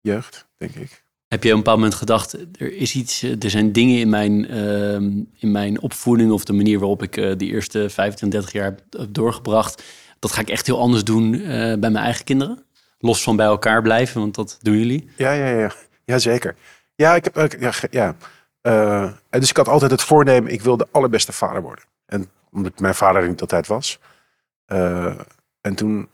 jeugd, 0.00 0.46
denk 0.56 0.74
ik. 0.74 1.04
Heb 1.28 1.42
je 1.42 1.48
op 1.48 1.54
een 1.54 1.62
bepaald 1.62 1.78
moment 1.78 1.98
gedacht, 1.98 2.32
er 2.32 2.72
is 2.72 2.94
iets, 2.94 3.22
eh, 3.22 3.42
er 3.42 3.50
zijn 3.50 3.72
dingen 3.72 3.98
in 3.98 4.08
mijn, 4.08 4.48
ehm, 4.48 5.22
in 5.38 5.50
mijn 5.50 5.80
opvoeding 5.80 6.30
of 6.30 6.44
de 6.44 6.52
manier 6.52 6.78
waarop 6.78 7.02
ik 7.02 7.16
eh, 7.16 7.36
die 7.36 7.50
eerste 7.50 7.90
25 7.90 8.52
jaar 8.52 8.64
heb, 8.64 9.08
doorgebracht, 9.08 9.82
dat 10.18 10.32
ga 10.32 10.40
ik 10.40 10.50
echt 10.50 10.66
heel 10.66 10.80
anders 10.80 11.04
doen 11.04 11.34
eh, 11.34 11.48
bij 11.50 11.76
mijn 11.76 11.96
eigen 11.96 12.24
kinderen? 12.24 12.64
Los 12.98 13.22
van 13.22 13.36
bij 13.36 13.46
elkaar 13.46 13.82
blijven, 13.82 14.20
want 14.20 14.34
dat 14.34 14.58
doen 14.62 14.78
jullie. 14.78 15.10
Ja, 15.16 15.32
ja, 15.32 15.48
ja. 15.48 15.72
Ja, 16.04 16.18
zeker. 16.18 16.56
Ja, 16.94 17.14
ik 17.14 17.24
heb... 17.24 17.56
Ja, 17.60 17.72
ja. 17.90 18.16
En 19.30 19.40
dus 19.40 19.50
ik 19.50 19.56
had 19.56 19.68
altijd 19.68 19.90
het 19.90 20.02
voornemen, 20.02 20.52
ik 20.52 20.62
wil 20.62 20.76
de 20.76 20.88
allerbeste 20.90 21.32
vader 21.32 21.62
worden. 21.62 21.84
En 22.06 22.30
omdat 22.50 22.78
mijn 22.78 22.94
vader 22.94 23.22
er 23.22 23.28
niet 23.28 23.40
altijd 23.40 23.66
was. 23.66 23.98
En 25.60 25.74
toen... 25.74 26.08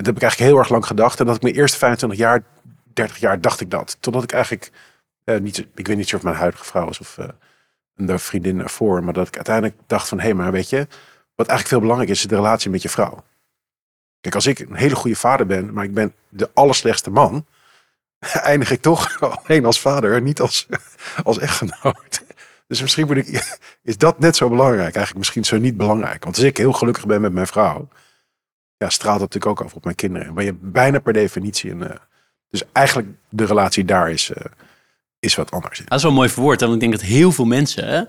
Dat 0.00 0.08
heb 0.08 0.16
ik 0.16 0.22
eigenlijk 0.22 0.52
heel 0.52 0.60
erg 0.60 0.70
lang 0.70 0.86
gedacht. 0.86 1.20
En 1.20 1.26
dat 1.26 1.36
ik 1.36 1.42
mijn 1.42 1.54
eerste 1.54 1.78
25 1.78 2.18
jaar, 2.18 2.42
30 2.92 3.16
jaar 3.16 3.40
dacht 3.40 3.60
ik 3.60 3.70
dat. 3.70 3.96
Totdat 4.00 4.22
ik 4.22 4.32
eigenlijk... 4.32 4.70
eh, 5.24 5.38
niet, 5.38 5.66
ik 5.74 5.86
weet 5.86 5.96
niet 5.96 6.14
of 6.14 6.22
mijn 6.22 6.36
huidige 6.36 6.64
vrouw 6.64 6.88
is 6.88 7.00
of 7.00 7.18
eh, 7.18 7.28
een 7.96 8.18
vriendin 8.18 8.60
ervoor. 8.60 9.04
Maar 9.04 9.12
dat 9.12 9.28
ik 9.28 9.34
uiteindelijk 9.34 9.76
dacht 9.86 10.08
van... 10.08 10.18
Hé, 10.18 10.24
hey, 10.24 10.34
maar 10.34 10.52
weet 10.52 10.68
je... 10.68 10.86
Wat 11.34 11.48
eigenlijk 11.48 11.68
veel 11.68 11.80
belangrijk 11.80 12.10
is, 12.10 12.22
is 12.22 12.28
de 12.28 12.34
relatie 12.34 12.70
met 12.70 12.82
je 12.82 12.88
vrouw. 12.88 13.24
Kijk, 14.20 14.34
als 14.34 14.46
ik 14.46 14.58
een 14.58 14.74
hele 14.74 14.94
goede 14.94 15.16
vader 15.16 15.46
ben, 15.46 15.72
maar 15.72 15.84
ik 15.84 15.94
ben 15.94 16.14
de 16.28 16.50
allerslechtste 16.54 17.10
man, 17.10 17.46
eindig 18.42 18.70
ik 18.70 18.80
toch 18.80 19.20
alleen 19.44 19.64
als 19.64 19.80
vader 19.80 20.22
niet 20.22 20.40
als, 20.40 20.68
als 21.24 21.38
echtgenoot. 21.38 22.22
Dus 22.66 22.80
misschien 22.80 23.06
moet 23.06 23.16
ik, 23.16 23.58
is 23.82 23.98
dat 23.98 24.18
net 24.18 24.36
zo 24.36 24.48
belangrijk, 24.48 24.80
eigenlijk 24.80 25.16
misschien 25.16 25.44
zo 25.44 25.58
niet 25.58 25.76
belangrijk. 25.76 26.24
Want 26.24 26.36
als 26.36 26.44
ik 26.44 26.56
heel 26.56 26.72
gelukkig 26.72 27.06
ben 27.06 27.20
met 27.20 27.32
mijn 27.32 27.46
vrouw, 27.46 27.88
ja, 28.80 28.88
straalt 28.88 29.18
dat 29.20 29.28
natuurlijk 29.32 29.58
ook 29.60 29.64
over 29.64 29.76
op 29.76 29.84
mijn 29.84 29.96
kinderen. 29.96 30.34
Maar 30.34 30.44
je 30.44 30.54
bijna 30.60 30.98
per 30.98 31.12
definitie 31.12 31.70
een. 31.70 31.82
eh, 31.88 31.96
dus 32.50 32.62
eigenlijk 32.72 33.08
de 33.28 33.44
relatie 33.44 33.84
daar 33.84 34.10
is, 34.10 34.30
eh, 34.32 34.44
is 35.18 35.34
wat 35.34 35.50
anders. 35.50 35.78
Dat 35.84 35.98
is 35.98 36.02
wel 36.02 36.12
mooi 36.12 36.28
verwoord, 36.28 36.60
want 36.60 36.74
ik 36.74 36.80
denk 36.80 36.92
dat 36.92 37.00
heel 37.02 37.32
veel 37.32 37.44
mensen 37.44 37.86
hè, 37.88 38.02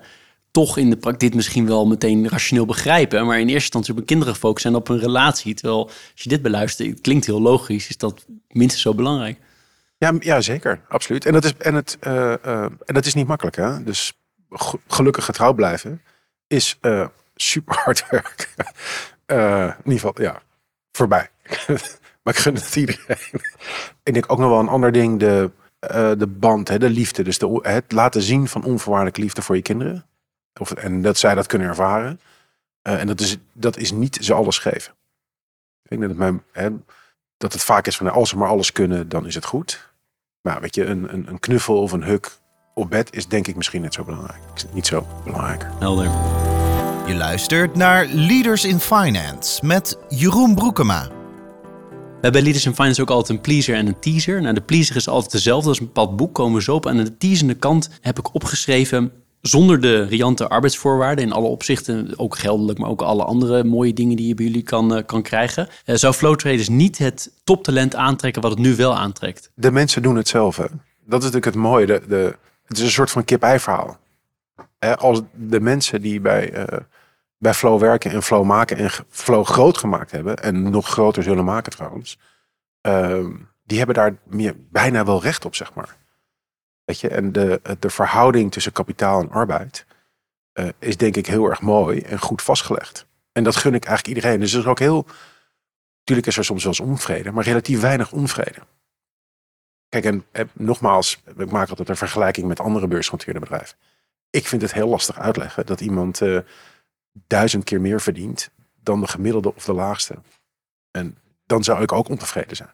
toch 0.51 0.77
in 0.77 0.89
de 0.89 0.95
praktijk 0.97 1.19
dit 1.19 1.33
misschien 1.35 1.67
wel 1.67 1.85
meteen 1.87 2.29
rationeel 2.29 2.65
begrijpen, 2.65 3.25
maar 3.25 3.35
in 3.35 3.41
eerste 3.41 3.53
instantie 3.63 3.91
op 3.91 3.97
hun 3.97 4.05
kinderen 4.07 4.33
gefocust 4.33 4.61
zijn 4.61 4.75
op 4.75 4.89
een 4.89 4.99
relatie. 4.99 5.53
Terwijl 5.53 5.85
als 5.85 6.21
je 6.23 6.29
dit 6.29 6.41
beluistert, 6.41 6.89
het 6.89 7.01
klinkt 7.01 7.25
heel 7.25 7.41
logisch, 7.41 7.89
is 7.89 7.97
dat 7.97 8.25
minstens 8.47 8.81
zo 8.81 8.93
belangrijk. 8.93 9.39
Ja, 9.97 10.13
ja 10.19 10.41
zeker. 10.41 10.81
Absoluut. 10.87 11.25
En 11.25 11.33
dat 11.33 11.43
is, 11.43 11.53
en 11.57 11.73
het, 11.75 11.97
eh, 11.99 12.31
en 12.63 12.77
dat 12.85 13.05
is 13.05 13.13
niet 13.13 13.27
makkelijk. 13.27 13.55
Hè? 13.55 13.83
Dus 13.83 14.13
ge- 14.49 14.79
gelukkig 14.87 15.25
getrouwd 15.25 15.55
blijven 15.55 16.01
is 16.47 16.79
super 17.35 17.75
hard 17.75 18.05
werk. 18.09 18.53
In 19.25 19.75
ieder 19.83 19.99
geval, 19.99 20.21
ja, 20.21 20.41
voorbij. 20.91 21.29
maar 22.23 22.33
ik 22.33 22.39
gun 22.39 22.55
het 22.55 22.75
iedereen. 22.75 23.41
ik 24.03 24.13
denk 24.13 24.31
ook 24.31 24.37
nog 24.37 24.49
wel 24.49 24.59
een 24.59 24.67
ander 24.67 24.91
ding. 24.91 25.19
De, 25.19 25.51
eh, 25.79 26.11
de 26.17 26.27
band, 26.27 26.67
hè, 26.67 26.79
de 26.79 26.89
liefde. 26.89 27.23
Dus 27.23 27.37
de, 27.37 27.59
het 27.61 27.91
laten 27.91 28.21
zien 28.21 28.47
van 28.47 28.63
onvoorwaardelijke 28.63 29.21
liefde 29.21 29.41
voor 29.41 29.55
je 29.55 29.61
kinderen. 29.61 30.05
Of, 30.59 30.71
en 30.71 31.01
dat 31.01 31.17
zij 31.17 31.35
dat 31.35 31.47
kunnen 31.47 31.67
ervaren. 31.67 32.19
Eh, 32.81 32.99
en 32.99 33.07
dat 33.07 33.19
is, 33.19 33.37
dat 33.53 33.77
is 33.77 33.91
niet 33.91 34.17
ze 34.21 34.33
alles 34.33 34.59
geven. 34.59 34.93
Ik 35.83 35.99
denk 35.99 36.01
dat 36.01 36.17
mijn, 36.17 36.43
hè, 36.51 36.69
dat 37.37 37.53
het 37.53 37.63
vaak 37.63 37.87
is 37.87 37.97
van 37.97 38.11
als 38.11 38.29
ze 38.29 38.37
maar 38.37 38.49
alles 38.49 38.71
kunnen, 38.71 39.09
dan 39.09 39.25
is 39.25 39.35
het 39.35 39.45
goed. 39.45 39.93
Maar 40.41 40.61
weet 40.61 40.75
je, 40.75 40.85
een, 40.85 41.13
een, 41.13 41.27
een 41.27 41.39
knuffel 41.39 41.81
of 41.81 41.91
een 41.91 42.03
huk 42.03 42.31
op 42.73 42.89
bed 42.89 43.15
is 43.15 43.27
denk 43.27 43.47
ik 43.47 43.55
misschien 43.55 43.81
net 43.81 43.93
zo 43.93 44.03
belangrijk. 44.03 44.39
Niet 44.73 44.87
zo 44.87 45.07
belangrijker. 45.23 45.69
Helder. 45.79 46.60
Je 47.11 47.17
luistert 47.17 47.75
naar 47.75 48.07
Leaders 48.07 48.65
in 48.65 48.79
Finance 48.79 49.65
met 49.65 49.97
Jeroen 50.09 50.55
Broekema. 50.55 51.07
We 51.07 51.13
hebben 52.11 52.31
bij 52.31 52.41
Leaders 52.41 52.65
in 52.65 52.73
Finance 52.73 53.01
ook 53.01 53.09
altijd 53.09 53.37
een 53.37 53.41
pleaser 53.41 53.75
en 53.75 53.87
een 53.87 53.99
teaser. 53.99 54.41
Nou, 54.41 54.53
de 54.53 54.61
pleaser 54.61 54.95
is 54.95 55.07
altijd 55.07 55.31
dezelfde, 55.31 55.65
dat 55.65 55.73
is 55.73 55.79
een 55.79 55.85
bepaald 55.85 56.15
boek, 56.15 56.33
komen 56.33 56.55
we 56.55 56.61
zo 56.61 56.75
op. 56.75 56.85
En 56.85 56.97
aan 56.97 57.03
de 57.03 57.17
teasende 57.17 57.53
kant 57.53 57.89
heb 58.01 58.19
ik 58.19 58.33
opgeschreven 58.33 59.11
zonder 59.41 59.81
de 59.81 60.03
riante 60.03 60.47
arbeidsvoorwaarden 60.47 61.25
in 61.25 61.31
alle 61.31 61.47
opzichten, 61.47 62.13
ook 62.17 62.37
geldelijk, 62.37 62.79
maar 62.79 62.89
ook 62.89 63.01
alle 63.01 63.23
andere 63.23 63.63
mooie 63.63 63.93
dingen 63.93 64.15
die 64.15 64.27
je 64.27 64.35
bij 64.35 64.45
jullie 64.45 64.63
kan, 64.63 64.97
uh, 64.97 65.03
kan 65.05 65.21
krijgen, 65.21 65.67
uh, 65.85 65.95
zou 65.95 66.13
Flow 66.13 66.35
Traders 66.35 66.69
niet 66.69 66.97
het 66.97 67.31
toptalent 67.43 67.95
aantrekken 67.95 68.41
wat 68.41 68.51
het 68.51 68.59
nu 68.59 68.75
wel 68.75 68.97
aantrekt? 68.97 69.51
De 69.55 69.71
mensen 69.71 70.01
doen 70.01 70.15
het 70.15 70.27
zelf. 70.27 70.55
Hè? 70.55 70.65
Dat 71.05 71.19
is 71.23 71.31
natuurlijk 71.31 71.45
het 71.45 71.55
mooie. 71.55 71.85
De, 71.85 72.01
de, 72.07 72.35
het 72.65 72.77
is 72.77 72.83
een 72.83 72.91
soort 72.91 73.11
van 73.11 73.25
kip-ei 73.25 73.59
verhaal. 73.59 73.99
Hè, 74.79 74.97
als 74.97 75.21
de 75.33 75.59
mensen 75.59 76.01
die 76.01 76.21
bij, 76.21 76.53
uh, 76.53 76.79
bij 77.41 77.53
Flow 77.53 77.79
werken 77.79 78.11
en 78.11 78.23
Flow 78.23 78.45
maken 78.45 78.77
en 78.77 78.91
Flow 79.09 79.45
groot 79.45 79.77
gemaakt 79.77 80.11
hebben, 80.11 80.37
en 80.37 80.69
nog 80.69 80.87
groter 80.87 81.23
zullen 81.23 81.45
maken 81.45 81.71
trouwens, 81.71 82.19
ehm, 82.81 83.35
die 83.63 83.77
hebben 83.77 83.95
daar 83.95 84.15
meer, 84.23 84.55
bijna 84.57 85.05
wel 85.05 85.21
recht 85.21 85.45
op, 85.45 85.55
zeg 85.55 85.73
maar. 85.73 85.97
Weet 86.83 86.99
je, 86.99 87.09
en 87.09 87.31
de, 87.31 87.61
de 87.79 87.89
verhouding 87.89 88.51
tussen 88.51 88.71
kapitaal 88.71 89.21
en 89.21 89.29
arbeid 89.29 89.85
uh, 90.53 90.67
is 90.79 90.97
denk 90.97 91.15
ik 91.15 91.25
heel 91.25 91.49
erg 91.49 91.61
mooi 91.61 92.01
en 92.01 92.19
goed 92.19 92.41
vastgelegd. 92.41 93.05
En 93.31 93.43
dat 93.43 93.55
gun 93.55 93.73
ik 93.73 93.85
eigenlijk 93.85 94.15
iedereen. 94.15 94.39
Dus 94.39 94.53
er 94.53 94.59
is 94.59 94.65
ook 94.65 94.79
heel. 94.79 95.05
Natuurlijk 95.97 96.27
is 96.27 96.37
er 96.37 96.45
soms 96.45 96.63
wel 96.63 96.71
eens 96.71 96.89
onvrede, 96.89 97.31
maar 97.31 97.43
relatief 97.43 97.81
weinig 97.81 98.11
onvrede. 98.11 98.59
Kijk, 99.89 100.05
en, 100.05 100.25
nogmaals, 100.53 101.23
ik 101.37 101.51
maak 101.51 101.69
altijd 101.69 101.89
een 101.89 101.97
vergelijking 101.97 102.47
met 102.47 102.59
andere 102.59 102.87
beursgenoteerde 102.87 103.39
bedrijven. 103.39 103.77
Ik 104.29 104.47
vind 104.47 104.61
het 104.61 104.73
heel 104.73 104.87
lastig 104.87 105.19
uitleggen 105.19 105.65
dat 105.65 105.81
iemand 105.81 106.21
uh, 106.21 106.39
duizend 107.11 107.63
keer 107.63 107.81
meer 107.81 108.01
verdient 108.01 108.51
dan 108.83 109.01
de 109.01 109.07
gemiddelde 109.07 109.55
of 109.55 109.65
de 109.65 109.73
laagste. 109.73 110.15
En 110.91 111.17
dan 111.45 111.63
zou 111.63 111.81
ik 111.81 111.91
ook 111.91 112.09
ontevreden 112.09 112.55
zijn. 112.55 112.73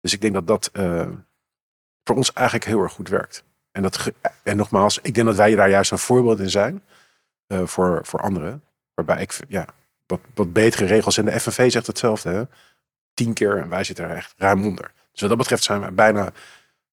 Dus 0.00 0.12
ik 0.12 0.20
denk 0.20 0.34
dat 0.34 0.46
dat 0.46 0.70
uh, 0.72 1.08
voor 2.04 2.16
ons 2.16 2.32
eigenlijk 2.32 2.66
heel 2.66 2.82
erg 2.82 2.92
goed 2.92 3.08
werkt. 3.08 3.44
En, 3.72 3.82
dat, 3.82 4.10
en 4.42 4.56
nogmaals, 4.56 4.98
ik 5.02 5.14
denk 5.14 5.26
dat 5.26 5.36
wij 5.36 5.54
daar 5.54 5.70
juist 5.70 5.90
een 5.90 5.98
voorbeeld 5.98 6.40
in 6.40 6.50
zijn 6.50 6.82
uh, 7.48 7.66
voor, 7.66 8.00
voor 8.02 8.20
anderen. 8.20 8.62
Waarbij 8.94 9.22
ik 9.22 9.38
ja, 9.48 9.66
wat, 10.06 10.20
wat 10.34 10.52
betere 10.52 10.84
regels. 10.84 11.18
En 11.18 11.24
de 11.24 11.40
FNV 11.40 11.70
zegt 11.70 11.86
hetzelfde. 11.86 12.30
Hè? 12.30 12.42
Tien 13.14 13.32
keer 13.32 13.58
en 13.58 13.68
wij 13.68 13.84
zitten 13.84 14.04
er 14.04 14.16
echt 14.16 14.34
ruim 14.36 14.66
onder. 14.66 14.92
Dus 15.12 15.20
wat 15.20 15.28
dat 15.28 15.38
betreft 15.38 15.62
zijn 15.62 15.80
wij 15.80 15.92
bijna. 15.92 16.32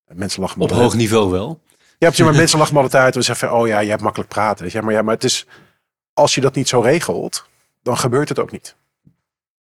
Mensen 0.06 0.42
lachen 0.42 0.62
Op 0.62 0.72
hoog 0.72 0.96
niveau 0.96 1.32
wel. 1.32 1.62
Ja, 1.98 2.12
maar 2.24 2.34
mensen 2.34 2.60
lachen 2.60 2.76
me 2.76 2.82
altijd 2.82 3.04
uit. 3.04 3.16
En 3.16 3.24
zeggen 3.24 3.48
van, 3.48 3.58
oh 3.58 3.68
ja, 3.68 3.80
je 3.80 3.90
hebt 3.90 4.02
makkelijk 4.02 4.30
praten. 4.30 4.64
Weet 4.64 4.72
je? 4.72 4.82
Maar 4.82 4.94
ja, 4.94 5.02
maar 5.02 5.14
het 5.14 5.24
is. 5.24 5.46
Als 6.18 6.36
je 6.36 6.42
dat 6.42 6.56
niet 6.56 6.68
zo 6.68 6.80
regelt, 6.80 7.46
dan 7.84 7.98
gebeurt 7.98 8.30
het 8.30 8.40
ook 8.40 8.52
niet. 8.52 8.76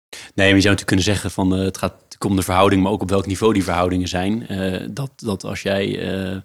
Nee, 0.09 0.47
maar 0.47 0.55
je 0.55 0.61
zou 0.61 0.75
natuurlijk 0.75 0.85
kunnen 0.85 1.05
zeggen 1.05 1.31
van 1.31 1.59
uh, 1.59 1.63
het 1.63 1.77
gaat 1.77 1.93
om 2.25 2.35
de 2.35 2.41
verhouding, 2.41 2.83
maar 2.83 2.91
ook 2.91 3.01
op 3.01 3.09
welk 3.09 3.25
niveau 3.25 3.53
die 3.53 3.63
verhoudingen 3.63 4.07
zijn. 4.07 4.51
Uh, 4.51 4.87
dat, 4.91 5.11
dat 5.15 5.43
als 5.43 5.61
jij, 5.61 5.87
uh, 5.87 6.37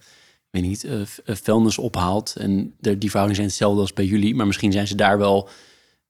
weet 0.51 0.63
niet, 0.63 0.87
vuilnis 1.25 1.79
ophaalt 1.79 2.35
en 2.37 2.75
de, 2.79 2.99
die 2.99 3.11
verhoudingen 3.11 3.35
zijn 3.35 3.47
hetzelfde 3.47 3.81
als 3.81 3.93
bij 3.93 4.05
jullie, 4.05 4.35
maar 4.35 4.47
misschien 4.47 4.73
zijn 4.73 4.87
ze 4.87 4.95
daar 4.95 5.19
wel 5.19 5.49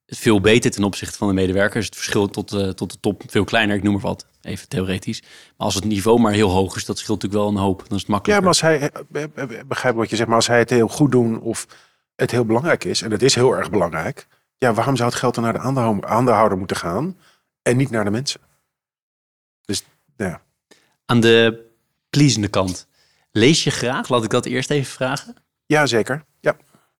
veel 0.06 0.40
beter 0.40 0.70
ten 0.70 0.84
opzichte 0.84 1.18
van 1.18 1.28
de 1.28 1.34
medewerkers. 1.34 1.86
Het 1.86 1.94
verschil 1.94 2.28
tot, 2.28 2.48
tot 2.76 2.90
de 2.90 3.00
top 3.00 3.22
veel 3.26 3.44
kleiner, 3.44 3.76
ik 3.76 3.82
noem 3.82 3.92
maar 3.92 4.02
wat, 4.02 4.26
even 4.42 4.68
theoretisch. 4.68 5.20
Maar 5.20 5.66
als 5.66 5.74
het 5.74 5.84
niveau 5.84 6.20
maar 6.20 6.32
heel 6.32 6.50
hoog 6.50 6.76
is, 6.76 6.84
dat 6.84 6.98
scheelt 6.98 7.22
natuurlijk 7.22 7.42
wel 7.42 7.52
een 7.52 7.68
hoop. 7.68 7.78
Dan 7.78 7.96
is 7.96 8.02
het 8.02 8.10
makkelijker. 8.10 8.44
Ja, 8.44 8.50
maar 8.50 8.60
als 8.60 8.60
hij, 8.60 9.66
begrijp 9.66 9.94
wat 9.94 10.10
je 10.10 10.16
zegt, 10.16 10.28
maar 10.28 10.38
als 10.38 10.46
hij 10.46 10.58
het 10.58 10.70
heel 10.70 10.88
goed 10.88 11.10
doen 11.10 11.40
of 11.40 11.66
het 12.14 12.30
heel 12.30 12.44
belangrijk 12.44 12.84
is, 12.84 13.02
en 13.02 13.10
het 13.10 13.22
is 13.22 13.34
heel 13.34 13.56
erg 13.56 13.70
belangrijk, 13.70 14.26
ja, 14.58 14.74
waarom 14.74 14.96
zou 14.96 15.08
het 15.08 15.18
geld 15.18 15.34
dan 15.34 15.44
naar 15.44 15.52
de 15.52 16.06
aandeelhouder 16.06 16.58
moeten 16.58 16.76
gaan 16.76 17.18
en 17.62 17.76
niet 17.76 17.90
naar 17.90 18.04
de 18.04 18.10
mensen? 18.10 18.40
Dus 19.64 19.84
ja. 20.16 20.42
Aan 21.06 21.20
de 21.20 21.66
pleasende 22.10 22.48
kant. 22.48 22.86
Lees 23.30 23.64
je 23.64 23.70
graag? 23.70 24.08
Laat 24.08 24.24
ik 24.24 24.30
dat 24.30 24.46
eerst 24.46 24.70
even 24.70 24.92
vragen. 24.92 25.34
Ja, 25.66 25.86
zeker. 25.86 26.24
Ja. 26.40 26.56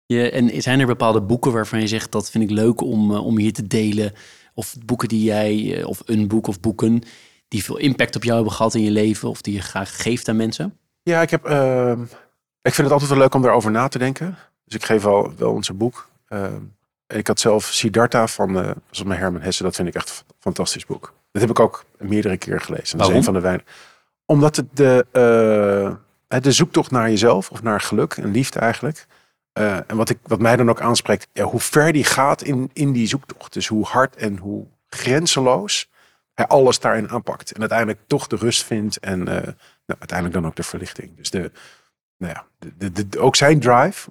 Je, 0.06 0.30
en 0.30 0.62
zijn 0.62 0.80
er 0.80 0.86
bepaalde 0.86 1.22
boeken 1.22 1.52
waarvan 1.52 1.80
je 1.80 1.86
zegt 1.86 2.12
dat 2.12 2.30
vind 2.30 2.44
ik 2.44 2.50
leuk 2.50 2.80
om, 2.80 3.10
uh, 3.10 3.26
om 3.26 3.38
hier 3.38 3.52
te 3.52 3.66
delen? 3.66 4.12
Of 4.54 4.76
boeken 4.84 5.08
die 5.08 5.22
jij, 5.22 5.56
uh, 5.56 5.86
of 5.86 6.02
een 6.04 6.28
boek 6.28 6.46
of 6.46 6.60
boeken 6.60 7.02
die 7.48 7.64
veel 7.64 7.76
impact 7.76 8.16
op 8.16 8.22
jou 8.24 8.34
hebben 8.34 8.54
gehad 8.54 8.74
in 8.74 8.82
je 8.82 8.90
leven 8.90 9.28
of 9.28 9.42
die 9.42 9.54
je 9.54 9.60
graag 9.60 10.02
geeft 10.02 10.28
aan 10.28 10.36
mensen? 10.36 10.78
Ja, 11.02 11.22
ik 11.22 11.30
heb. 11.30 11.48
Uh, 11.48 12.00
ik 12.62 12.74
vind 12.74 12.76
het 12.76 12.90
altijd 12.90 13.10
wel 13.10 13.18
leuk 13.18 13.34
om 13.34 13.42
daarover 13.42 13.70
na 13.70 13.88
te 13.88 13.98
denken. 13.98 14.38
Dus 14.64 14.74
ik 14.74 14.84
geef 14.84 15.02
wel, 15.02 15.32
wel 15.36 15.52
ons 15.52 15.76
boek. 15.76 16.08
ik 17.06 17.26
had 17.26 17.40
zelf 17.40 17.64
Siddhartha 17.64 18.26
van, 18.26 18.58
uh, 18.58 18.70
van 18.90 19.12
Herman 19.12 19.40
Hesse. 19.40 19.62
Dat 19.62 19.76
vind 19.76 19.88
ik 19.88 19.94
echt 19.94 20.24
een 20.28 20.34
fantastisch 20.38 20.86
boek. 20.86 21.12
Dat 21.32 21.42
heb 21.42 21.50
ik 21.50 21.60
ook 21.60 21.84
meerdere 21.98 22.36
keer 22.36 22.60
gelezen. 22.60 22.98
Dat 22.98 23.08
is 23.08 23.14
een 23.14 23.24
van 23.24 23.34
de 23.34 23.40
wijn. 23.40 23.64
Omdat 24.26 24.56
het 24.56 24.76
de, 24.76 25.06
uh, 26.28 26.40
de 26.40 26.52
zoektocht 26.52 26.90
naar 26.90 27.10
jezelf 27.10 27.50
of 27.50 27.62
naar 27.62 27.80
geluk 27.80 28.12
en 28.12 28.30
liefde 28.30 28.58
eigenlijk. 28.58 29.06
Uh, 29.58 29.76
en 29.86 29.96
wat, 29.96 30.08
ik, 30.08 30.18
wat 30.22 30.38
mij 30.38 30.56
dan 30.56 30.70
ook 30.70 30.80
aanspreekt, 30.80 31.28
ja, 31.32 31.44
hoe 31.44 31.60
ver 31.60 31.92
die 31.92 32.04
gaat 32.04 32.42
in, 32.42 32.70
in 32.72 32.92
die 32.92 33.06
zoektocht. 33.06 33.52
Dus 33.52 33.66
hoe 33.66 33.84
hard 33.84 34.16
en 34.16 34.38
hoe 34.38 34.66
grenzeloos 34.88 35.90
hij 36.34 36.46
alles 36.46 36.78
daarin 36.78 37.10
aanpakt. 37.10 37.52
En 37.52 37.60
uiteindelijk 37.60 38.00
toch 38.06 38.26
de 38.26 38.36
rust 38.36 38.64
vindt 38.64 38.98
en 38.98 39.18
uh, 39.18 39.26
nou, 39.26 39.98
uiteindelijk 39.98 40.32
dan 40.32 40.46
ook 40.46 40.56
de 40.56 40.62
verlichting. 40.62 41.16
Dus 41.16 41.30
de, 41.30 41.50
nou 42.16 42.32
ja, 42.32 42.44
de, 42.58 42.92
de, 42.92 43.08
de, 43.08 43.18
ook 43.18 43.36
zijn 43.36 43.60
drive 43.60 44.10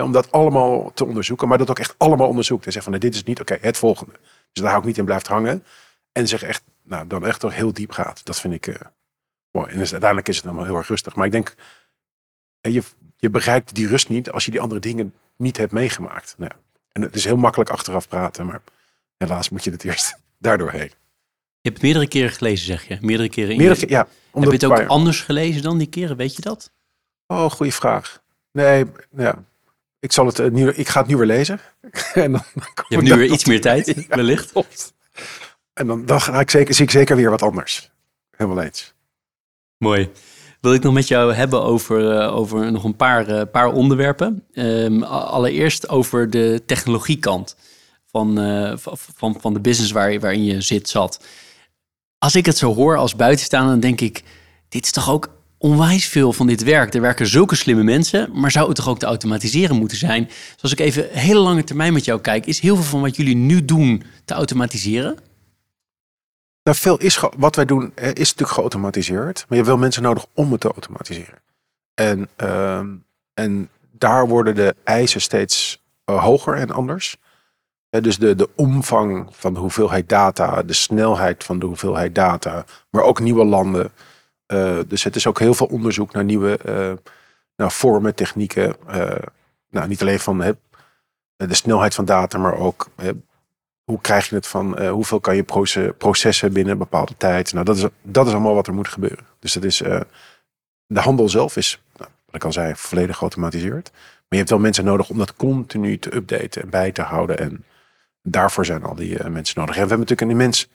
om 0.00 0.12
dat 0.12 0.32
allemaal 0.32 0.92
te 0.92 1.04
onderzoeken, 1.04 1.48
maar 1.48 1.58
dat 1.58 1.70
ook 1.70 1.78
echt 1.78 1.94
allemaal 1.98 2.28
onderzoekt. 2.28 2.66
En 2.66 2.72
zegt 2.72 2.84
van, 2.84 2.92
nee, 2.92 3.00
dit 3.00 3.14
is 3.14 3.24
niet 3.24 3.40
oké, 3.40 3.52
okay, 3.52 3.66
het 3.66 3.78
volgende. 3.78 4.12
Dus 4.52 4.62
daar 4.62 4.70
hou 4.70 4.78
ik 4.80 4.86
niet 4.86 4.98
in 4.98 5.04
blijft 5.04 5.26
hangen. 5.26 5.64
En 6.12 6.28
zich 6.28 6.42
echt, 6.42 6.62
nou, 6.82 7.06
dan 7.06 7.26
echt 7.26 7.40
toch 7.40 7.54
heel 7.54 7.72
diep 7.72 7.90
gaat. 7.90 8.24
Dat 8.24 8.40
vind 8.40 8.54
ik 8.54 8.66
uh, 8.66 8.74
mooi. 9.50 9.70
En 9.70 9.78
dus 9.78 9.90
uiteindelijk 9.90 10.28
is 10.28 10.36
het 10.36 10.44
allemaal 10.44 10.64
heel 10.64 10.76
erg 10.76 10.88
rustig. 10.88 11.14
Maar 11.14 11.26
ik 11.26 11.32
denk, 11.32 11.54
je, 12.60 12.82
je 13.16 13.30
bereikt 13.30 13.74
die 13.74 13.86
rust 13.86 14.08
niet 14.08 14.30
als 14.30 14.44
je 14.44 14.50
die 14.50 14.60
andere 14.60 14.80
dingen 14.80 15.14
niet 15.36 15.56
hebt 15.56 15.72
meegemaakt. 15.72 16.34
Nou, 16.38 16.52
en 16.92 17.02
het 17.02 17.14
is 17.14 17.24
heel 17.24 17.36
makkelijk 17.36 17.70
achteraf 17.70 18.08
praten, 18.08 18.46
maar 18.46 18.62
helaas 19.16 19.48
moet 19.48 19.64
je 19.64 19.70
het 19.70 19.84
eerst 19.84 20.18
daardoor 20.38 20.70
heen. 20.70 20.90
Je 21.60 21.68
hebt 21.68 21.74
het 21.74 21.82
meerdere 21.82 22.08
keren 22.08 22.30
gelezen, 22.30 22.66
zeg 22.66 22.88
je? 22.88 22.98
Meerdere 23.00 23.28
keren 23.28 23.50
in 23.50 23.56
meerdere, 23.56 23.88
ja, 23.88 24.08
Heb 24.32 24.44
je 24.44 24.50
het 24.50 24.64
ook 24.64 24.86
anders 24.86 25.20
gelezen 25.20 25.62
dan 25.62 25.78
die 25.78 25.86
keren? 25.86 26.16
Weet 26.16 26.36
je 26.36 26.42
dat? 26.42 26.70
Oh, 27.26 27.50
goede 27.50 27.72
vraag. 27.72 28.22
Nee, 28.52 28.84
ja. 29.16 29.44
Ik, 30.02 30.12
zal 30.12 30.26
het, 30.26 30.38
uh, 30.38 30.50
nu, 30.50 30.70
ik 30.70 30.88
ga 30.88 31.00
het 31.00 31.08
nu 31.08 31.16
weer 31.16 31.26
lezen. 31.26 31.60
en 32.14 32.32
dan, 32.32 32.42
dan 32.54 32.64
je 32.88 32.96
hebt 32.96 33.08
nu 33.08 33.14
weer 33.14 33.32
iets 33.32 33.44
meer 33.44 33.60
tijd, 33.60 33.86
ja, 34.08 34.16
wellicht. 34.16 34.52
En 35.72 35.86
dan, 35.86 36.06
dan 36.06 36.20
ga 36.20 36.40
ik 36.40 36.50
zeker, 36.50 36.74
zie 36.74 36.84
ik 36.84 36.90
zeker 36.90 37.16
weer 37.16 37.30
wat 37.30 37.42
anders. 37.42 37.90
Helemaal 38.30 38.64
eens. 38.64 38.94
Mooi. 39.76 40.10
Wil 40.60 40.74
ik 40.74 40.82
nog 40.82 40.94
met 40.94 41.08
jou 41.08 41.34
hebben 41.34 41.62
over, 41.62 42.20
uh, 42.20 42.36
over 42.36 42.72
nog 42.72 42.84
een 42.84 42.96
paar, 42.96 43.28
uh, 43.28 43.42
paar 43.52 43.72
onderwerpen. 43.72 44.44
Um, 44.52 45.02
allereerst 45.02 45.88
over 45.88 46.30
de 46.30 46.62
technologiekant 46.66 47.56
van, 48.06 48.38
uh, 48.40 48.72
van, 49.16 49.36
van 49.40 49.54
de 49.54 49.60
business 49.60 49.92
waar, 49.92 50.20
waarin 50.20 50.44
je 50.44 50.60
zit, 50.60 50.88
zat. 50.88 51.24
Als 52.18 52.34
ik 52.34 52.46
het 52.46 52.56
zo 52.56 52.74
hoor 52.74 52.96
als 52.96 53.16
buitenstaander, 53.16 53.70
dan 53.70 53.80
denk 53.80 54.00
ik... 54.00 54.22
dit 54.68 54.84
is 54.84 54.92
toch 54.92 55.10
ook 55.10 55.28
onwijs 55.62 56.06
veel 56.06 56.32
van 56.32 56.46
dit 56.46 56.62
werk. 56.62 56.94
Er 56.94 57.00
werken 57.00 57.26
zulke 57.26 57.54
slimme 57.54 57.82
mensen, 57.82 58.30
maar 58.32 58.50
zou 58.50 58.66
het 58.66 58.76
toch 58.76 58.88
ook 58.88 58.98
te 58.98 59.06
automatiseren 59.06 59.76
moeten 59.76 59.96
zijn? 59.96 60.30
Zoals 60.56 60.72
ik 60.72 60.80
even 60.80 61.08
hele 61.10 61.40
lange 61.40 61.64
termijn 61.64 61.92
met 61.92 62.04
jou 62.04 62.20
kijk... 62.20 62.46
is 62.46 62.60
heel 62.60 62.74
veel 62.74 62.84
van 62.84 63.00
wat 63.00 63.16
jullie 63.16 63.36
nu 63.36 63.64
doen 63.64 64.02
te 64.24 64.34
automatiseren? 64.34 65.18
Nou, 66.62 66.76
veel 66.76 66.98
is 66.98 67.22
wat 67.36 67.56
wij 67.56 67.64
doen 67.64 67.92
is 67.94 68.28
natuurlijk 68.28 68.50
geautomatiseerd, 68.50 69.38
maar 69.38 69.48
je 69.48 69.54
hebt 69.54 69.66
wel 69.66 69.76
mensen 69.76 70.02
nodig 70.02 70.26
om 70.34 70.52
het 70.52 70.60
te 70.60 70.72
automatiseren. 70.72 71.38
En, 71.94 72.28
uh, 72.42 72.80
en 73.34 73.68
daar 73.90 74.28
worden 74.28 74.54
de 74.54 74.74
eisen 74.84 75.20
steeds 75.20 75.82
uh, 76.06 76.22
hoger 76.22 76.54
en 76.54 76.70
anders. 76.70 77.16
Uh, 77.90 78.02
dus 78.02 78.18
de, 78.18 78.34
de 78.34 78.48
omvang 78.54 79.26
van 79.30 79.54
de 79.54 79.60
hoeveelheid 79.60 80.08
data, 80.08 80.62
de 80.62 80.72
snelheid 80.72 81.44
van 81.44 81.58
de 81.58 81.66
hoeveelheid 81.66 82.14
data, 82.14 82.64
maar 82.90 83.02
ook 83.02 83.20
nieuwe 83.20 83.44
landen. 83.44 83.92
Uh, 84.46 84.78
dus 84.86 85.04
het 85.04 85.16
is 85.16 85.26
ook 85.26 85.38
heel 85.38 85.54
veel 85.54 85.66
onderzoek 85.66 86.12
naar 86.12 86.24
nieuwe 86.24 86.58
nou, 87.56 87.70
vormen, 87.70 88.14
technieken. 88.14 88.76
nou, 89.70 89.88
niet 89.88 90.00
alleen 90.00 90.20
van 90.20 90.38
de 91.36 91.54
snelheid 91.54 91.94
van 91.94 92.04
data, 92.04 92.38
maar 92.38 92.54
ook 92.54 92.88
hoe 93.84 94.00
krijg 94.00 94.28
je 94.28 94.34
het 94.34 94.46
van, 94.46 94.86
hoeveel 94.86 95.20
kan 95.20 95.36
je 95.36 95.44
processen 95.98 96.52
binnen 96.52 96.72
een 96.72 96.78
bepaalde 96.78 97.16
tijd? 97.16 97.52
Nou, 97.52 97.64
dat 97.64 97.76
is, 97.76 97.84
dat 98.02 98.26
is 98.26 98.32
allemaal 98.32 98.54
wat 98.54 98.66
er 98.66 98.74
moet 98.74 98.88
gebeuren. 98.88 99.26
Dus 99.38 99.52
dat 99.52 99.64
is, 99.64 99.76
de 100.86 101.00
handel 101.00 101.28
zelf 101.28 101.56
is, 101.56 101.82
nou, 101.96 102.10
wat 102.26 102.34
ik 102.34 102.44
al 102.44 102.52
zei, 102.52 102.72
volledig 102.76 103.16
geautomatiseerd. 103.16 103.90
Maar 103.92 104.40
je 104.40 104.46
hebt 104.46 104.50
wel 104.50 104.58
mensen 104.58 104.84
nodig 104.84 105.10
om 105.10 105.18
dat 105.18 105.36
continu 105.36 105.98
te 105.98 106.14
updaten 106.14 106.62
en 106.62 106.70
bij 106.70 106.92
te 106.92 107.02
houden. 107.02 107.38
En 107.38 107.64
daarvoor 108.22 108.64
zijn 108.64 108.84
al 108.84 108.94
die 108.94 109.28
mensen 109.28 109.60
nodig. 109.60 109.76
En 109.76 109.82
we 109.82 109.88
hebben 109.88 109.98
natuurlijk 109.98 110.20
een 110.20 110.30
immens, 110.30 110.68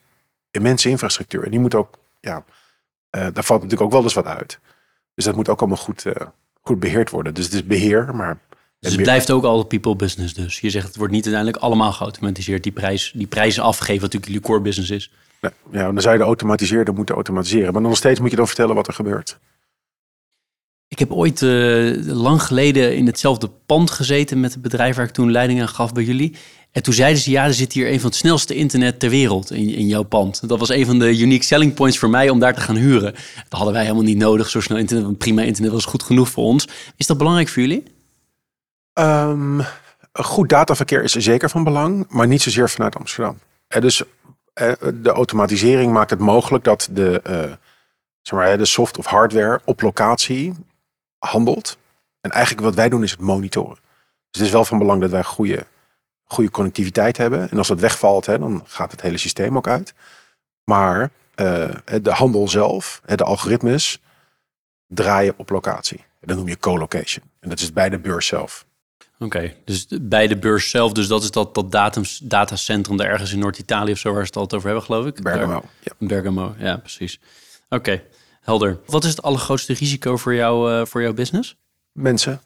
immense 0.51 0.89
infrastructuur. 0.89 1.43
En 1.43 1.51
die 1.51 1.59
moet 1.59 1.75
ook, 1.75 1.97
ja, 2.19 2.43
daar 3.33 3.43
valt 3.43 3.61
natuurlijk 3.61 3.81
ook 3.81 3.91
wel 3.91 4.03
eens 4.03 4.13
wat 4.13 4.25
uit. 4.25 4.59
Dus 5.15 5.25
dat 5.25 5.35
moet 5.35 5.49
ook 5.49 5.59
allemaal 5.59 5.77
goed, 5.77 6.03
goed 6.61 6.79
beheerd 6.79 7.09
worden. 7.09 7.33
Dus 7.33 7.45
het 7.45 7.53
is 7.53 7.65
beheer, 7.65 8.15
maar 8.15 8.39
dus 8.79 8.91
het 8.91 9.01
blijft 9.01 9.31
ook 9.31 9.43
al 9.43 9.63
people 9.63 9.95
business 9.95 10.33
dus. 10.33 10.59
Je 10.59 10.69
zegt 10.69 10.87
het 10.87 10.95
wordt 10.95 11.13
niet 11.13 11.25
uiteindelijk 11.25 11.63
allemaal 11.63 11.91
geautomatiseerd. 11.91 12.63
Die, 12.63 12.71
prijs, 12.71 13.11
die 13.15 13.27
prijzen 13.27 13.63
afgeven 13.63 14.01
wat 14.01 14.13
natuurlijk 14.13 14.25
jullie 14.25 14.41
core 14.41 14.61
business 14.61 14.91
is. 14.91 15.11
Ja, 15.41 15.51
ja, 15.71 15.91
dan 15.91 16.01
zou 16.01 16.13
je 16.13 16.19
de 16.19 16.25
automatiseerde 16.25 16.91
moeten 16.91 17.15
automatiseren. 17.15 17.73
Maar 17.73 17.81
nog 17.81 17.97
steeds 17.97 18.19
moet 18.19 18.29
je 18.29 18.35
dan 18.35 18.47
vertellen 18.47 18.75
wat 18.75 18.87
er 18.87 18.93
gebeurt. 18.93 19.39
Ik 20.87 20.99
heb 20.99 21.11
ooit 21.11 21.41
uh, 21.41 22.05
lang 22.05 22.41
geleden 22.41 22.95
in 22.95 23.05
hetzelfde 23.05 23.49
pand 23.65 23.91
gezeten 23.91 24.39
met 24.39 24.53
het 24.53 24.61
bedrijf 24.61 24.95
waar 24.95 25.05
ik 25.05 25.11
toen 25.11 25.31
leiding 25.31 25.61
aan 25.61 25.67
gaf 25.67 25.93
bij 25.93 26.03
jullie. 26.03 26.35
En 26.71 26.83
toen 26.83 26.93
zeiden 26.93 27.21
ze, 27.21 27.31
ja, 27.31 27.45
er 27.45 27.53
zit 27.53 27.73
hier 27.73 27.91
een 27.91 27.99
van 27.99 28.09
het 28.09 28.17
snelste 28.17 28.55
internet 28.55 28.99
ter 28.99 29.09
wereld 29.09 29.51
in, 29.51 29.69
in 29.69 29.87
jouw 29.87 30.03
pand. 30.03 30.49
Dat 30.49 30.59
was 30.59 30.69
een 30.69 30.85
van 30.85 30.99
de 30.99 31.19
unique 31.19 31.43
selling 31.43 31.73
points 31.73 31.97
voor 31.97 32.09
mij 32.09 32.29
om 32.29 32.39
daar 32.39 32.53
te 32.53 32.61
gaan 32.61 32.75
huren. 32.75 33.13
Dat 33.13 33.45
hadden 33.49 33.73
wij 33.73 33.81
helemaal 33.81 34.03
niet 34.03 34.17
nodig, 34.17 34.49
zo 34.49 34.61
snel 34.61 34.77
internet. 34.77 35.17
Prima 35.17 35.41
internet 35.41 35.71
was 35.71 35.85
goed 35.85 36.03
genoeg 36.03 36.29
voor 36.29 36.43
ons. 36.43 36.67
Is 36.95 37.07
dat 37.07 37.17
belangrijk 37.17 37.49
voor 37.49 37.61
jullie? 37.61 37.83
Um, 38.93 39.61
goed 40.11 40.49
dataverkeer 40.49 41.03
is 41.03 41.11
zeker 41.11 41.49
van 41.49 41.63
belang, 41.63 42.05
maar 42.09 42.27
niet 42.27 42.41
zozeer 42.41 42.69
vanuit 42.69 42.95
Amsterdam. 42.95 43.39
Uh, 43.75 43.81
dus 43.81 44.01
uh, 44.61 44.71
de 44.93 45.09
automatisering 45.09 45.91
maakt 45.91 46.09
het 46.09 46.19
mogelijk 46.19 46.63
dat 46.63 46.89
de, 46.91 47.21
uh, 47.27 47.39
zeg 48.21 48.39
maar, 48.39 48.57
de 48.57 48.65
soft 48.65 48.97
of 48.97 49.05
hardware 49.05 49.61
op 49.65 49.81
locatie 49.81 50.53
handelt. 51.17 51.77
En 52.21 52.31
eigenlijk 52.31 52.65
wat 52.65 52.75
wij 52.75 52.89
doen 52.89 53.03
is 53.03 53.11
het 53.11 53.19
monitoren. 53.19 53.77
Dus 54.29 54.41
het 54.41 54.41
is 54.41 54.51
wel 54.51 54.65
van 54.65 54.77
belang 54.77 55.01
dat 55.01 55.09
wij 55.09 55.23
goede 55.23 55.65
goede 56.27 56.51
connectiviteit 56.51 57.17
hebben. 57.17 57.49
En 57.49 57.57
als 57.57 57.67
dat 57.67 57.79
wegvalt, 57.79 58.25
hè, 58.25 58.39
dan 58.39 58.63
gaat 58.67 58.91
het 58.91 59.01
hele 59.01 59.17
systeem 59.17 59.57
ook 59.57 59.67
uit. 59.67 59.93
Maar 60.63 61.01
uh, 61.35 61.69
de 62.01 62.11
handel 62.11 62.47
zelf, 62.47 63.01
de 63.05 63.23
algoritmes, 63.23 64.01
draaien 64.87 65.33
op 65.37 65.49
locatie. 65.49 66.05
Dat 66.21 66.37
noem 66.37 66.47
je 66.47 66.59
co-location. 66.59 67.23
En 67.39 67.49
dat 67.49 67.59
is 67.59 67.73
bij 67.73 67.89
de 67.89 67.99
beurs 67.99 68.27
zelf. 68.27 68.65
Oké, 69.19 69.53
dus 69.65 69.87
bij 70.01 70.27
de 70.27 70.37
beurs 70.37 70.69
zelf, 70.69 70.91
dus 70.91 71.07
dat 71.07 71.23
is 71.23 71.31
dat, 71.31 71.55
dat 71.55 71.71
datums, 71.71 72.17
datacentrum 72.17 72.97
daar 72.97 73.07
ergens 73.07 73.33
in 73.33 73.39
Noord-Italië 73.39 73.91
of 73.91 73.97
zo, 73.97 74.13
waar 74.13 74.21
ze 74.21 74.27
het 74.27 74.35
altijd 74.35 74.53
over 74.53 74.67
hebben, 74.67 74.85
geloof 74.85 75.05
ik? 75.05 75.21
Bergamo. 75.21 75.63
Ja. 75.79 75.91
Bergamo, 75.97 76.55
ja, 76.57 76.77
precies. 76.77 77.19
Oké, 77.69 78.03
helder. 78.41 78.79
Wat 78.85 79.03
is 79.03 79.09
het 79.09 79.21
allergrootste 79.21 79.73
risico 79.73 80.17
voor, 80.17 80.33
jou, 80.33 80.71
uh, 80.71 80.85
voor 80.85 81.01
jouw 81.01 81.13
business? 81.13 81.55
Mensen. 81.91 82.41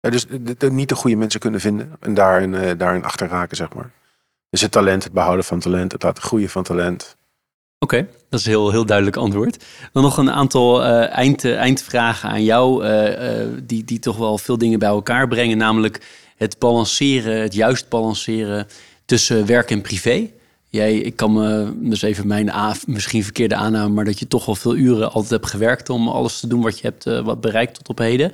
Dus 0.00 0.26
de, 0.58 0.70
niet 0.70 0.88
de 0.88 0.94
goede 0.94 1.16
mensen 1.16 1.40
kunnen 1.40 1.60
vinden 1.60 1.92
en 2.00 2.14
daarin, 2.14 2.52
uh, 2.52 2.70
daarin 2.78 3.04
achter 3.04 3.28
raken, 3.28 3.56
zeg 3.56 3.74
maar. 3.74 3.90
Dus 4.50 4.60
het 4.60 4.70
talent, 4.70 5.04
het 5.04 5.12
behouden 5.12 5.44
van 5.44 5.60
talent, 5.60 5.92
het 5.92 6.02
laten 6.02 6.22
groeien 6.22 6.48
van 6.48 6.62
talent. 6.62 7.16
Oké, 7.78 8.08
dat 8.28 8.40
is 8.40 8.46
een 8.46 8.52
heel, 8.52 8.70
heel 8.70 8.86
duidelijk 8.86 9.16
antwoord. 9.16 9.64
Dan 9.92 10.02
nog 10.02 10.16
een 10.16 10.30
aantal 10.30 10.84
uh, 10.84 11.16
eind, 11.16 11.44
eindvragen 11.44 12.28
aan 12.28 12.44
jou, 12.44 12.84
die, 13.62 13.84
die 13.84 13.98
toch 13.98 14.16
wel 14.16 14.38
veel 14.38 14.58
dingen 14.58 14.78
bij 14.78 14.88
elkaar 14.88 15.28
brengen. 15.28 15.58
Namelijk 15.58 16.00
het 16.36 16.58
balanceren, 16.58 17.40
het 17.40 17.54
juist 17.54 17.88
balanceren 17.88 18.66
tussen 19.04 19.46
werk 19.46 19.70
en 19.70 19.80
privé. 19.80 20.30
Jij, 20.68 20.96
ik 20.96 21.16
kan 21.16 21.32
me, 21.32 21.72
dus 21.76 22.02
even 22.02 22.26
mijn 22.26 22.52
misschien 22.86 23.24
verkeerde 23.24 23.54
aanname, 23.54 23.94
maar 23.94 24.04
dat 24.04 24.18
je 24.18 24.28
toch 24.28 24.46
wel 24.46 24.54
veel 24.54 24.76
uren 24.76 25.12
altijd 25.12 25.30
hebt 25.30 25.46
gewerkt 25.46 25.90
om 25.90 26.08
alles 26.08 26.40
te 26.40 26.46
doen 26.46 26.62
wat 26.62 26.78
je 26.78 26.86
hebt 26.86 27.24
wat 27.24 27.40
bereikt 27.40 27.74
tot 27.74 27.88
op 27.88 27.98
heden. 27.98 28.32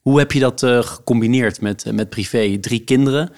Hoe 0.00 0.18
heb 0.18 0.32
je 0.32 0.40
dat 0.40 0.62
uh, 0.62 0.82
gecombineerd 0.82 1.60
met, 1.60 1.84
uh, 1.84 1.92
met 1.92 2.10
privé? 2.10 2.58
Drie 2.58 2.84
kinderen, 2.84 3.32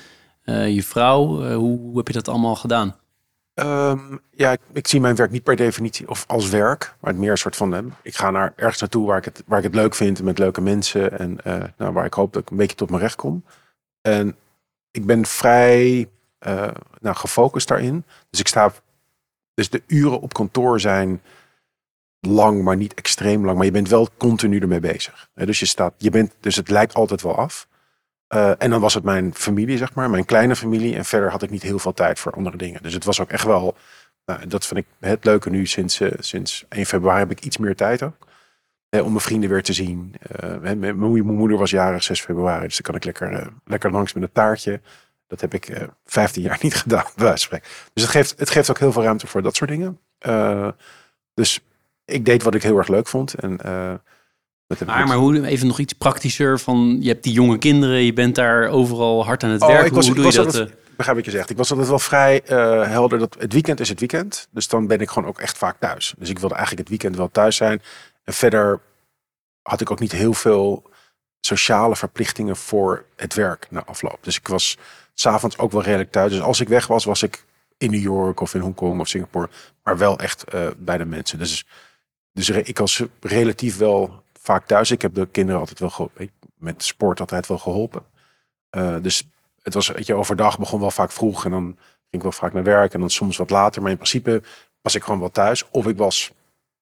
uh, 0.45 0.75
je 0.75 0.83
vrouw, 0.83 1.55
hoe, 1.55 1.97
heb 1.97 2.07
je 2.07 2.13
dat 2.13 2.29
allemaal 2.29 2.57
gedaan? 2.57 2.97
Um, 3.55 4.21
ja, 4.31 4.53
ik, 4.53 4.61
ik, 4.73 4.89
zie 4.89 5.01
mijn 5.01 5.15
werk 5.15 5.31
niet 5.31 5.43
per 5.43 5.57
definitie 5.57 6.09
of 6.09 6.25
als 6.27 6.49
werk, 6.49 6.95
maar 7.01 7.11
het 7.11 7.21
meer 7.21 7.31
een 7.31 7.39
soort 7.39 7.57
van, 7.57 7.95
ik 8.03 8.17
ga 8.17 8.31
naar 8.31 8.53
ergens 8.57 8.81
naartoe 8.81 9.07
waar 9.07 9.19
ik 9.19 9.25
het, 9.25 9.43
waar 9.47 9.59
ik 9.59 9.65
het 9.65 9.75
leuk 9.75 9.95
vind 9.95 10.23
met 10.23 10.39
leuke 10.39 10.61
mensen 10.61 11.19
en 11.19 11.39
nou, 11.77 11.93
waar 11.93 12.05
ik 12.05 12.15
hoop 12.15 12.33
dat 12.33 12.43
ik 12.43 12.51
een 12.51 12.57
beetje 12.57 12.77
tot 12.77 12.91
mijn 12.91 13.03
recht 13.03 13.17
kom. 13.17 13.45
En 14.01 14.37
ik 14.91 15.07
ben 15.07 15.27
vrij 15.27 16.09
nou, 17.01 17.17
gefocust 17.17 17.69
daarin. 17.69 18.05
Dus 18.31 18.41
ik 18.41 18.49
sta, 18.49 18.73
dus 19.55 19.71
de 19.71 19.83
uren 19.87 20.21
op 20.21 20.33
kantoor 20.33 20.81
zijn 20.81 21.21
lang, 22.27 22.63
maar 22.63 22.77
niet 22.77 22.95
extreem 22.95 23.45
lang. 23.45 23.57
Maar 23.57 23.67
je 23.67 23.73
bent 23.73 23.89
wel 23.89 24.09
continu 24.17 24.59
ermee 24.59 24.81
bezig. 24.81 25.29
Dus, 25.35 25.59
je 25.59 25.67
staat, 25.67 25.95
je 25.97 26.11
bent, 26.11 26.35
dus 26.41 26.57
het 26.57 26.71
lijkt 26.71 26.95
altijd 26.95 27.23
wel 27.23 27.37
af. 27.37 27.69
Uh, 28.35 28.53
en 28.59 28.71
dan 28.71 28.81
was 28.81 28.95
het 28.95 29.05
mijn 29.05 29.35
familie, 29.35 29.77
zeg 29.77 29.95
maar, 29.95 30.11
mijn 30.11 30.25
kleine 30.25 30.57
familie. 30.57 30.97
En 30.97 31.05
verder 31.05 31.31
had 31.31 31.43
ik 31.43 31.51
niet 31.51 31.63
heel 31.63 31.79
veel 31.79 31.93
tijd 31.93 32.19
voor 32.19 32.33
andere 32.33 32.57
dingen. 32.57 32.83
Dus 32.83 32.95
het 32.95 33.05
was 33.05 33.21
ook 33.21 33.31
echt 33.31 33.45
wel, 33.45 33.77
nou, 34.25 34.47
dat 34.47 34.67
vind 34.67 34.81
ik 34.81 34.87
het 35.01 35.25
leuke 35.25 35.51
nu. 35.51 35.67
Sinds, 35.67 36.01
uh, 36.01 36.11
sinds 36.19 36.65
1 36.69 36.87
februari 36.87 37.19
heb 37.19 37.31
ik 37.31 37.45
iets 37.45 37.57
meer 37.57 37.77
tijd 37.77 38.03
ook. 38.03 38.17
om 38.91 39.09
mijn 39.09 39.21
vrienden 39.21 39.51
weer 39.51 39.63
te 39.63 39.73
zien. 39.73 40.15
Uh, 40.43 40.75
mijn, 40.75 40.99
moeder 41.25 41.59
was 41.59 41.71
jarig 41.71 42.03
6 42.03 42.21
februari. 42.21 42.67
Dus 42.67 42.75
dan 42.75 42.83
kan 42.83 42.95
ik 42.95 43.05
lekker, 43.05 43.53
lekker 43.65 43.91
langs 43.91 44.13
met 44.13 44.23
een 44.23 44.33
taartje. 44.33 44.81
Dat 45.27 45.41
heb 45.41 45.55
ik 45.55 45.89
15 46.05 46.43
jaar 46.43 46.59
niet 46.61 46.75
gedaan, 46.83 47.07
bij 47.17 47.33
Dus 47.33 47.49
het 47.93 48.07
geeft, 48.09 48.39
het 48.39 48.51
geeft 48.51 48.71
ook 48.71 48.79
heel 48.79 48.93
veel 48.93 49.03
ruimte 49.03 49.27
voor 49.27 49.43
dat 49.43 49.57
soort 49.57 49.71
dingen. 49.71 50.01
dus 51.35 51.61
ik 52.05 52.25
deed 52.25 52.43
wat 52.43 52.55
ik 52.55 52.63
heel 52.63 52.79
erg 52.79 52.89
leuk 52.89 53.07
vond. 53.07 53.35
En, 53.35 53.59
uh, 53.67 53.95
met 54.67 54.87
maar, 54.87 55.07
maar 55.07 55.17
hoe, 55.17 55.47
even 55.47 55.67
nog 55.67 55.79
iets 55.79 55.93
praktischer 55.93 56.61
van, 56.61 56.99
je 57.01 57.09
hebt 57.09 57.25
die 57.25 57.33
jonge 57.33 57.59
kinderen, 57.59 58.05
je 58.05 58.13
bent 58.13 58.35
daar 58.35 58.69
overal 58.69 59.25
hard 59.25 59.43
aan 59.45 59.51
het 59.51 59.63
oh, 59.63 59.69
werken. 59.69 59.87
Ik 59.87 59.93
was, 59.93 60.07
hoe 60.07 60.15
doe 60.15 60.25
je 60.25 60.33
dat? 60.33 60.47
Altijd, 60.47 60.69
uh... 60.69 60.75
begrijp 60.97 61.17
wat 61.17 61.27
je 61.27 61.31
zegt. 61.31 61.51
Ik 61.51 61.57
was 61.57 61.71
altijd 61.71 61.89
wel 61.89 61.99
vrij 61.99 62.43
uh, 62.51 62.87
helder 62.89 63.19
dat 63.19 63.37
het 63.39 63.53
weekend 63.53 63.81
is 63.81 63.89
het 63.89 63.99
weekend. 63.99 64.49
Dus 64.51 64.69
dan 64.69 64.87
ben 64.87 65.01
ik 65.01 65.11
gewoon 65.11 65.29
ook 65.29 65.41
echt 65.41 65.59
vaak 65.59 65.77
thuis. 65.81 66.15
Dus 66.19 66.29
ik 66.29 66.39
wilde 66.39 66.55
eigenlijk 66.55 66.89
het 66.89 66.99
weekend 66.99 67.17
wel 67.17 67.31
thuis 67.31 67.57
zijn. 67.57 67.83
En 68.25 68.33
verder 68.33 68.81
had 69.63 69.81
ik 69.81 69.91
ook 69.91 70.01
niet 70.01 70.13
heel 70.13 70.35
veel 70.35 70.91
sociale 71.41 71.97
verplichtingen 71.97 72.57
voor 72.57 73.05
het 73.17 73.35
werk 73.35 73.67
na 73.71 73.85
afloop. 73.85 74.19
Dus 74.21 74.37
ik 74.37 74.49
was 74.49 74.79
s'avonds 75.15 75.59
ook 75.59 75.73
wel 75.73 75.83
redelijk 75.83 76.11
thuis. 76.11 76.33
Dus 76.33 76.41
als 76.41 76.61
ik 76.61 76.69
weg 76.69 76.87
was, 76.87 77.05
was 77.05 77.23
ik 77.23 77.45
in 77.79 77.91
New 77.91 78.03
York 78.03 78.41
of 78.41 78.55
in 78.55 78.61
Hongkong 78.61 79.01
of 79.01 79.09
Singapore. 79.09 79.49
Maar 79.83 79.99
wel 79.99 80.19
echt 80.19 80.45
uh, 80.55 80.67
bij 80.77 80.99
de 80.99 81.05
mensen. 81.05 81.39
Dus 81.39 81.67
dus 82.33 82.51
ik 82.51 82.79
was 82.79 83.03
relatief 83.21 83.77
wel 83.77 84.23
vaak 84.33 84.67
thuis. 84.67 84.91
Ik 84.91 85.03
heb 85.03 85.15
de 85.15 85.27
kinderen 85.27 85.61
altijd 85.61 85.79
wel 85.79 85.91
geholpen. 85.91 86.31
Met 86.57 86.83
sport 86.83 87.21
altijd 87.21 87.47
wel 87.47 87.59
geholpen. 87.59 88.03
Uh, 88.77 88.97
dus 89.03 89.29
het 89.63 89.75
was, 89.75 89.89
weet 89.89 90.07
je, 90.07 90.15
overdag 90.15 90.59
begon 90.59 90.81
wel 90.81 90.91
vaak 90.91 91.13
vroeg. 91.13 91.45
En 91.45 91.51
dan 91.51 91.65
ging 91.65 91.79
ik 92.11 92.23
wel 92.23 92.33
vaak 92.33 92.53
naar 92.53 92.63
werk. 92.63 92.95
En 92.95 93.01
dan 93.01 93.11
soms 93.11 93.37
wat 93.37 93.51
later. 93.51 93.83
Maar 93.83 93.91
in 93.91 93.97
principe 93.97 94.43
was 94.83 94.95
ik 94.95 95.03
gewoon 95.03 95.21
wel 95.21 95.31
thuis. 95.31 95.71
Of 95.71 95.87
ik 95.87 95.97
was 95.97 96.33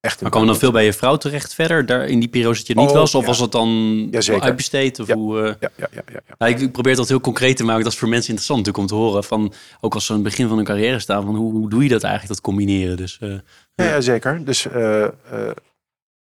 echt... 0.00 0.20
Maar 0.20 0.30
kwam 0.30 0.46
dan 0.46 0.56
veel 0.56 0.72
bij 0.72 0.84
je 0.84 0.92
vrouw 0.92 1.16
terecht 1.16 1.54
verder? 1.54 1.86
Daar 1.86 2.06
in 2.06 2.20
die 2.20 2.28
periode 2.28 2.56
dat 2.56 2.66
je 2.66 2.74
niet 2.74 2.88
oh, 2.88 2.94
was? 2.94 3.14
Of 3.14 3.26
was 3.26 3.38
het 3.38 3.52
dan 3.52 3.68
ja, 4.10 4.40
uitbesteed? 4.40 5.00
Of 5.00 5.06
ja. 5.06 5.14
Hoe, 5.14 5.38
uh... 5.38 5.54
ja, 5.60 5.70
ja, 5.76 5.88
ja, 5.90 6.02
ja, 6.12 6.20
ja. 6.38 6.46
Ik 6.46 6.72
probeer 6.72 6.96
dat 6.96 7.08
heel 7.08 7.20
concreet 7.20 7.56
te 7.56 7.64
maken. 7.64 7.84
Dat 7.84 7.92
is 7.92 7.98
voor 7.98 8.08
mensen 8.08 8.30
interessant 8.30 8.66
natuurlijk 8.66 8.92
om 8.92 8.98
te 8.98 9.04
horen. 9.04 9.24
Van, 9.24 9.52
ook 9.80 9.94
als 9.94 10.06
ze 10.06 10.12
aan 10.12 10.18
het 10.18 10.28
begin 10.28 10.48
van 10.48 10.56
hun 10.56 10.64
carrière 10.64 10.98
staan. 10.98 11.24
Van 11.24 11.34
hoe, 11.34 11.52
hoe 11.52 11.70
doe 11.70 11.82
je 11.82 11.88
dat 11.88 12.02
eigenlijk, 12.02 12.34
dat 12.34 12.44
combineren? 12.44 12.96
Dus... 12.96 13.18
Uh, 13.22 13.38
ja, 13.74 13.84
ja, 13.84 14.00
zeker. 14.00 14.44
Dus 14.44 14.66
uh, 14.66 15.00
uh, 15.02 15.08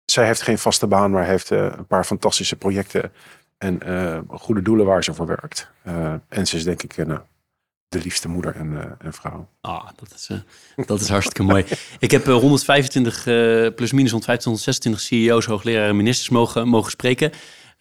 zij 0.06 0.26
heeft 0.26 0.42
geen 0.42 0.58
vaste 0.58 0.88
baan, 0.88 1.12
maar 1.12 1.26
heeft 1.26 1.50
een 1.50 1.88
paar 1.88 2.04
fantastische 2.04 2.56
projecten 2.56 3.12
en 3.58 3.80
goede 4.30 4.62
doelen 4.62 4.86
waar 4.86 5.04
ze 5.04 5.14
voor 5.14 5.28
werkt. 5.28 5.72
En 6.30 6.48
ze 6.48 6.56
is 6.56 6.64
denk 6.64 6.84
ik 6.84 7.08
nou, 7.08 7.20
de 7.94 8.00
liefste 8.04 8.28
moeder 8.28 8.56
en, 8.56 8.98
en 9.00 9.14
vrouw. 9.14 9.50
Ah, 9.62 9.88
dat 9.96 10.14
is, 10.16 10.30
dat 10.86 11.02
is 11.02 11.10
hartstikke 11.10 11.44
mooi. 11.44 11.66
Ik 12.00 12.12
heb 12.12 12.26
125, 12.26 13.24
plus 13.76 13.92
minus 13.92 14.12
125, 14.12 14.44
126 14.44 15.02
CEO's, 15.02 15.46
hoogleraren 15.46 15.90
en 15.90 15.96
ministers 15.96 16.30
mogen, 16.30 16.68
mogen 16.68 16.92
spreken. 16.92 17.32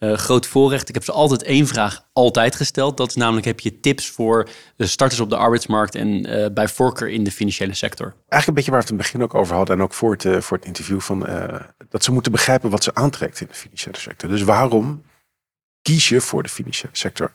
Uh, 0.03 0.13
groot 0.13 0.47
voorrecht. 0.47 0.89
Ik 0.89 0.93
heb 0.93 1.03
ze 1.03 1.11
altijd 1.11 1.43
één 1.43 1.67
vraag 1.67 2.05
altijd 2.13 2.55
gesteld. 2.55 2.97
Dat 2.97 3.07
is 3.07 3.15
namelijk, 3.15 3.45
heb 3.45 3.59
je 3.59 3.79
tips 3.79 4.09
voor 4.09 4.49
starters 4.77 5.21
op 5.21 5.29
de 5.29 5.35
arbeidsmarkt 5.35 5.95
en 5.95 6.29
uh, 6.29 6.45
bij 6.53 6.67
voorkeur 6.67 7.09
in 7.09 7.23
de 7.23 7.31
financiële 7.31 7.73
sector? 7.73 8.05
Eigenlijk 8.05 8.47
een 8.47 8.53
beetje 8.53 8.71
waar 8.71 8.79
we 8.79 8.85
het 8.85 8.93
in 8.93 8.99
het 8.99 9.11
begin 9.11 9.23
ook 9.23 9.35
over 9.35 9.55
hadden 9.55 9.75
en 9.75 9.81
ook 9.81 9.93
voor 9.93 10.11
het, 10.11 10.23
uh, 10.23 10.39
voor 10.39 10.57
het 10.57 10.65
interview 10.65 10.99
van 10.99 11.27
dat 11.89 12.03
ze 12.03 12.11
moeten 12.11 12.31
begrijpen 12.31 12.69
wat 12.69 12.83
ze 12.83 12.95
aantrekt 12.95 13.41
in 13.41 13.47
de 13.47 13.53
financiële 13.53 13.97
sector. 13.97 14.29
Dus 14.29 14.41
waarom 14.41 15.03
kies 15.81 16.09
je 16.09 16.21
voor 16.21 16.43
de 16.43 16.49
financiële 16.49 16.95
sector? 16.95 17.33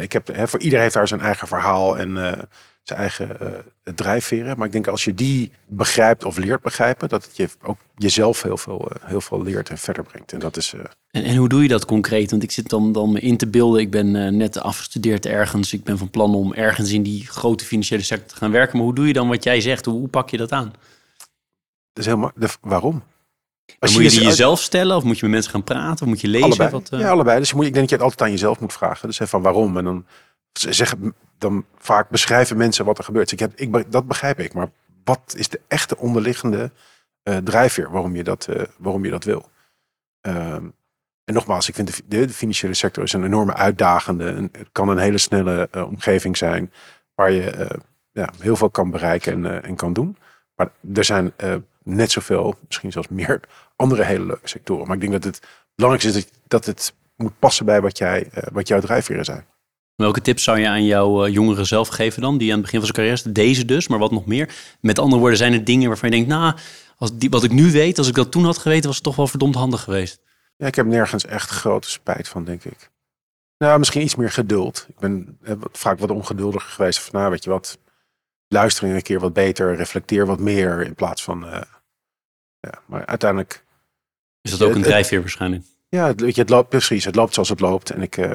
Ik 0.00 0.12
heb, 0.12 0.26
hè, 0.26 0.48
voor 0.48 0.60
iedereen 0.60 0.82
heeft 0.82 0.94
daar 0.94 1.08
zijn 1.08 1.20
eigen 1.20 1.48
verhaal 1.48 1.98
en 1.98 2.16
zijn 2.82 2.98
eigen 2.98 3.36
uh, 3.42 3.48
drijfveren. 3.94 4.56
Maar 4.56 4.66
ik 4.66 4.72
denk 4.72 4.86
als 4.86 5.04
je 5.04 5.14
die 5.14 5.52
begrijpt 5.66 6.24
of 6.24 6.36
leert 6.36 6.62
begrijpen, 6.62 7.08
dat 7.08 7.24
het 7.24 7.36
je 7.36 7.48
ook 7.62 7.78
jezelf 7.96 8.42
heel 8.42 8.56
veel, 8.56 8.88
uh, 8.92 9.08
heel 9.08 9.20
veel 9.20 9.42
leert 9.42 9.68
en 9.68 9.78
verder 9.78 10.04
brengt. 10.04 10.32
En, 10.32 10.38
dat 10.38 10.56
is, 10.56 10.74
en, 11.10 11.24
en, 11.24 11.36
hoe 11.36 11.48
doe 11.48 11.62
je 11.62 11.68
dat 11.68 11.84
concreet? 11.84 12.30
Want 12.30 12.42
ik 12.42 12.50
zit 12.50 12.68
dan, 12.68 12.92
dan 12.92 13.12
me 13.12 13.20
in 13.20 13.36
te 13.36 13.46
beelden. 13.46 13.80
Ik 13.80 13.90
ben 13.90 14.36
net 14.36 14.58
afgestudeerd 14.58 15.26
ergens. 15.26 15.72
Ik 15.72 15.84
ben 15.84 15.98
van 15.98 16.10
plan 16.10 16.34
om 16.34 16.52
ergens 16.52 16.92
in 16.92 17.02
die 17.02 17.26
grote 17.26 17.64
financiële 17.64 18.02
sector 18.02 18.28
te 18.28 18.36
gaan 18.36 18.50
werken. 18.50 18.76
Maar 18.76 18.86
hoe 18.86 18.94
doe 18.94 19.06
je 19.06 19.12
dan 19.12 19.28
wat 19.28 19.44
jij 19.44 19.60
zegt? 19.60 19.84
Hoe, 19.84 19.98
hoe 19.98 20.08
pak 20.08 20.30
je 20.30 20.36
dat 20.36 20.52
aan? 20.52 20.72
Dat 21.92 22.04
is 22.04 22.06
helemaal, 22.06 22.32
de, 22.34 22.48
waarom? 22.60 23.02
Als 23.78 23.92
moet 23.92 24.02
je, 24.02 24.10
die 24.10 24.22
jezelf 24.22 24.60
stellen 24.60 24.96
of 24.96 25.04
moet 25.04 25.18
je 25.18 25.22
met 25.22 25.32
mensen 25.32 25.50
gaan 25.50 25.64
praten 25.64 26.02
of 26.02 26.08
moet 26.08 26.20
je 26.20 26.28
lezen? 26.28 26.46
Allebei. 26.46 26.70
Wat, 26.70 26.88
Ja, 26.90 27.10
allebei. 27.10 27.38
Dus 27.38 27.48
je 27.48 27.54
moet, 27.54 27.66
ik 27.66 27.72
denk 27.72 27.88
dat 27.88 27.90
je 27.90 28.04
het 28.04 28.04
altijd 28.04 28.22
aan 28.22 28.34
jezelf 28.36 28.60
moet 28.60 28.72
vragen. 28.72 29.08
Dus 29.08 29.20
van 29.22 29.42
waarom 29.42 29.76
en 29.76 29.84
dan 29.84 30.06
zeggen 30.52 31.14
dan 31.38 31.64
vaak 31.78 32.08
beschrijven 32.08 32.56
mensen 32.56 32.84
wat 32.84 32.98
er 32.98 33.04
gebeurt. 33.04 33.30
Dus 33.30 33.32
ik 33.32 33.38
heb, 33.38 33.52
ik, 33.54 33.92
dat 33.92 34.06
begrijp 34.06 34.40
ik, 34.40 34.54
maar 34.54 34.70
wat 35.04 35.34
is 35.36 35.48
de 35.48 35.60
echte 35.68 35.98
onderliggende 35.98 36.70
uh, 37.24 37.36
drijfveer 37.36 37.90
waarom 37.90 38.16
je 38.16 38.24
dat, 38.24 38.46
uh, 38.50 38.62
waarom 38.78 39.04
je 39.04 39.10
dat 39.10 39.24
wil? 39.24 39.50
Um, 40.20 40.74
en 41.24 41.34
nogmaals, 41.34 41.68
ik 41.68 41.74
vind 41.74 41.96
de, 42.08 42.26
de, 42.26 42.28
financiële 42.28 42.74
sector 42.74 43.02
is 43.02 43.12
een 43.12 43.24
enorme 43.24 43.54
uitdagende. 43.54 44.48
Het 44.52 44.68
kan 44.72 44.88
een 44.88 44.98
hele 44.98 45.18
snelle 45.18 45.68
omgeving 45.88 46.36
zijn 46.36 46.72
waar 47.14 47.30
je 47.30 47.78
ja, 48.12 48.32
heel 48.38 48.56
veel 48.56 48.70
kan 48.70 48.90
bereiken 48.90 49.32
en, 49.44 49.62
en 49.62 49.76
kan 49.76 49.92
doen. 49.92 50.16
Maar 50.54 50.70
er 50.94 51.04
zijn 51.04 51.32
net 51.84 52.10
zoveel, 52.10 52.54
misschien 52.66 52.92
zelfs 52.92 53.08
meer, 53.08 53.40
andere 53.76 54.04
hele 54.04 54.26
leuke 54.26 54.48
sectoren. 54.48 54.86
Maar 54.86 54.94
ik 54.94 55.00
denk 55.00 55.12
dat 55.12 55.24
het 55.24 55.40
belangrijkste 55.74 56.18
is 56.20 56.26
dat, 56.48 56.66
het 56.66 56.94
moet 57.16 57.38
passen 57.38 57.64
bij 57.64 57.80
wat, 57.80 57.98
jij, 57.98 58.28
eh, 58.32 58.42
wat 58.52 58.68
jouw 58.68 58.80
drijfveren 58.80 59.24
zijn. 59.24 59.46
Welke 59.94 60.20
tips 60.20 60.42
zou 60.42 60.58
je 60.58 60.68
aan 60.68 60.84
jouw 60.84 61.26
uh, 61.26 61.32
jongeren 61.32 61.66
zelf 61.66 61.88
geven 61.88 62.22
dan? 62.22 62.38
Die 62.38 62.48
aan 62.48 62.58
het 62.58 62.62
begin 62.62 62.78
van 62.78 62.88
zijn 62.88 62.98
carrière 62.98 63.28
is. 63.28 63.34
Deze 63.34 63.64
dus, 63.64 63.88
maar 63.88 63.98
wat 63.98 64.10
nog 64.10 64.26
meer? 64.26 64.54
Met 64.80 64.98
andere 64.98 65.20
woorden, 65.20 65.38
zijn 65.38 65.52
er 65.52 65.64
dingen 65.64 65.88
waarvan 65.88 66.10
je 66.10 66.14
denkt... 66.14 66.30
nou, 66.30 66.54
als 66.96 67.16
die, 67.16 67.30
wat 67.30 67.44
ik 67.44 67.50
nu 67.50 67.70
weet, 67.70 67.98
als 67.98 68.08
ik 68.08 68.14
dat 68.14 68.32
toen 68.32 68.44
had 68.44 68.58
geweten... 68.58 68.86
was 68.86 68.94
het 68.94 69.04
toch 69.04 69.16
wel 69.16 69.26
verdomd 69.26 69.54
handig 69.54 69.82
geweest. 69.82 70.20
Ja, 70.56 70.66
ik 70.66 70.74
heb 70.74 70.86
nergens 70.86 71.26
echt 71.26 71.50
grote 71.50 71.90
spijt 71.90 72.28
van, 72.28 72.44
denk 72.44 72.64
ik. 72.64 72.90
Nou, 73.58 73.78
misschien 73.78 74.02
iets 74.02 74.14
meer 74.14 74.30
geduld. 74.30 74.86
Ik 74.88 74.98
ben 74.98 75.38
eh, 75.42 75.54
vaak 75.72 75.98
wat 75.98 76.10
ongeduldiger 76.10 76.70
geweest. 76.70 77.00
Van, 77.00 77.20
nou, 77.20 77.30
weet 77.30 77.44
je 77.44 77.50
wat, 77.50 77.78
luister 78.52 78.94
een 78.94 79.02
keer 79.02 79.20
wat 79.20 79.32
beter, 79.32 79.76
reflecteer 79.76 80.26
wat 80.26 80.40
meer 80.40 80.80
in 80.80 80.94
plaats 80.94 81.22
van. 81.24 81.44
Uh, 81.44 81.60
ja, 82.60 82.82
maar 82.86 83.06
uiteindelijk. 83.06 83.64
Is 84.40 84.50
dat 84.50 84.68
ook 84.68 84.74
een 84.74 84.82
drijfveer 84.82 85.20
waarschijnlijk? 85.20 85.64
Ja, 85.88 86.06
het, 86.06 86.20
je, 86.20 86.40
het 86.40 86.50
loopt 86.50 86.68
precies. 86.68 87.04
Het 87.04 87.14
loopt 87.14 87.34
zoals 87.34 87.48
het 87.48 87.60
loopt. 87.60 87.90
En 87.90 88.02
ik. 88.02 88.16
Uh, 88.16 88.30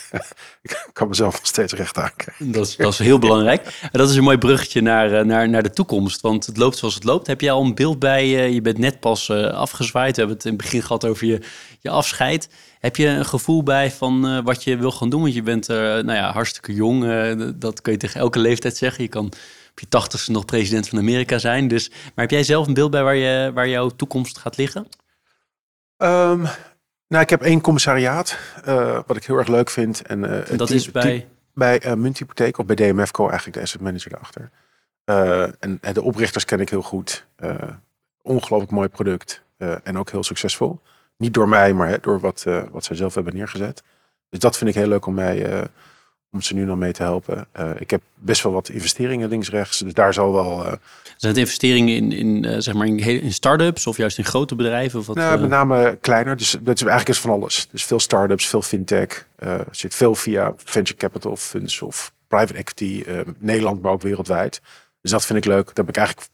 ik 0.62 0.88
kan 0.92 1.08
mezelf 1.08 1.32
nog 1.32 1.46
steeds 1.46 1.72
recht 1.72 1.98
aankijken. 1.98 2.52
Dat 2.52 2.66
is, 2.66 2.76
dat 2.76 2.92
is 2.92 2.98
heel 2.98 3.18
belangrijk. 3.18 3.78
En 3.82 3.98
dat 3.98 4.10
is 4.10 4.16
een 4.16 4.22
mooi 4.22 4.38
bruggetje 4.38 4.80
naar, 4.80 5.12
eh, 5.12 5.24
naar, 5.24 5.48
naar 5.48 5.62
de 5.62 5.70
toekomst. 5.70 6.20
Want 6.20 6.46
het 6.46 6.56
loopt 6.56 6.76
zoals 6.76 6.94
het 6.94 7.04
loopt. 7.04 7.26
Heb 7.26 7.40
jij 7.40 7.50
al 7.50 7.64
een 7.64 7.74
beeld 7.74 7.98
bij 7.98 8.26
je? 8.26 8.54
Je 8.54 8.60
bent 8.60 8.78
net 8.78 9.00
pas 9.00 9.28
uh, 9.28 9.46
afgezwaaid. 9.46 10.14
We 10.14 10.18
hebben 10.18 10.36
het 10.36 10.46
in 10.46 10.52
het 10.52 10.62
begin 10.62 10.82
gehad 10.82 11.04
over 11.04 11.26
je, 11.26 11.40
je 11.80 11.90
afscheid. 11.90 12.48
Heb 12.78 12.96
je 12.96 13.06
een 13.06 13.24
gevoel 13.24 13.62
bij 13.62 13.90
van 13.90 14.26
uh, 14.26 14.38
wat 14.44 14.64
je 14.64 14.76
wil 14.76 14.92
gaan 14.92 15.10
doen? 15.10 15.20
Want 15.20 15.34
je 15.34 15.42
bent 15.42 15.68
nou 15.68 16.12
ja, 16.12 16.32
hartstikke 16.32 16.74
jong. 16.74 17.04
dat 17.54 17.80
kun 17.80 17.92
je 17.92 17.98
tegen 17.98 18.20
elke 18.20 18.38
leeftijd 18.38 18.76
zeggen. 18.76 19.02
Je 19.02 19.08
kan 19.08 19.24
op 19.72 19.80
je 19.80 19.88
tachtigste 19.88 20.30
nog 20.30 20.44
president 20.44 20.88
van 20.88 20.98
Amerika 20.98 21.38
zijn. 21.38 21.68
Dus, 21.68 21.88
maar 21.88 22.10
heb 22.14 22.30
jij 22.30 22.44
zelf 22.44 22.66
een 22.66 22.74
beeld 22.74 22.90
bij 22.90 23.02
waar, 23.02 23.14
je, 23.14 23.50
waar 23.54 23.68
jouw 23.68 23.88
toekomst 23.88 24.38
gaat 24.38 24.56
liggen? 24.56 24.88
Um, 25.98 26.46
nou, 27.12 27.24
ik 27.24 27.30
heb 27.30 27.42
één 27.42 27.60
commissariaat, 27.60 28.38
uh, 28.68 28.98
wat 29.06 29.16
ik 29.16 29.24
heel 29.24 29.36
erg 29.36 29.48
leuk 29.48 29.70
vind. 29.70 30.02
En, 30.02 30.24
uh, 30.24 30.50
en 30.50 30.56
dat 30.56 30.70
is 30.70 30.90
bij? 30.90 31.28
Bij 31.54 31.86
uh, 31.86 31.92
Munthypotheek 31.92 32.58
of 32.58 32.66
bij 32.66 32.76
DMFco 32.76 33.28
eigenlijk 33.28 33.56
de 33.56 33.62
asset 33.62 33.80
manager 33.80 34.10
daarachter. 34.10 34.50
en 35.58 35.80
de 35.92 36.02
oprichters 36.02 36.44
ken 36.44 36.60
ik 36.60 36.68
heel 36.68 36.82
goed. 36.82 37.26
ongelooflijk 38.22 38.72
mooi 38.72 38.88
product 38.88 39.42
en 39.82 39.98
ook 39.98 40.10
heel 40.10 40.22
succesvol. 40.22 40.80
Niet 41.16 41.34
door 41.34 41.48
mij, 41.48 41.72
maar 41.72 41.88
hè, 41.88 41.98
door 42.00 42.20
wat, 42.20 42.44
wat 42.70 42.84
zij 42.84 42.96
zelf 42.96 43.14
hebben 43.14 43.34
neergezet. 43.34 43.82
Dus 44.28 44.38
dat 44.38 44.56
vind 44.56 44.70
ik 44.70 44.76
heel 44.76 44.88
leuk 44.88 45.06
om 45.06 45.14
mij 45.14 45.66
om 46.32 46.42
ze 46.42 46.54
nu 46.54 46.64
nog 46.64 46.78
mee 46.78 46.92
te 46.92 47.02
helpen. 47.02 47.46
Uh, 47.56 47.70
ik 47.78 47.90
heb 47.90 48.02
best 48.14 48.42
wel 48.42 48.52
wat 48.52 48.68
investeringen 48.68 49.28
links-rechts, 49.28 49.78
dus 49.78 49.92
daar 49.92 50.14
zal 50.14 50.32
wel... 50.32 50.66
Uh, 50.66 50.72
Zijn 51.16 51.32
het 51.32 51.36
investeringen 51.36 51.96
in, 51.96 52.12
in, 52.12 52.44
uh, 52.44 52.56
zeg 52.58 52.74
maar 52.74 52.86
in, 52.86 52.98
in 52.98 53.32
start-ups 53.32 53.86
of 53.86 53.96
juist 53.96 54.18
in 54.18 54.24
grote 54.24 54.54
bedrijven? 54.54 54.98
Of 54.98 55.06
wat, 55.06 55.16
nou, 55.16 55.40
met 55.40 55.50
name 55.50 55.98
kleiner, 56.00 56.36
dus 56.36 56.50
dat 56.50 56.74
is 56.74 56.80
eigenlijk 56.80 57.08
is 57.08 57.20
van 57.20 57.30
alles. 57.30 57.68
Dus 57.70 57.84
veel 57.84 58.00
start-ups, 58.00 58.46
veel 58.46 58.62
fintech, 58.62 59.26
er 59.36 59.66
zit 59.70 59.94
veel 59.94 60.14
via 60.14 60.54
venture 60.56 60.98
capital 60.98 61.36
funds 61.36 61.82
of 61.82 62.12
private 62.28 62.54
equity, 62.54 63.04
Nederland, 63.38 63.82
maar 63.82 63.92
ook 63.92 64.02
wereldwijd. 64.02 64.60
Dus 65.00 65.10
dat 65.10 65.26
vind 65.26 65.38
ik 65.38 65.44
leuk. 65.44 65.66
Dat 65.66 65.76
heb 65.76 65.88
ik 65.88 65.96
eigenlijk 65.96 66.28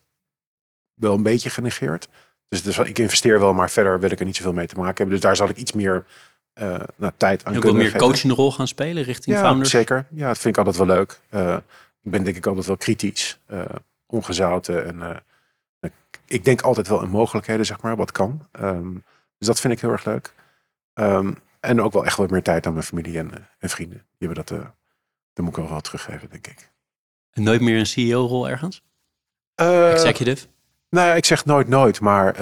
wel 0.95 1.15
een 1.15 1.23
beetje 1.23 1.51
genegeerd. 1.51 2.09
Dus, 2.49 2.63
dus 2.63 2.79
ik 2.79 2.99
investeer 2.99 3.41
wel, 3.41 3.53
maar 3.53 3.71
verder 3.71 4.01
wil 4.01 4.11
ik 4.11 4.19
er 4.21 4.27
niet 4.27 4.37
zoveel 4.37 4.53
mee 4.53 4.67
te 4.67 4.75
maken 4.75 4.97
hebben. 4.97 5.15
Dus 5.15 5.25
daar 5.25 5.37
zal 5.37 5.49
ik 5.49 5.57
iets 5.57 5.73
meer 5.73 6.05
nou, 6.97 7.13
tijd 7.17 7.45
aan 7.45 7.57
Ook 7.57 7.63
wel 7.63 7.75
meer 7.75 7.97
coachende 7.97 8.35
rol 8.35 8.53
gaan 8.53 8.69
spelen 8.69 9.03
richting 9.03 9.37
ja, 9.37 9.43
founders? 9.43 9.71
zeker. 9.71 10.07
Ja, 10.11 10.27
dat 10.27 10.39
vind 10.39 10.57
ik 10.57 10.67
altijd 10.67 10.87
wel 10.87 10.97
leuk. 10.97 11.21
Uh, 11.31 11.57
ik 12.03 12.11
ben 12.11 12.25
denk 12.25 12.37
ik 12.37 12.47
altijd 12.47 12.67
wel 12.67 12.77
kritisch, 12.77 13.39
uh, 13.51 13.65
ongezouten. 14.07 14.87
En 14.87 15.23
ik 16.27 16.45
denk 16.45 16.61
altijd 16.61 16.89
wel 16.89 17.03
in 17.03 17.09
mogelijkheden, 17.09 17.67
zeg 17.67 17.81
maar, 17.81 17.97
wat 17.97 18.13
kan. 18.13 18.47
Um, 18.61 19.05
dus 19.39 19.47
dat 19.47 19.61
vind 19.61 19.73
ik 19.73 19.81
heel 19.81 19.91
erg 19.91 20.05
leuk. 20.05 20.35
Um, 20.95 21.39
en 21.61 21.83
ook 21.83 21.93
wel 21.93 22.05
echt 22.05 22.17
wat 22.17 22.31
meer 22.31 22.43
tijd 22.43 22.67
aan 22.67 22.73
mijn 22.73 22.85
familie 22.85 23.19
en, 23.19 23.31
en 23.59 23.69
vrienden. 23.69 23.99
Die 24.19 24.29
hebben 24.29 24.45
dat, 24.45 24.59
dat 25.33 25.45
moet 25.45 25.49
ik 25.49 25.57
wel 25.57 25.69
wel 25.69 25.81
teruggeven, 25.81 26.29
denk 26.31 26.47
ik. 26.47 26.71
En 27.33 27.43
nooit 27.43 27.61
meer 27.61 27.79
een 27.79 27.87
CEO-rol 27.87 28.49
ergens? 28.49 28.83
Executive? 29.55 30.47
Nou, 30.91 31.17
ik 31.17 31.25
zeg 31.25 31.45
nooit 31.45 31.69
nooit, 31.69 32.01
maar 32.01 32.35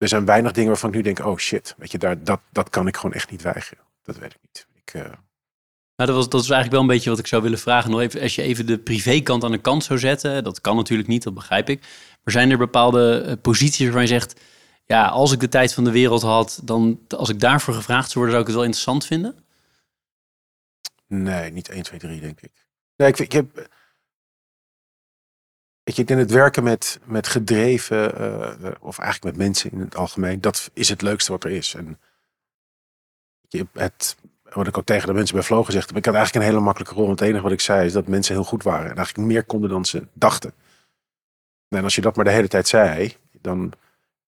er 0.00 0.08
zijn 0.08 0.24
weinig 0.24 0.52
dingen 0.52 0.68
waarvan 0.68 0.88
ik 0.88 0.94
nu 0.94 1.02
denk, 1.02 1.18
oh 1.18 1.36
shit, 1.38 1.74
weet 1.78 1.92
je, 1.92 1.98
daar, 1.98 2.24
dat, 2.24 2.40
dat 2.52 2.70
kan 2.70 2.86
ik 2.86 2.96
gewoon 2.96 3.12
echt 3.12 3.30
niet 3.30 3.42
weigeren. 3.42 3.84
Dat 4.02 4.18
weet 4.18 4.34
ik 4.34 4.38
niet. 4.42 4.66
Ik, 4.74 4.94
uh... 4.94 5.02
Nou, 5.02 6.12
dat, 6.12 6.14
was, 6.14 6.28
dat 6.28 6.42
is 6.42 6.50
eigenlijk 6.50 6.70
wel 6.70 6.80
een 6.80 6.96
beetje 6.96 7.10
wat 7.10 7.18
ik 7.18 7.26
zou 7.26 7.42
willen 7.42 7.58
vragen. 7.58 7.90
Nog 7.90 8.00
even, 8.00 8.20
als 8.20 8.34
je 8.34 8.42
even 8.42 8.66
de 8.66 8.78
privékant 8.78 9.44
aan 9.44 9.50
de 9.50 9.58
kant 9.58 9.84
zou 9.84 9.98
zetten, 9.98 10.44
dat 10.44 10.60
kan 10.60 10.76
natuurlijk 10.76 11.08
niet, 11.08 11.22
dat 11.22 11.34
begrijp 11.34 11.68
ik. 11.68 11.80
Maar 12.24 12.32
zijn 12.32 12.50
er 12.50 12.58
bepaalde 12.58 13.24
uh, 13.26 13.32
posities 13.42 13.84
waarvan 13.84 14.02
je 14.02 14.08
zegt, 14.08 14.40
ja, 14.84 15.06
als 15.06 15.32
ik 15.32 15.40
de 15.40 15.48
tijd 15.48 15.74
van 15.74 15.84
de 15.84 15.90
wereld 15.90 16.22
had, 16.22 16.60
dan 16.64 17.00
als 17.08 17.28
ik 17.28 17.40
daarvoor 17.40 17.74
gevraagd 17.74 18.10
zou 18.10 18.24
worden, 18.24 18.30
zou 18.30 18.40
ik 18.40 18.46
het 18.46 18.56
wel 18.56 18.64
interessant 18.64 19.06
vinden? 19.06 19.44
Nee, 21.06 21.52
niet 21.52 21.68
1, 21.68 21.82
2, 21.82 21.98
3, 21.98 22.20
denk 22.20 22.40
ik. 22.40 22.52
Nee, 22.96 23.08
ik, 23.08 23.18
ik 23.18 23.32
heb 23.32 23.68
Weet 25.82 25.96
je, 25.96 26.02
ik 26.02 26.08
denk 26.08 26.20
het 26.20 26.30
werken 26.30 26.62
met, 26.62 27.00
met 27.04 27.28
gedreven, 27.28 28.20
uh, 28.20 28.70
of 28.80 28.98
eigenlijk 28.98 29.36
met 29.36 29.46
mensen 29.46 29.72
in 29.72 29.80
het 29.80 29.96
algemeen, 29.96 30.40
dat 30.40 30.70
is 30.72 30.88
het 30.88 31.02
leukste 31.02 31.32
wat 31.32 31.44
er 31.44 31.50
is. 31.50 31.74
En 31.74 31.98
je, 33.48 33.66
het, 33.72 34.16
wat 34.52 34.66
ik 34.66 34.78
ook 34.78 34.84
tegen 34.84 35.08
de 35.08 35.14
mensen 35.14 35.34
bij 35.34 35.44
Flow 35.44 35.64
gezegd 35.64 35.88
heb, 35.88 35.96
ik 35.96 36.04
had 36.04 36.14
eigenlijk 36.14 36.44
een 36.44 36.50
hele 36.50 36.64
makkelijke 36.64 36.94
rol. 36.94 37.10
Het 37.10 37.20
enige 37.20 37.42
wat 37.42 37.52
ik 37.52 37.60
zei 37.60 37.86
is 37.86 37.92
dat 37.92 38.06
mensen 38.06 38.34
heel 38.34 38.44
goed 38.44 38.62
waren 38.62 38.90
en 38.90 38.96
eigenlijk 38.96 39.28
meer 39.28 39.44
konden 39.44 39.70
dan 39.70 39.84
ze 39.84 40.06
dachten. 40.12 40.52
En 41.68 41.84
als 41.84 41.94
je 41.94 42.00
dat 42.00 42.16
maar 42.16 42.24
de 42.24 42.30
hele 42.30 42.48
tijd 42.48 42.68
zei, 42.68 43.16
dan 43.40 43.72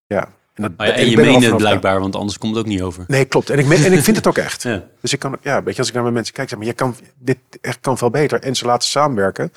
ja. 0.07 0.29
En, 0.55 0.63
dat, 0.63 0.73
oh 0.77 0.87
ja, 0.87 0.93
en 0.93 1.11
je 1.11 1.17
meent 1.17 1.45
het 1.45 1.57
blijkbaar, 1.57 2.01
want 2.01 2.17
anders 2.17 2.39
komt 2.39 2.57
het 2.57 2.65
ook 2.65 2.71
niet 2.71 2.83
over. 2.83 3.05
Nee, 3.07 3.25
klopt. 3.25 3.51
En 3.51 3.59
ik, 3.59 3.71
en 3.71 3.93
ik 3.93 4.03
vind 4.03 4.17
het 4.17 4.27
ook 4.27 4.39
echt. 4.39 4.63
ja. 4.73 4.85
Dus 5.01 5.13
ik 5.13 5.19
kan, 5.19 5.37
ja, 5.43 5.63
weet 5.63 5.73
je, 5.73 5.79
als 5.79 5.89
ik 5.89 5.95
naar 5.95 6.03
mijn 6.03 6.15
mensen 6.15 6.35
kijk, 6.35 6.49
zeg 6.49 6.59
maar, 6.59 6.67
je 6.67 6.73
kan, 6.73 6.97
dit 7.19 7.39
echt 7.61 7.81
kan 7.81 7.99
veel 7.99 8.11
beter. 8.11 8.41
En 8.41 8.55
ze 8.55 8.67
laten 8.67 8.89
samenwerken. 8.89 9.53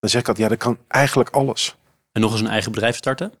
Dan 0.00 0.10
zeg 0.10 0.20
ik 0.20 0.28
altijd, 0.28 0.46
ja, 0.46 0.56
dat 0.56 0.62
kan 0.64 0.78
eigenlijk 0.88 1.30
alles. 1.30 1.76
En 2.12 2.20
nog 2.20 2.32
eens 2.32 2.40
een 2.40 2.48
eigen 2.48 2.72
bedrijf 2.72 2.96
starten? 2.96 3.32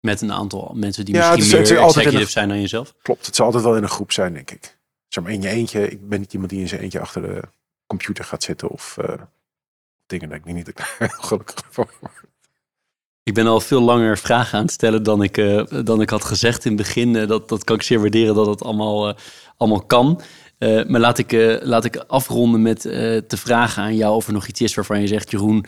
Met 0.00 0.20
een 0.20 0.32
aantal 0.32 0.72
mensen 0.74 1.04
die 1.04 1.14
ja, 1.14 1.34
misschien 1.36 1.60
meer 1.60 1.82
executive 1.82 2.30
zijn 2.30 2.48
dan 2.48 2.60
jezelf? 2.60 2.94
Klopt, 3.02 3.26
het 3.26 3.36
zal 3.36 3.46
altijd 3.46 3.64
wel 3.64 3.76
in 3.76 3.82
een 3.82 3.88
groep 3.88 4.12
zijn, 4.12 4.32
denk 4.32 4.50
ik. 4.50 4.78
Zeg 5.08 5.24
maar 5.24 5.32
in 5.32 5.42
je 5.42 5.48
eentje, 5.48 5.88
ik 5.88 6.08
ben 6.08 6.20
niet 6.20 6.32
iemand 6.32 6.50
die 6.50 6.60
in 6.60 6.68
zijn 6.68 6.80
eentje 6.80 7.00
achter 7.00 7.22
de 7.22 7.42
computer 7.86 8.24
gaat 8.24 8.42
zitten 8.42 8.68
of 8.68 8.96
uh, 9.00 9.14
dingen 10.06 10.28
dat 10.28 10.38
ik 10.38 10.44
niet 10.44 10.66
dat 10.66 10.78
ik 10.78 11.10
gelukkig 11.26 11.64
van 11.70 11.88
Ik 13.22 13.34
ben 13.34 13.46
al 13.46 13.60
veel 13.60 13.80
langer 13.80 14.18
vragen 14.18 14.58
aan 14.58 14.64
het 14.64 14.72
stellen 14.72 15.02
dan 15.02 15.22
ik, 15.22 15.36
uh, 15.36 15.64
dan 15.84 16.00
ik 16.00 16.10
had 16.10 16.24
gezegd 16.24 16.64
in 16.64 16.72
het 16.72 16.82
begin. 16.82 17.14
Uh, 17.14 17.28
dat, 17.28 17.48
dat 17.48 17.64
kan 17.64 17.76
ik 17.76 17.82
zeer 17.82 18.00
waarderen 18.00 18.34
dat 18.34 18.46
het 18.46 18.62
allemaal, 18.62 19.14
allemaal 19.56 19.82
kan. 19.82 20.20
Uh, 20.60 20.84
maar 20.84 21.00
laat 21.00 21.18
ik, 21.18 21.32
uh, 21.32 21.62
laat 21.62 21.84
ik 21.84 21.96
afronden 21.96 22.62
met 22.62 22.80
te 22.80 23.36
vragen 23.36 23.82
aan 23.82 23.96
jou 23.96 24.14
of 24.14 24.26
er 24.26 24.32
nog 24.32 24.46
iets 24.46 24.60
is 24.60 24.74
waarvan 24.74 25.00
je 25.00 25.06
zegt, 25.06 25.30
Jeroen, 25.30 25.64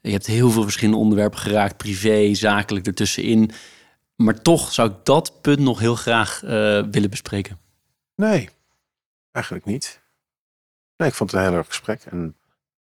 je 0.00 0.10
hebt 0.10 0.26
heel 0.26 0.50
veel 0.50 0.62
verschillende 0.62 1.00
onderwerpen 1.00 1.38
geraakt, 1.38 1.76
privé, 1.76 2.34
zakelijk 2.34 2.86
ertussenin. 2.86 3.50
Maar 4.16 4.42
toch 4.42 4.72
zou 4.72 4.90
ik 4.90 4.96
dat 5.02 5.40
punt 5.40 5.58
nog 5.58 5.78
heel 5.78 5.94
graag 5.94 6.40
willen 6.90 7.10
bespreken. 7.10 7.58
Nee, 8.14 8.50
eigenlijk 9.32 9.64
niet. 9.64 10.00
Nee, 10.96 11.08
ik 11.08 11.14
vond 11.14 11.30
het 11.30 11.40
een 11.40 11.46
heel 11.46 11.56
erg 11.56 11.66
gesprek 11.66 12.02
en, 12.02 12.36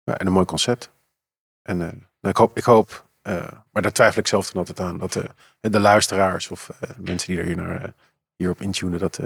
en 0.04 0.26
een 0.26 0.32
mooi 0.32 0.45
concept. 0.45 0.91
En 1.62 1.78
nou, 1.78 1.93
ik 2.22 2.38
hoop, 2.38 2.58
ik 2.58 2.64
hoop 2.64 3.06
maar 3.72 3.82
daar 3.82 3.91
twijfel 3.91 4.20
ik 4.20 4.28
zelf 4.28 4.52
dan 4.52 4.58
altijd 4.58 4.80
aan, 4.80 4.98
dat 4.98 5.20
de 5.60 5.80
luisteraars 5.80 6.48
of 6.48 6.70
mensen 6.98 7.28
die 7.30 7.39
er 7.39 7.45
hier 7.45 7.56
naar, 7.56 7.93
hierop 8.36 8.62
intunen, 8.62 9.00
dat 9.00 9.20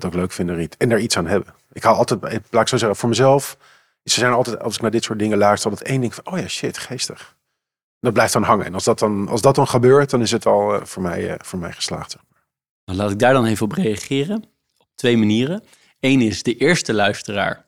dat 0.00 0.04
ook 0.04 0.14
leuk 0.14 0.32
vinden 0.32 0.68
en 0.78 0.90
er 0.90 0.98
iets 0.98 1.16
aan 1.16 1.26
hebben. 1.26 1.54
Ik 1.72 1.82
haal 1.82 1.94
altijd, 1.94 2.22
laat 2.50 2.62
ik 2.62 2.68
zo 2.68 2.76
zeggen, 2.76 2.96
voor 2.96 3.08
mezelf. 3.08 3.56
Ze 4.04 4.20
zijn 4.20 4.32
altijd, 4.32 4.60
als 4.60 4.74
ik 4.74 4.80
naar 4.80 4.90
dit 4.90 5.04
soort 5.04 5.18
dingen 5.18 5.38
luister, 5.38 5.70
altijd 5.70 5.88
één 5.88 6.00
ding 6.00 6.14
van, 6.14 6.26
oh 6.26 6.38
ja, 6.38 6.48
shit, 6.48 6.78
geestig. 6.78 7.36
Dat 8.00 8.12
blijft 8.12 8.32
dan 8.32 8.42
hangen. 8.42 8.66
En 8.66 8.74
als 8.74 8.84
dat 8.84 8.98
dan, 8.98 9.28
als 9.28 9.40
dat 9.40 9.54
dan 9.54 9.68
gebeurt, 9.68 10.10
dan 10.10 10.20
is 10.20 10.30
het 10.30 10.46
al 10.46 10.74
uh, 10.74 10.84
voor, 10.84 11.02
mij, 11.02 11.30
uh, 11.30 11.34
voor 11.38 11.58
mij 11.58 11.72
geslaagd. 11.72 12.10
Zeg 12.10 12.20
maar. 12.30 12.42
Dan 12.84 12.96
laat 12.96 13.10
ik 13.10 13.18
daar 13.18 13.32
dan 13.32 13.46
even 13.46 13.64
op 13.64 13.72
reageren. 13.72 14.44
Op 14.78 14.86
twee 14.94 15.16
manieren. 15.16 15.62
Eén 16.00 16.20
is 16.20 16.42
de 16.42 16.56
eerste 16.56 16.94
luisteraar, 16.94 17.66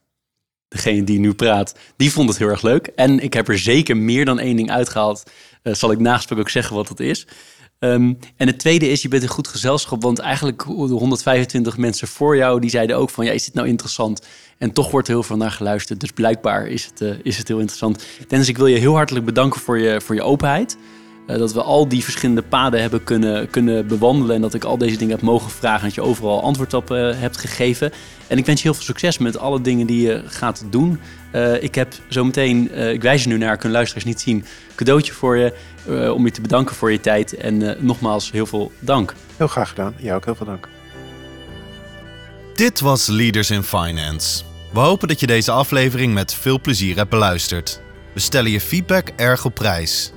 degene 0.68 1.04
die 1.04 1.18
nu 1.18 1.34
praat, 1.34 1.74
die 1.96 2.12
vond 2.12 2.28
het 2.28 2.38
heel 2.38 2.48
erg 2.48 2.62
leuk. 2.62 2.86
En 2.86 3.20
ik 3.20 3.32
heb 3.32 3.48
er 3.48 3.58
zeker 3.58 3.96
meer 3.96 4.24
dan 4.24 4.38
één 4.38 4.56
ding 4.56 4.70
uitgehaald. 4.70 5.30
Uh, 5.62 5.74
zal 5.74 5.92
ik 5.92 5.98
nagesproken 5.98 6.44
ook 6.44 6.50
zeggen 6.50 6.76
wat 6.76 6.88
dat 6.88 7.00
is. 7.00 7.26
Um, 7.78 8.18
en 8.36 8.46
het 8.46 8.58
tweede 8.58 8.88
is, 8.88 9.02
je 9.02 9.08
bent 9.08 9.22
een 9.22 9.28
goed 9.28 9.48
gezelschap, 9.48 10.02
want 10.02 10.18
eigenlijk 10.18 10.64
de 10.64 10.72
125 10.72 11.76
mensen 11.76 12.08
voor 12.08 12.36
jou, 12.36 12.60
die 12.60 12.70
zeiden 12.70 12.96
ook 12.96 13.10
van, 13.10 13.24
ja, 13.24 13.32
is 13.32 13.44
dit 13.44 13.54
nou 13.54 13.68
interessant? 13.68 14.26
En 14.58 14.72
toch 14.72 14.90
wordt 14.90 15.08
er 15.08 15.14
heel 15.14 15.22
veel 15.22 15.36
naar 15.36 15.50
geluisterd, 15.50 16.00
dus 16.00 16.10
blijkbaar 16.10 16.66
is 16.66 16.84
het, 16.84 17.00
uh, 17.00 17.14
is 17.22 17.38
het 17.38 17.48
heel 17.48 17.58
interessant. 17.58 18.04
Dennis, 18.28 18.48
ik 18.48 18.56
wil 18.56 18.66
je 18.66 18.78
heel 18.78 18.94
hartelijk 18.94 19.24
bedanken 19.24 19.60
voor 19.60 19.78
je, 19.78 20.00
voor 20.00 20.14
je 20.14 20.22
openheid. 20.22 20.76
Eh, 21.26 21.38
dat 21.38 21.52
we 21.52 21.62
al 21.62 21.88
die 21.88 22.04
verschillende 22.04 22.42
paden 22.42 22.80
hebben 22.80 23.04
kunnen, 23.04 23.50
kunnen 23.50 23.86
bewandelen. 23.86 24.34
En 24.34 24.40
dat 24.40 24.54
ik 24.54 24.64
al 24.64 24.78
deze 24.78 24.96
dingen 24.96 25.14
heb 25.14 25.24
mogen 25.24 25.50
vragen. 25.50 25.80
En 25.80 25.84
dat 25.84 25.94
je 25.94 26.02
overal 26.02 26.42
antwoord 26.42 26.74
op 26.74 26.90
uh, 26.90 27.18
hebt 27.18 27.36
gegeven. 27.36 27.92
En 28.26 28.38
ik 28.38 28.46
wens 28.46 28.62
je 28.62 28.68
heel 28.68 28.76
veel 28.76 28.84
succes 28.84 29.18
met 29.18 29.38
alle 29.38 29.60
dingen 29.60 29.86
die 29.86 30.06
je 30.06 30.22
gaat 30.26 30.64
doen. 30.70 31.00
Uh, 31.32 31.62
ik 31.62 31.74
heb 31.74 31.94
zometeen, 32.08 32.74
ik 32.92 33.02
wijs 33.02 33.22
je 33.22 33.28
nu 33.28 33.38
naar, 33.38 33.56
kunnen 33.56 33.72
luisteraars 33.72 34.06
niet 34.06 34.20
zien, 34.20 34.44
cadeautje 34.74 35.12
voor 35.12 35.36
je. 35.36 35.54
om 36.14 36.24
je 36.24 36.30
te 36.30 36.40
bedanken 36.40 36.76
voor 36.76 36.92
je 36.92 37.00
tijd. 37.00 37.36
En 37.36 37.76
nogmaals, 37.78 38.30
heel 38.30 38.46
veel 38.46 38.72
dank. 38.78 39.14
Heel 39.36 39.46
graag 39.46 39.68
gedaan. 39.68 39.94
Jou 39.98 40.16
ook 40.16 40.24
heel 40.24 40.34
veel 40.34 40.46
dank. 40.46 40.68
Dit 42.54 42.80
was 42.80 43.06
Leaders 43.06 43.50
in 43.50 43.62
Finance. 43.62 44.42
We 44.72 44.78
hopen 44.78 45.08
dat 45.08 45.20
je 45.20 45.26
deze 45.26 45.50
aflevering 45.50 46.14
met 46.14 46.34
veel 46.34 46.60
plezier 46.60 46.96
hebt 46.96 47.10
beluisterd. 47.10 47.80
We 48.14 48.20
stellen 48.20 48.50
je 48.50 48.60
feedback 48.60 49.08
erg 49.16 49.44
op 49.44 49.54
prijs. 49.54 50.12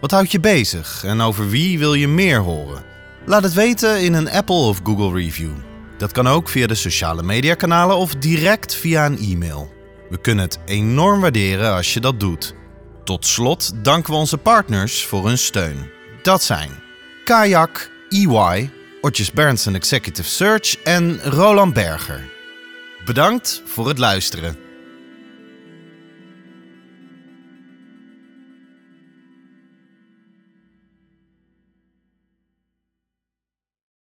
Wat 0.00 0.10
houdt 0.10 0.32
je 0.32 0.40
bezig 0.40 1.04
en 1.04 1.20
over 1.20 1.48
wie 1.48 1.78
wil 1.78 1.94
je 1.94 2.08
meer 2.08 2.38
horen? 2.38 2.84
Laat 3.24 3.42
het 3.42 3.52
weten 3.52 4.00
in 4.00 4.14
een 4.14 4.30
Apple 4.30 4.54
of 4.54 4.80
Google 4.84 5.12
review. 5.12 5.50
Dat 5.96 6.12
kan 6.12 6.26
ook 6.26 6.48
via 6.48 6.66
de 6.66 6.74
sociale 6.74 7.22
mediakanalen 7.22 7.96
of 7.96 8.14
direct 8.14 8.74
via 8.74 9.06
een 9.06 9.18
e-mail. 9.18 9.72
We 10.10 10.20
kunnen 10.20 10.44
het 10.44 10.58
enorm 10.64 11.20
waarderen 11.20 11.74
als 11.74 11.94
je 11.94 12.00
dat 12.00 12.20
doet. 12.20 12.54
Tot 13.04 13.26
slot 13.26 13.84
danken 13.84 14.12
we 14.12 14.18
onze 14.18 14.38
partners 14.38 15.04
voor 15.04 15.26
hun 15.26 15.38
steun. 15.38 15.90
Dat 16.22 16.42
zijn 16.42 16.70
Kayak, 17.24 17.90
EY, 18.08 18.70
Otjes 19.00 19.32
Berndsen 19.32 19.74
Executive 19.74 20.28
Search 20.28 20.76
en 20.82 21.20
Roland 21.22 21.74
Berger. 21.74 22.24
Bedankt 23.04 23.62
voor 23.66 23.88
het 23.88 23.98
luisteren. 23.98 24.67